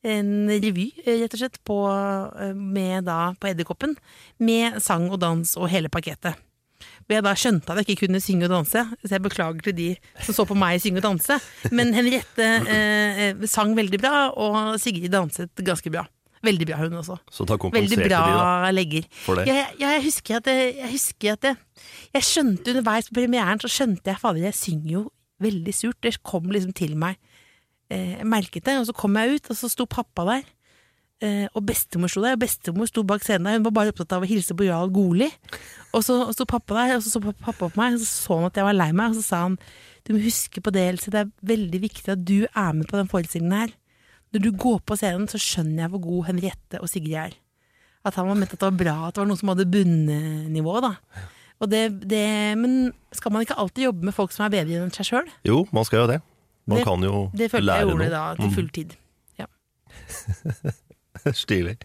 en 0.00 0.32
revy, 0.48 0.88
rett 1.04 1.34
og 1.36 1.42
slett, 1.42 1.60
på, 1.66 1.76
med 2.56 3.04
da, 3.08 3.34
på 3.36 3.50
Edderkoppen. 3.52 3.96
Med 4.40 4.80
sang 4.82 5.10
og 5.10 5.20
dans 5.20 5.56
og 5.58 5.68
hele 5.72 5.92
pakketet. 5.92 6.40
Hvor 7.02 7.18
jeg 7.18 7.26
da 7.26 7.34
skjønte 7.38 7.74
at 7.74 7.82
jeg 7.82 7.92
ikke 7.92 8.06
kunne 8.06 8.22
synge 8.22 8.48
og 8.48 8.54
danse, 8.54 8.82
så 9.04 9.12
jeg 9.12 9.22
beklager 9.22 9.66
til 9.66 9.76
de 9.76 9.88
som 10.24 10.36
så 10.38 10.46
på 10.48 10.56
meg 10.58 10.80
synge 10.82 11.02
og 11.02 11.06
danse. 11.10 11.38
Men 11.74 11.92
Henriette 11.94 12.48
eh, 12.72 13.46
sang 13.50 13.76
veldig 13.76 14.00
bra, 14.02 14.24
og 14.32 14.80
Sigrid 14.82 15.12
danset 15.12 15.64
ganske 15.66 15.92
bra. 15.92 16.06
Veldig 16.42 16.66
bra, 16.66 16.78
hun 16.82 16.96
også. 16.98 17.16
Så 17.30 17.46
da 17.46 17.56
Veldig 17.56 17.98
bra 18.00 18.06
de, 18.26 18.38
da. 18.38 18.70
legger. 18.74 19.04
for 19.24 19.38
det. 19.38 19.46
Jeg, 19.46 19.66
ja, 19.78 19.92
jeg 19.94 20.04
husker 20.08 20.40
at 20.40 20.48
jeg, 20.50 20.72
jeg 20.80 20.90
husker 20.90 21.36
at 21.36 21.50
jeg, 21.50 21.58
jeg 22.16 22.26
skjønte 22.26 22.72
underveis 22.74 23.10
på 23.10 23.18
premieren, 23.20 23.62
så 23.62 23.70
skjønte 23.70 24.10
jeg 24.10 24.18
fader, 24.18 24.48
jeg 24.48 24.58
synger 24.58 24.90
jo 24.96 25.04
veldig 25.42 25.74
surt. 25.74 26.00
Det 26.02 26.16
kom 26.26 26.50
liksom 26.50 26.74
til 26.78 26.96
meg. 26.98 27.20
Eh, 27.92 28.18
jeg 28.18 28.26
merket 28.26 28.66
det, 28.66 28.74
og 28.80 28.88
så 28.90 28.96
kom 28.96 29.16
jeg 29.20 29.38
ut, 29.38 29.52
og 29.54 29.58
så 29.58 29.70
sto 29.70 29.86
pappa 29.86 30.26
der. 30.32 30.50
Eh, 31.22 31.46
og 31.54 31.62
bestemor 31.68 32.10
sto 32.10 32.24
der, 32.24 32.34
og 32.34 32.42
bestemor 32.42 32.90
sto 32.90 33.04
bak 33.06 33.22
scenen 33.22 33.46
der. 33.46 33.60
Hun 33.60 33.68
var 33.68 33.76
bare 33.78 33.94
opptatt 33.94 34.16
av 34.16 34.26
å 34.26 34.30
hilse 34.30 34.56
på 34.58 34.66
Jarl 34.66 34.90
Goli. 34.94 35.30
Og 35.94 36.02
så 36.02 36.18
sto 36.34 36.46
pappa 36.50 36.80
der, 36.80 36.96
og 36.96 37.04
så 37.06 37.14
så 37.14 37.22
pappa 37.22 37.68
på 37.68 37.78
meg, 37.78 37.94
og 37.94 38.02
så 38.02 38.10
så 38.10 38.40
han 38.40 38.50
at 38.50 38.58
jeg 38.58 38.66
var 38.66 38.78
lei 38.78 38.90
meg, 38.90 39.12
og 39.12 39.20
så 39.20 39.26
sa 39.28 39.44
han 39.46 39.58
du 40.02 40.16
må 40.16 40.24
huske 40.24 40.58
på 40.58 40.72
det, 40.74 40.82
Else, 40.82 41.12
det 41.14 41.20
er 41.20 41.28
veldig 41.46 41.78
viktig 41.84 42.10
at 42.10 42.24
du 42.26 42.40
er 42.48 42.72
med 42.74 42.88
på 42.90 42.98
den 42.98 43.06
forestillingen 43.06 43.54
her. 43.54 43.74
Når 44.32 44.40
du 44.42 44.50
går 44.56 44.80
på 44.88 44.96
scenen, 44.96 45.28
så 45.28 45.36
skjønner 45.40 45.84
jeg 45.84 45.90
hvor 45.92 46.00
god 46.06 46.26
Henriette 46.30 46.80
og 46.80 46.88
Sigrid 46.88 47.14
er. 47.14 47.34
At 48.04 48.14
han 48.18 48.26
var 48.26 48.34
ment 48.34 48.52
at 48.52 48.58
det 48.58 48.66
var 48.70 48.78
bra, 48.80 48.94
at 49.08 49.14
det 49.14 49.20
var 49.22 49.28
noen 49.30 49.38
som 49.38 49.48
hadde 49.52 49.66
bunnivå, 49.70 50.80
da. 50.82 50.94
Og 51.62 51.68
det, 51.70 51.82
det, 52.10 52.22
men 52.58 52.92
skal 53.14 53.30
man 53.30 53.44
ikke 53.44 53.54
alltid 53.60 53.84
jobbe 53.84 54.08
med 54.08 54.14
folk 54.16 54.32
som 54.34 54.46
er 54.48 54.50
bedre 54.56 54.80
enn 54.82 54.90
seg 54.90 55.06
sjøl? 55.06 55.28
Jo, 55.46 55.60
man 55.70 55.84
skal 55.86 56.00
jo 56.02 56.06
det. 56.10 56.20
Man 56.66 56.78
Det- 56.78 56.84
kan 56.86 57.02
jo 57.02 57.30
Det 57.34 57.50
følte 57.50 57.76
jeg 57.76 57.86
gjorde 57.86 58.10
da 58.10 58.34
til 58.34 58.44
Mm. 58.48 58.54
full 58.54 58.68
tid. 58.70 58.96
Ja. 59.38 59.46
Stilig. 61.32 61.76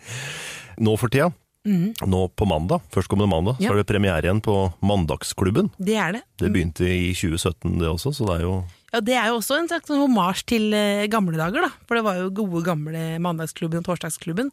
Nå 0.79 0.95
for 0.97 1.09
tida, 1.09 1.31
Mhm. 1.65 1.93
nå 2.07 2.27
på 2.35 2.45
mandag, 2.47 2.81
førstkommende 2.93 3.27
mandag, 3.29 3.57
Ja. 3.59 3.69
så 3.69 3.73
er 3.73 3.83
det 3.83 3.87
premiere 3.87 4.21
igjen 4.23 4.41
på 4.41 4.73
Mandagsklubben. 4.81 5.69
Det 5.77 5.95
er 5.95 6.11
det. 6.13 6.21
Det 6.37 6.51
begynte 6.53 6.85
i 6.87 7.13
2017 7.13 7.77
det 7.79 7.87
også, 7.89 8.13
så 8.15 8.25
det 8.25 8.35
er 8.37 8.41
jo 8.47 8.63
Ja, 8.93 9.01
Det 9.03 9.15
er 9.19 9.27
jo 9.27 9.39
også 9.41 9.57
en 9.59 9.67
slags 9.67 9.91
homasj 9.91 10.45
til 10.47 10.71
eh, 10.73 11.07
gamle 11.11 11.35
dager, 11.35 11.67
da. 11.67 11.71
For 11.87 11.99
det 11.99 12.05
var 12.07 12.21
jo 12.21 12.29
gode, 12.31 12.63
gamle 12.63 13.01
Mandagsklubben 13.23 13.81
og 13.81 13.89
Torsdagsklubben. 13.89 14.51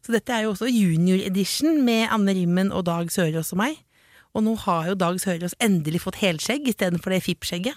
Så 0.00 0.14
dette 0.14 0.32
er 0.32 0.46
jo 0.46 0.54
også 0.54 0.70
junior 0.72 1.20
edition 1.20 1.82
med 1.84 2.08
Anne 2.14 2.32
Rimmen 2.32 2.72
og 2.72 2.86
Dag 2.88 3.12
Sørås 3.12 3.52
og 3.52 3.60
meg. 3.60 3.76
Og 4.34 4.42
nå 4.46 4.56
har 4.64 4.88
jo 4.88 4.96
Dag 4.98 5.20
Sørås 5.20 5.56
endelig 5.62 6.00
fått 6.06 6.22
helskjegg 6.22 6.66
istedenfor 6.72 7.12
det 7.12 7.22
fippskjegget. 7.26 7.76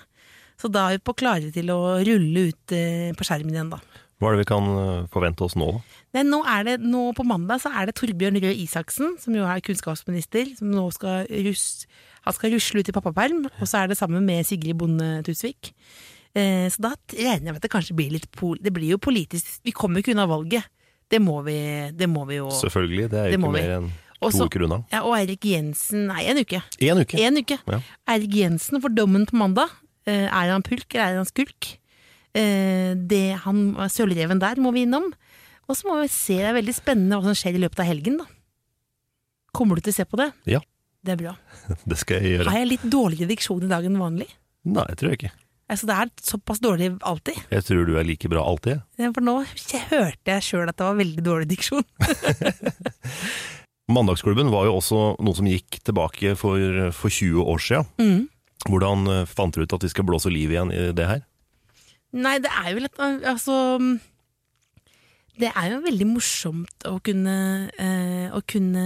Så 0.58 0.72
da 0.74 0.88
er 0.88 0.98
vi 0.98 1.06
på 1.06 1.14
klare 1.20 1.52
til 1.54 1.70
å 1.70 2.00
rulle 2.02 2.48
ut 2.50 2.74
eh, 2.74 3.12
på 3.14 3.28
skjermen 3.28 3.54
igjen, 3.54 3.76
da. 3.76 3.84
Hva 4.18 4.32
er 4.32 4.38
det 4.38 4.46
vi 4.48 4.50
kan 4.50 4.68
eh, 4.74 5.08
forvente 5.14 5.46
oss 5.46 5.54
nå? 5.60 5.70
Nei, 6.16 6.24
nå, 6.26 6.40
er 6.50 6.64
det, 6.66 6.78
nå 6.82 7.12
på 7.14 7.26
mandag 7.28 7.62
så 7.62 7.70
er 7.70 7.90
det 7.90 7.98
Torbjørn 8.00 8.40
Røe 8.42 8.56
Isaksen, 8.64 9.18
som 9.22 9.36
jo 9.38 9.46
er 9.46 9.62
kunnskapsminister, 9.62 10.50
som 10.58 10.72
nå 10.74 10.88
skal, 10.96 11.28
rus, 11.46 11.86
han 12.28 12.36
skal 12.36 12.54
rusle 12.54 12.84
ut 12.84 12.92
i 12.92 12.96
pappaperm, 12.96 13.46
og 13.48 13.68
så 13.68 13.82
er 13.82 13.92
det 13.92 13.98
sammen 14.00 14.26
med 14.28 14.48
Sigrid 14.48 14.78
Bonde 14.80 15.22
Tusvik. 15.28 15.72
Eh, 16.38 16.68
så 16.72 16.84
da 16.84 16.92
regner 17.16 17.50
jeg 17.50 17.54
med 17.54 17.62
at 17.62 17.66
det 17.66 17.74
kanskje 17.74 17.96
blir 17.98 18.12
litt 18.14 18.28
pol 18.36 18.60
Det 18.62 18.70
blir 18.76 18.92
jo 18.92 18.98
politisk 19.02 19.64
Vi 19.66 19.72
kommer 19.74 19.98
jo 19.98 20.04
ikke 20.04 20.14
unna 20.14 20.28
valget. 20.30 20.68
Det 21.10 21.22
må 21.24 21.40
vi, 21.46 21.56
det 21.96 22.10
må 22.12 22.26
vi 22.28 22.42
jo. 22.42 22.52
Selvfølgelig, 22.52 23.08
det 23.14 23.20
er 23.22 23.32
jo 23.32 23.40
ikke 23.40 23.54
mer 23.56 23.74
enn 23.78 23.90
to 24.18 24.48
uker 24.50 24.66
unna. 24.66 24.82
Ja, 24.92 25.04
og 25.06 25.16
Eirik 25.16 25.46
Jensen 25.46 26.08
Nei, 26.10 26.26
en 26.28 26.42
uke. 26.42 26.62
En 26.84 27.00
uke. 27.00 27.20
En 27.22 27.40
uke. 27.40 27.58
Ja. 27.64 27.82
Eirik 28.12 28.36
Jensen 28.42 28.82
får 28.84 28.96
dommen 28.98 29.28
på 29.30 29.38
mandag. 29.40 29.72
Eh, 30.10 30.26
er 30.26 30.52
han 30.52 30.66
pulk, 30.66 30.88
eller 30.92 31.06
er 31.06 31.22
han 31.22 31.30
skulk? 31.30 31.70
Eh, 32.36 32.92
det, 32.98 33.24
han, 33.46 33.62
Sølvreven 33.94 34.42
der 34.44 34.60
må 34.62 34.74
vi 34.76 34.84
innom. 34.88 35.08
Og 35.68 35.78
så 35.78 35.88
må 35.88 36.00
vi 36.02 36.10
se, 36.12 36.40
det 36.40 36.50
er 36.50 36.58
veldig 36.58 36.76
spennende 36.76 37.20
hva 37.20 37.30
som 37.30 37.38
skjer 37.38 37.58
i 37.58 37.64
løpet 37.64 37.84
av 37.84 37.90
helgen, 37.90 38.20
da. 38.22 38.28
Kommer 39.56 39.78
du 39.78 39.86
til 39.86 39.96
å 39.96 39.98
se 40.00 40.06
på 40.08 40.20
det? 40.20 40.32
Ja, 40.50 40.62
Det 41.06 41.16
er 41.16 41.20
bra. 41.20 41.36
det 41.90 41.98
skal 42.00 42.22
jeg 42.22 42.38
gjøre. 42.38 42.54
Har 42.54 42.64
jeg 42.64 42.72
litt 42.76 42.88
dårligere 42.88 43.32
diksjon 43.34 43.68
i 43.68 43.72
dag 43.72 43.86
enn 43.88 44.00
vanlig? 44.02 44.30
Nei, 44.68 44.88
jeg 44.92 45.00
tror 45.00 45.14
jeg 45.14 45.22
ikke. 45.22 45.34
Altså, 45.68 45.88
det 45.90 45.96
er 46.00 46.12
såpass 46.24 46.62
dårlig 46.64 46.94
alltid. 47.04 47.40
Jeg 47.52 47.66
tror 47.68 47.88
du 47.90 47.98
er 48.00 48.08
like 48.08 48.30
bra 48.32 48.44
alltid. 48.48 48.84
Ja, 49.00 49.12
For 49.16 49.26
nå 49.26 49.42
jeg 49.44 49.84
hørte 49.90 50.38
jeg 50.38 50.46
sjøl 50.46 50.72
at 50.72 50.78
det 50.80 50.88
var 50.88 51.00
veldig 51.00 51.24
dårlig 51.26 51.50
diksjon. 51.52 51.84
Mandagsklubben 53.98 54.52
var 54.52 54.68
jo 54.68 54.78
også 54.80 55.02
noe 55.24 55.36
som 55.36 55.48
gikk 55.48 55.80
tilbake 55.88 56.36
for, 56.40 56.60
for 56.96 57.12
20 57.12 57.44
år 57.44 57.64
siden. 57.64 57.90
Mm. 58.00 58.24
Hvordan 58.68 59.12
eh, 59.12 59.26
fant 59.30 59.56
dere 59.56 59.68
ut 59.68 59.76
at 59.76 59.86
vi 59.86 59.92
skal 59.92 60.08
blåse 60.08 60.32
liv 60.32 60.52
igjen 60.56 60.72
i 60.76 60.90
det 60.96 61.08
her? 61.08 61.26
Nei, 62.16 62.38
det 62.44 62.52
er 62.52 62.72
jo 62.72 62.82
litt 62.82 63.00
Altså 63.04 63.56
Det 65.38 65.50
er 65.52 65.74
jo 65.74 65.82
veldig 65.84 66.08
morsomt 66.08 66.86
å 66.88 66.94
kunne 67.04 67.36
eh, 67.76 68.32
Å 68.32 68.40
kunne 68.48 68.86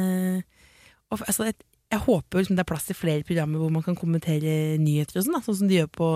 å, 1.11 1.19
altså, 1.19 1.51
Jeg 1.91 2.03
håper 2.05 2.39
liksom 2.39 2.55
det 2.55 2.63
er 2.63 2.69
plass 2.69 2.85
til 2.87 2.95
flere 2.95 3.25
programmer 3.27 3.59
hvor 3.59 3.71
man 3.73 3.83
kan 3.83 3.97
kommentere 3.99 4.77
nyheter 4.79 5.19
og 5.19 5.25
sånn, 5.25 5.41
sånn 5.43 5.57
som 5.61 5.71
de 5.71 5.81
gjør 5.81 5.89
på, 5.91 6.09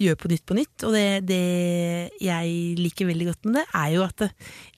gjør 0.00 0.16
på 0.20 0.30
Nytt 0.32 0.44
på 0.48 0.56
Nytt. 0.56 0.86
Og 0.88 0.94
det, 0.96 1.06
det 1.28 1.40
jeg 2.24 2.54
liker 2.80 3.10
veldig 3.10 3.26
godt 3.28 3.48
med 3.48 3.58
det, 3.60 3.66
er 3.82 3.90
jo 3.98 4.06
at 4.06 4.24
det, 4.24 4.30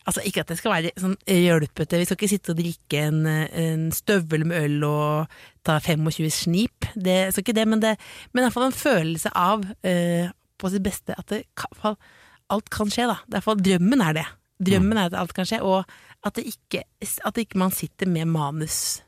Altså 0.06 0.22
ikke 0.22 0.44
at 0.44 0.50
det 0.52 0.56
skal 0.60 0.70
være 0.70 0.90
sånn 1.02 1.16
rølpete, 1.26 1.98
vi 1.98 2.06
skal 2.06 2.14
ikke 2.14 2.30
sitte 2.30 2.52
og 2.52 2.60
drikke 2.60 3.00
en, 3.08 3.24
en 3.26 3.88
støvel 3.90 4.44
med 4.46 4.68
øl 4.68 4.84
og 4.86 5.38
ta 5.66 5.80
25 5.82 6.30
snip. 6.30 6.86
Det 6.94 7.16
skal 7.32 7.42
ikke 7.42 7.56
det, 7.58 7.64
men 7.66 7.82
det 7.82 7.96
men 8.30 8.44
iallfall 8.44 8.68
en 8.68 8.76
følelse 8.76 9.32
av, 9.34 9.66
uh, 9.66 10.28
på 10.62 10.70
sitt 10.70 10.84
beste, 10.86 11.16
at 11.18 11.34
det 11.34 11.42
alt 12.46 12.70
kan 12.70 12.92
skje, 12.92 13.08
da. 13.10 13.18
Det 13.26 13.34
er 13.34 13.40
iallfall 13.40 13.64
drømmen 13.66 14.04
er 14.06 14.18
det. 14.20 14.26
Drømmen 14.70 15.00
er 15.00 15.10
at 15.10 15.18
alt 15.18 15.34
kan 15.36 15.48
skje, 15.48 15.58
og 15.66 15.82
at, 16.22 16.38
det 16.38 16.46
ikke, 16.54 16.84
at 17.02 17.42
ikke 17.42 17.58
man 17.58 17.74
sitter 17.74 18.06
med 18.06 18.30
manus. 18.30 19.02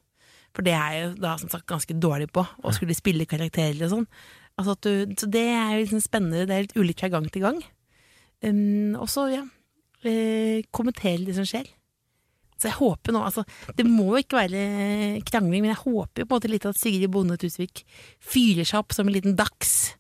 For 0.57 0.67
det 0.67 0.75
er 0.75 0.95
jeg 0.95 1.07
jo 1.07 1.15
da 1.23 1.37
som 1.41 1.51
sagt 1.53 1.69
ganske 1.71 1.97
dårlig 2.01 2.31
på, 2.35 2.43
å 2.43 2.75
skulle 2.75 2.97
spille 2.97 3.29
karakterer 3.29 3.85
og 3.87 3.93
sånn. 3.93 4.07
Altså 4.59 4.75
at 4.75 4.87
du, 4.87 5.17
så 5.21 5.29
det 5.31 5.45
er 5.55 5.75
jo 5.77 5.83
liksom 5.85 6.03
spennende, 6.03 6.47
det 6.49 6.55
er 6.55 6.65
litt 6.67 6.79
ulikt 6.79 7.05
fra 7.05 7.13
gang 7.13 7.29
til 7.31 7.45
gang. 7.45 7.61
Um, 8.43 8.97
og 8.99 9.07
så, 9.11 9.29
ja, 9.31 9.45
uh, 9.45 10.57
kommentere 10.75 11.27
det 11.27 11.37
som 11.39 11.47
skjer. 11.47 11.71
Så 12.59 12.67
jeg 12.67 12.79
håper 12.81 13.15
nå, 13.15 13.21
altså 13.23 13.45
Det 13.79 13.85
må 13.87 14.09
jo 14.17 14.23
ikke 14.25 14.41
være 14.41 14.63
krangling, 15.29 15.63
men 15.63 15.71
jeg 15.71 15.83
håper 15.85 16.25
jo 16.25 16.27
på 16.27 16.35
en 16.35 16.41
måte 16.41 16.51
litt 16.51 16.67
at 16.67 16.79
Sigrid 16.79 17.13
Bonde 17.15 17.37
Tusvik 17.39 17.85
fyrer 18.19 18.67
seg 18.67 18.81
opp 18.81 18.97
som 18.97 19.07
en 19.07 19.15
liten 19.15 19.39
dachs 19.39 19.93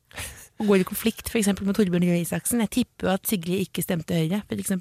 og 0.58 0.72
går 0.72 0.82
i 0.82 0.88
konflikt 0.88 1.30
f.eks. 1.30 1.52
med 1.54 1.76
Torbjørn 1.76 2.02
Røe 2.08 2.18
Isaksen. 2.18 2.64
Jeg 2.64 2.72
tipper 2.80 3.06
jo 3.06 3.12
at 3.14 3.30
Sigrid 3.30 3.62
ikke 3.62 3.84
stemte 3.84 4.16
Høyre, 4.18 4.42
f.eks. 4.50 4.74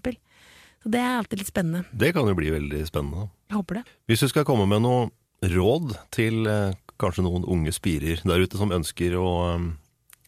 Så 0.81 0.91
det 0.93 1.03
er 1.03 1.19
alltid 1.19 1.43
litt 1.43 1.51
spennende. 1.51 1.83
Det 1.93 2.09
kan 2.15 2.25
jo 2.25 2.33
bli 2.37 2.49
veldig 2.53 2.81
spennende. 2.87 3.27
Jeg 3.51 3.59
håper 3.59 3.79
det. 3.79 3.83
Hvis 4.09 4.25
du 4.25 4.31
skal 4.31 4.45
komme 4.47 4.65
med 4.69 4.81
noe 4.85 5.05
råd 5.43 5.93
til 6.13 6.47
eh, 6.49 6.73
kanskje 7.01 7.25
noen 7.25 7.45
unge 7.45 7.73
spirer 7.75 8.21
der 8.25 8.41
ute 8.41 8.59
som 8.59 8.73
ønsker 8.73 9.15
å 9.19 9.27
um, 9.53 9.69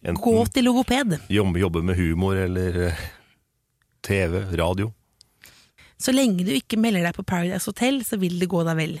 enten 0.02 0.22
Gå 0.22 0.46
til 0.54 0.68
logoped. 0.68 1.18
jobbe, 1.28 1.60
jobbe 1.60 1.82
med 1.82 1.98
humor 1.98 2.38
eller 2.38 2.80
eh, 2.88 3.04
TV, 4.06 4.44
radio 4.56 4.92
Så 6.00 6.14
lenge 6.14 6.46
du 6.46 6.54
ikke 6.54 6.78
melder 6.80 7.08
deg 7.08 7.16
på 7.16 7.26
Paradise 7.26 7.66
Hotel, 7.68 8.04
så 8.06 8.20
vil 8.20 8.38
det 8.40 8.48
gå 8.48 8.62
deg 8.64 8.78
vel. 8.78 9.00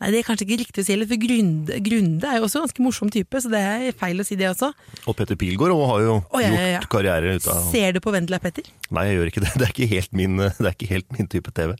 Nei, 0.00 0.08
det 0.14 0.20
er 0.22 0.24
kanskje 0.24 0.46
ikke 0.46 0.58
riktig 0.62 0.80
å 0.80 0.86
si 0.86 0.94
heller, 0.94 1.08
for 1.08 1.20
Grunde, 1.20 1.78
Grunde 1.84 2.28
er 2.28 2.38
jo 2.40 2.46
også 2.46 2.60
en 2.60 2.64
ganske 2.64 2.84
morsom 2.84 3.10
type, 3.12 3.40
så 3.44 3.50
det 3.52 3.60
er 3.60 3.96
feil 4.00 4.22
å 4.22 4.24
si 4.24 4.36
det 4.40 4.48
også. 4.48 4.70
Og 5.04 5.16
Petter 5.16 5.36
Pilgaard 5.40 5.76
har 5.76 6.04
jo 6.06 6.14
oh, 6.22 6.40
ja, 6.40 6.48
ja, 6.48 6.62
ja. 6.64 6.78
gjort 6.78 6.92
karriere 6.96 7.34
ut 7.36 7.48
av 7.52 7.66
Ser 7.68 7.96
du 7.96 8.00
på 8.00 8.14
Vendela 8.14 8.40
Petter? 8.40 8.68
Nei, 8.88 9.10
jeg 9.10 9.18
gjør 9.18 9.32
ikke 9.32 9.44
det. 9.44 9.52
Det 9.60 9.66
er 9.66 9.74
ikke 9.74 9.90
helt 9.90 10.16
min, 10.16 10.40
det 10.40 10.64
er 10.64 10.72
ikke 10.72 10.88
helt 10.94 11.18
min 11.18 11.28
type 11.28 11.52
TV. 11.52 11.76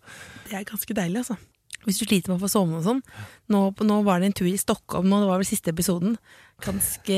Det 0.51 0.59
er 0.61 0.69
ganske 0.69 0.97
deilig, 1.01 1.25
altså. 1.25 1.41
Hvis 1.87 1.99
du 2.01 2.05
sliter 2.05 2.29
med 2.29 2.37
å 2.39 2.45
få 2.45 2.51
sove 2.53 2.77
og 2.77 2.85
sånn. 2.85 2.99
Nå, 3.49 3.61
nå 3.89 3.95
var 4.05 4.21
det 4.21 4.27
en 4.31 4.35
tur 4.37 4.49
i 4.51 4.57
Stockholm, 4.61 5.07
nå, 5.09 5.23
det 5.23 5.29
var 5.31 5.41
vel 5.41 5.49
siste 5.49 5.73
episoden. 5.73 6.19
Ganske 6.61 7.17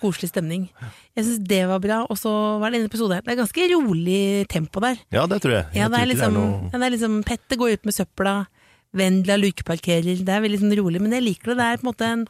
koselig 0.00 0.30
stemning. 0.30 0.68
Jeg 1.16 1.26
syns 1.26 1.42
det 1.50 1.60
var 1.68 1.82
bra, 1.84 1.98
og 2.08 2.16
så 2.16 2.32
var 2.62 2.72
det 2.72 2.80
en 2.80 2.88
episode 2.88 3.18
her. 3.18 3.24
Det 3.26 3.34
er 3.34 3.40
ganske 3.42 3.66
rolig 3.74 4.20
tempo 4.48 4.80
der. 4.84 4.96
Ja, 5.12 5.26
det 5.28 5.42
tror 5.44 5.58
jeg. 5.58 5.66
Ja, 5.76 5.90
det 5.92 5.98
er 5.98 6.06
er 6.06 6.06
det, 6.08 6.14
liksom, 6.14 6.38
noe... 6.38 6.70
ja, 6.72 6.78
det 6.80 6.86
er 6.88 6.94
liksom 6.96 7.18
Petter 7.28 7.60
går 7.60 7.76
ut 7.76 7.84
med 7.90 7.96
søpla, 7.98 8.36
Vendela 8.96 9.36
lukeparkerer. 9.36 10.22
Det 10.24 10.32
er 10.32 10.40
veldig 10.40 10.62
sånn 10.62 10.76
rolig, 10.80 11.02
men 11.04 11.12
jeg 11.12 11.26
liker 11.26 11.52
det. 11.52 11.58
Det 11.60 11.66
er 11.68 11.80
på 11.82 11.84
en 11.84 11.90
måte 11.90 12.08
en 12.08 12.24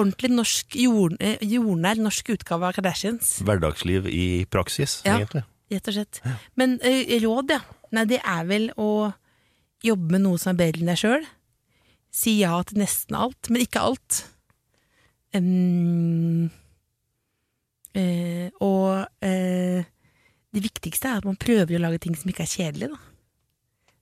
ordentlig 0.00 0.30
norsk, 0.34 0.74
jord, 0.82 1.14
eh, 1.22 1.38
jordnær 1.46 2.00
norsk 2.02 2.32
utgave 2.34 2.66
av 2.66 2.74
Kardashians. 2.74 3.36
Hverdagsliv 3.46 4.08
i 4.10 4.24
praksis, 4.50 5.00
Ja. 5.06 5.20
egentlig. 5.20 5.44
Rett 5.70 5.86
og 5.86 5.94
slett. 5.94 6.18
Men 6.58 6.80
ø, 6.82 6.90
råd, 7.22 7.54
ja. 7.54 7.60
Nei, 7.94 8.04
det 8.10 8.18
er 8.26 8.44
vel 8.46 8.70
å 8.78 9.12
jobbe 9.84 10.14
med 10.14 10.24
noe 10.26 10.40
som 10.40 10.52
er 10.52 10.60
bedre 10.60 10.82
enn 10.82 10.90
deg 10.92 11.00
sjøl. 11.00 11.26
Si 12.10 12.40
ja 12.40 12.56
til 12.66 12.80
nesten 12.82 13.16
alt, 13.18 13.50
men 13.50 13.64
ikke 13.64 13.84
alt. 13.86 14.24
Um, 15.36 16.48
uh, 17.94 18.48
og 18.66 19.06
uh, 19.22 19.90
det 20.50 20.64
viktigste 20.64 21.06
er 21.06 21.20
at 21.20 21.28
man 21.28 21.38
prøver 21.38 21.78
å 21.78 21.84
lage 21.84 22.02
ting 22.02 22.16
som 22.18 22.32
ikke 22.32 22.44
er 22.46 22.54
kjedelig, 22.54 22.90
da. 22.94 23.06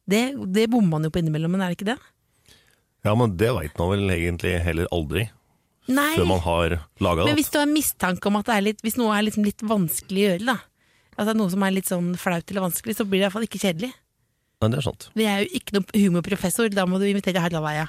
Det, 0.09 0.23
det 0.57 0.71
bommer 0.73 0.95
man 0.95 1.05
jo 1.05 1.13
på 1.13 1.21
innimellom, 1.21 1.53
men 1.53 1.61
er 1.61 1.73
det 1.73 1.77
ikke 1.77 1.91
det? 1.91 1.99
Ja, 3.05 3.13
men 3.13 3.35
det 3.41 3.51
veit 3.53 3.77
man 3.77 3.91
vel 3.93 4.15
egentlig 4.15 4.55
heller 4.65 4.89
aldri. 4.95 5.27
Nei. 5.89 6.11
Før 6.17 6.29
man 6.29 6.41
har 6.45 6.75
laga 7.01 7.25
Men 7.25 7.37
hvis 7.39 7.53
du 7.53 7.59
har 7.61 7.69
mistanke 7.69 8.29
om 8.29 8.37
at 8.41 8.49
det 8.49 8.57
litt, 8.65 8.83
hvis 8.85 8.99
noe 9.01 9.15
er 9.17 9.25
liksom 9.25 9.47
litt 9.47 9.65
vanskelig 9.65 10.25
å 10.25 10.33
gjøre, 10.33 10.49
da. 10.49 10.57
er 11.25 11.39
noe 11.39 11.53
som 11.53 11.65
er 11.65 11.75
litt 11.77 11.89
sånn 11.89 12.11
flaut 12.21 12.53
eller 12.53 12.67
vanskelig, 12.67 12.97
så 12.99 13.07
blir 13.09 13.21
det 13.21 13.23
i 13.23 13.27
hvert 13.27 13.37
fall 13.37 13.47
ikke 13.49 13.63
kjedelig. 13.63 13.93
Nei, 14.59 14.71
det 14.73 14.79
er 14.81 14.87
sant. 14.89 15.05
Jeg 15.15 15.29
er 15.31 15.45
jo 15.45 15.59
ikke 15.61 15.75
noen 15.77 15.93
humorprofessor, 15.95 16.71
da 16.75 16.85
må 16.91 16.99
du 16.99 17.05
invitere 17.07 17.39
Harald 17.45 17.69
Eia. 17.71 17.85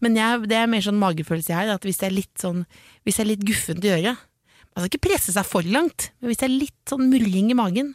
Men 0.00 0.16
jeg, 0.16 0.46
det 0.48 0.56
er 0.56 0.70
mer 0.72 0.84
sånn 0.84 0.96
magefølelse 1.00 1.52
her, 1.56 1.72
at 1.74 1.84
hvis 1.84 2.00
det 2.00 2.06
er 2.08 2.14
litt 2.16 2.32
sånn 2.40 2.62
Hvis 3.04 3.18
det 3.18 3.22
er 3.24 3.28
litt 3.28 3.44
guffent 3.46 3.84
å 3.84 3.90
gjøre 3.92 4.14
Man 4.16 4.80
skal 4.82 4.88
ikke 4.90 5.02
presse 5.06 5.34
seg 5.36 5.46
for 5.46 5.68
langt, 5.68 6.08
men 6.18 6.32
hvis 6.32 6.40
det 6.40 6.48
er 6.48 6.54
litt 6.56 6.90
sånn 6.90 7.06
murring 7.12 7.52
i 7.52 7.56
magen 7.58 7.92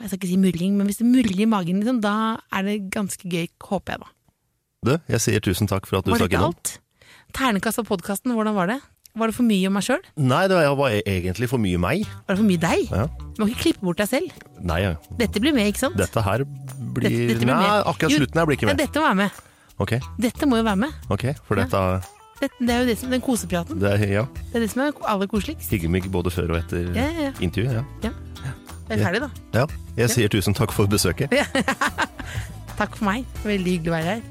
Jeg 0.00 0.08
skal 0.08 0.16
ikke 0.20 0.30
si 0.30 0.38
murring, 0.40 0.78
men 0.78 0.88
hvis 0.88 1.02
det 1.02 1.08
murrer 1.10 1.42
i 1.42 1.48
magen, 1.50 1.82
liksom, 1.82 2.00
da 2.04 2.14
er 2.54 2.66
det 2.70 2.78
ganske 2.94 3.28
gøy, 3.32 3.46
håper 3.68 3.96
jeg 3.96 4.02
da. 4.06 4.10
Du, 4.86 4.92
jeg 5.12 5.22
sier 5.26 5.42
tusen 5.44 5.68
takk 5.70 5.86
for 5.90 5.98
at 6.00 6.06
du 6.06 6.12
Var 6.14 6.20
det 6.22 6.26
stakk 6.26 6.32
ikke 6.34 6.42
innom. 6.42 6.54
alt? 6.54 6.74
Ternekast 7.36 7.80
på 7.82 7.86
podkasten, 7.90 8.34
hvordan 8.36 8.54
var 8.56 8.70
det? 8.70 8.78
Var 9.16 9.30
det 9.30 9.34
for 9.38 9.46
mye 9.48 9.66
om 9.70 9.72
meg 9.78 9.84
sjøl? 9.86 10.02
Nei, 10.20 10.42
det 10.52 10.56
var 10.76 10.90
egentlig 11.00 11.48
for 11.48 11.62
mye 11.62 11.78
meg. 11.80 12.02
Var 12.26 12.34
det 12.34 12.40
for 12.42 12.48
mye 12.50 12.60
deg? 12.60 12.82
Ja. 12.92 13.06
Du 13.36 13.40
må 13.42 13.46
ikke 13.48 13.62
klippe 13.62 13.80
bort 13.88 13.96
deg 14.02 14.08
selv. 14.10 14.34
Nei, 14.60 14.80
ja. 14.82 14.90
Dette 15.16 15.40
blir 15.40 15.54
med, 15.56 15.70
ikke 15.72 15.80
sant? 15.86 15.96
dette 15.96 16.20
her 16.26 16.44
blir 16.44 17.06
Dette- 17.08 17.28
dette 17.32 17.40
blir 17.46 17.54
Nei, 17.54 17.62
med. 17.64 17.86
akkurat 17.92 18.12
slutten 18.12 18.38
her 18.42 18.46
blir 18.50 18.56
ikke 18.58 18.68
Ja, 18.68 18.74
med. 18.74 18.82
dette 18.84 19.00
må 19.00 19.06
være 19.08 19.20
med. 19.22 19.30
Ok, 19.78 19.92
Dette 20.20 20.46
må 20.48 20.56
jo 20.60 20.62
være 20.68 20.76
med. 20.84 20.92
ok, 21.10 21.24
for 21.48 21.54
dette 21.56 21.80
Dette, 22.40 22.52
det 22.60 22.68
er 22.74 22.80
jo 22.82 22.86
det 22.90 22.98
som, 23.00 23.10
den 23.10 23.20
kosepraten. 23.24 23.78
det 23.80 23.90
er, 23.92 24.06
Ja, 24.12 24.24
Det 24.52 24.56
er 24.56 24.60
det 24.60 24.70
som 24.70 24.82
er 24.82 24.92
aller 25.08 25.26
koseligst. 25.26 25.70
hyggemygg 25.72 26.10
både 26.12 26.30
før 26.30 26.50
og 26.52 26.58
etter 26.60 26.92
Ja, 26.94 27.08
ja, 27.08 27.20
ja. 27.28 27.32
intervjuet. 27.40 27.84
Ja. 28.04 28.10
Jeg 28.90 29.00
er 29.00 29.04
ferdig, 29.04 29.20
da. 29.20 29.30
ja. 29.54 29.66
Jeg 29.96 30.10
sier 30.10 30.28
tusen 30.28 30.54
takk 30.54 30.70
for 30.72 30.86
besøket. 30.86 31.30
Takk 32.76 32.94
for 32.96 33.04
meg. 33.08 33.24
Veldig 33.42 33.78
hyggelig 33.78 33.88
å 33.88 33.96
være 33.96 34.04
her. 34.04 34.22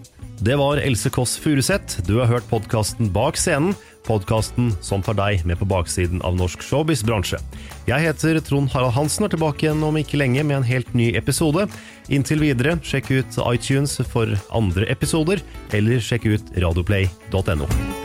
Det 0.45 0.57
var 0.59 0.77
Else 0.83 1.09
Kåss 1.09 1.37
Furuseth. 1.41 2.01
Du 2.05 2.19
har 2.19 2.27
hørt 2.27 2.47
podkasten 2.51 3.09
Bak 3.15 3.37
scenen. 3.41 3.73
Podkasten 4.05 4.71
som 4.85 5.03
tar 5.05 5.17
deg 5.17 5.45
med 5.49 5.59
på 5.59 5.67
baksiden 5.69 6.21
av 6.25 6.37
norsk 6.37 6.63
showbiz-bransje. 6.65 7.41
Jeg 7.89 8.05
heter 8.05 8.39
Trond 8.45 8.71
Harald 8.73 8.95
Hansen 8.97 9.25
og 9.25 9.31
er 9.31 9.35
tilbake 9.35 9.67
igjen 9.67 9.85
om 9.85 9.97
ikke 9.99 10.21
lenge 10.21 10.45
med 10.45 10.61
en 10.61 10.67
helt 10.69 10.93
ny 10.97 11.11
episode. 11.17 11.67
Inntil 12.13 12.45
videre, 12.45 12.77
sjekk 12.85 13.11
ut 13.17 13.39
iTunes 13.49 13.97
for 14.11 14.37
andre 14.53 14.89
episoder, 14.93 15.41
eller 15.73 16.03
sjekk 16.03 16.29
ut 16.35 16.57
radioplay.no. 16.61 18.04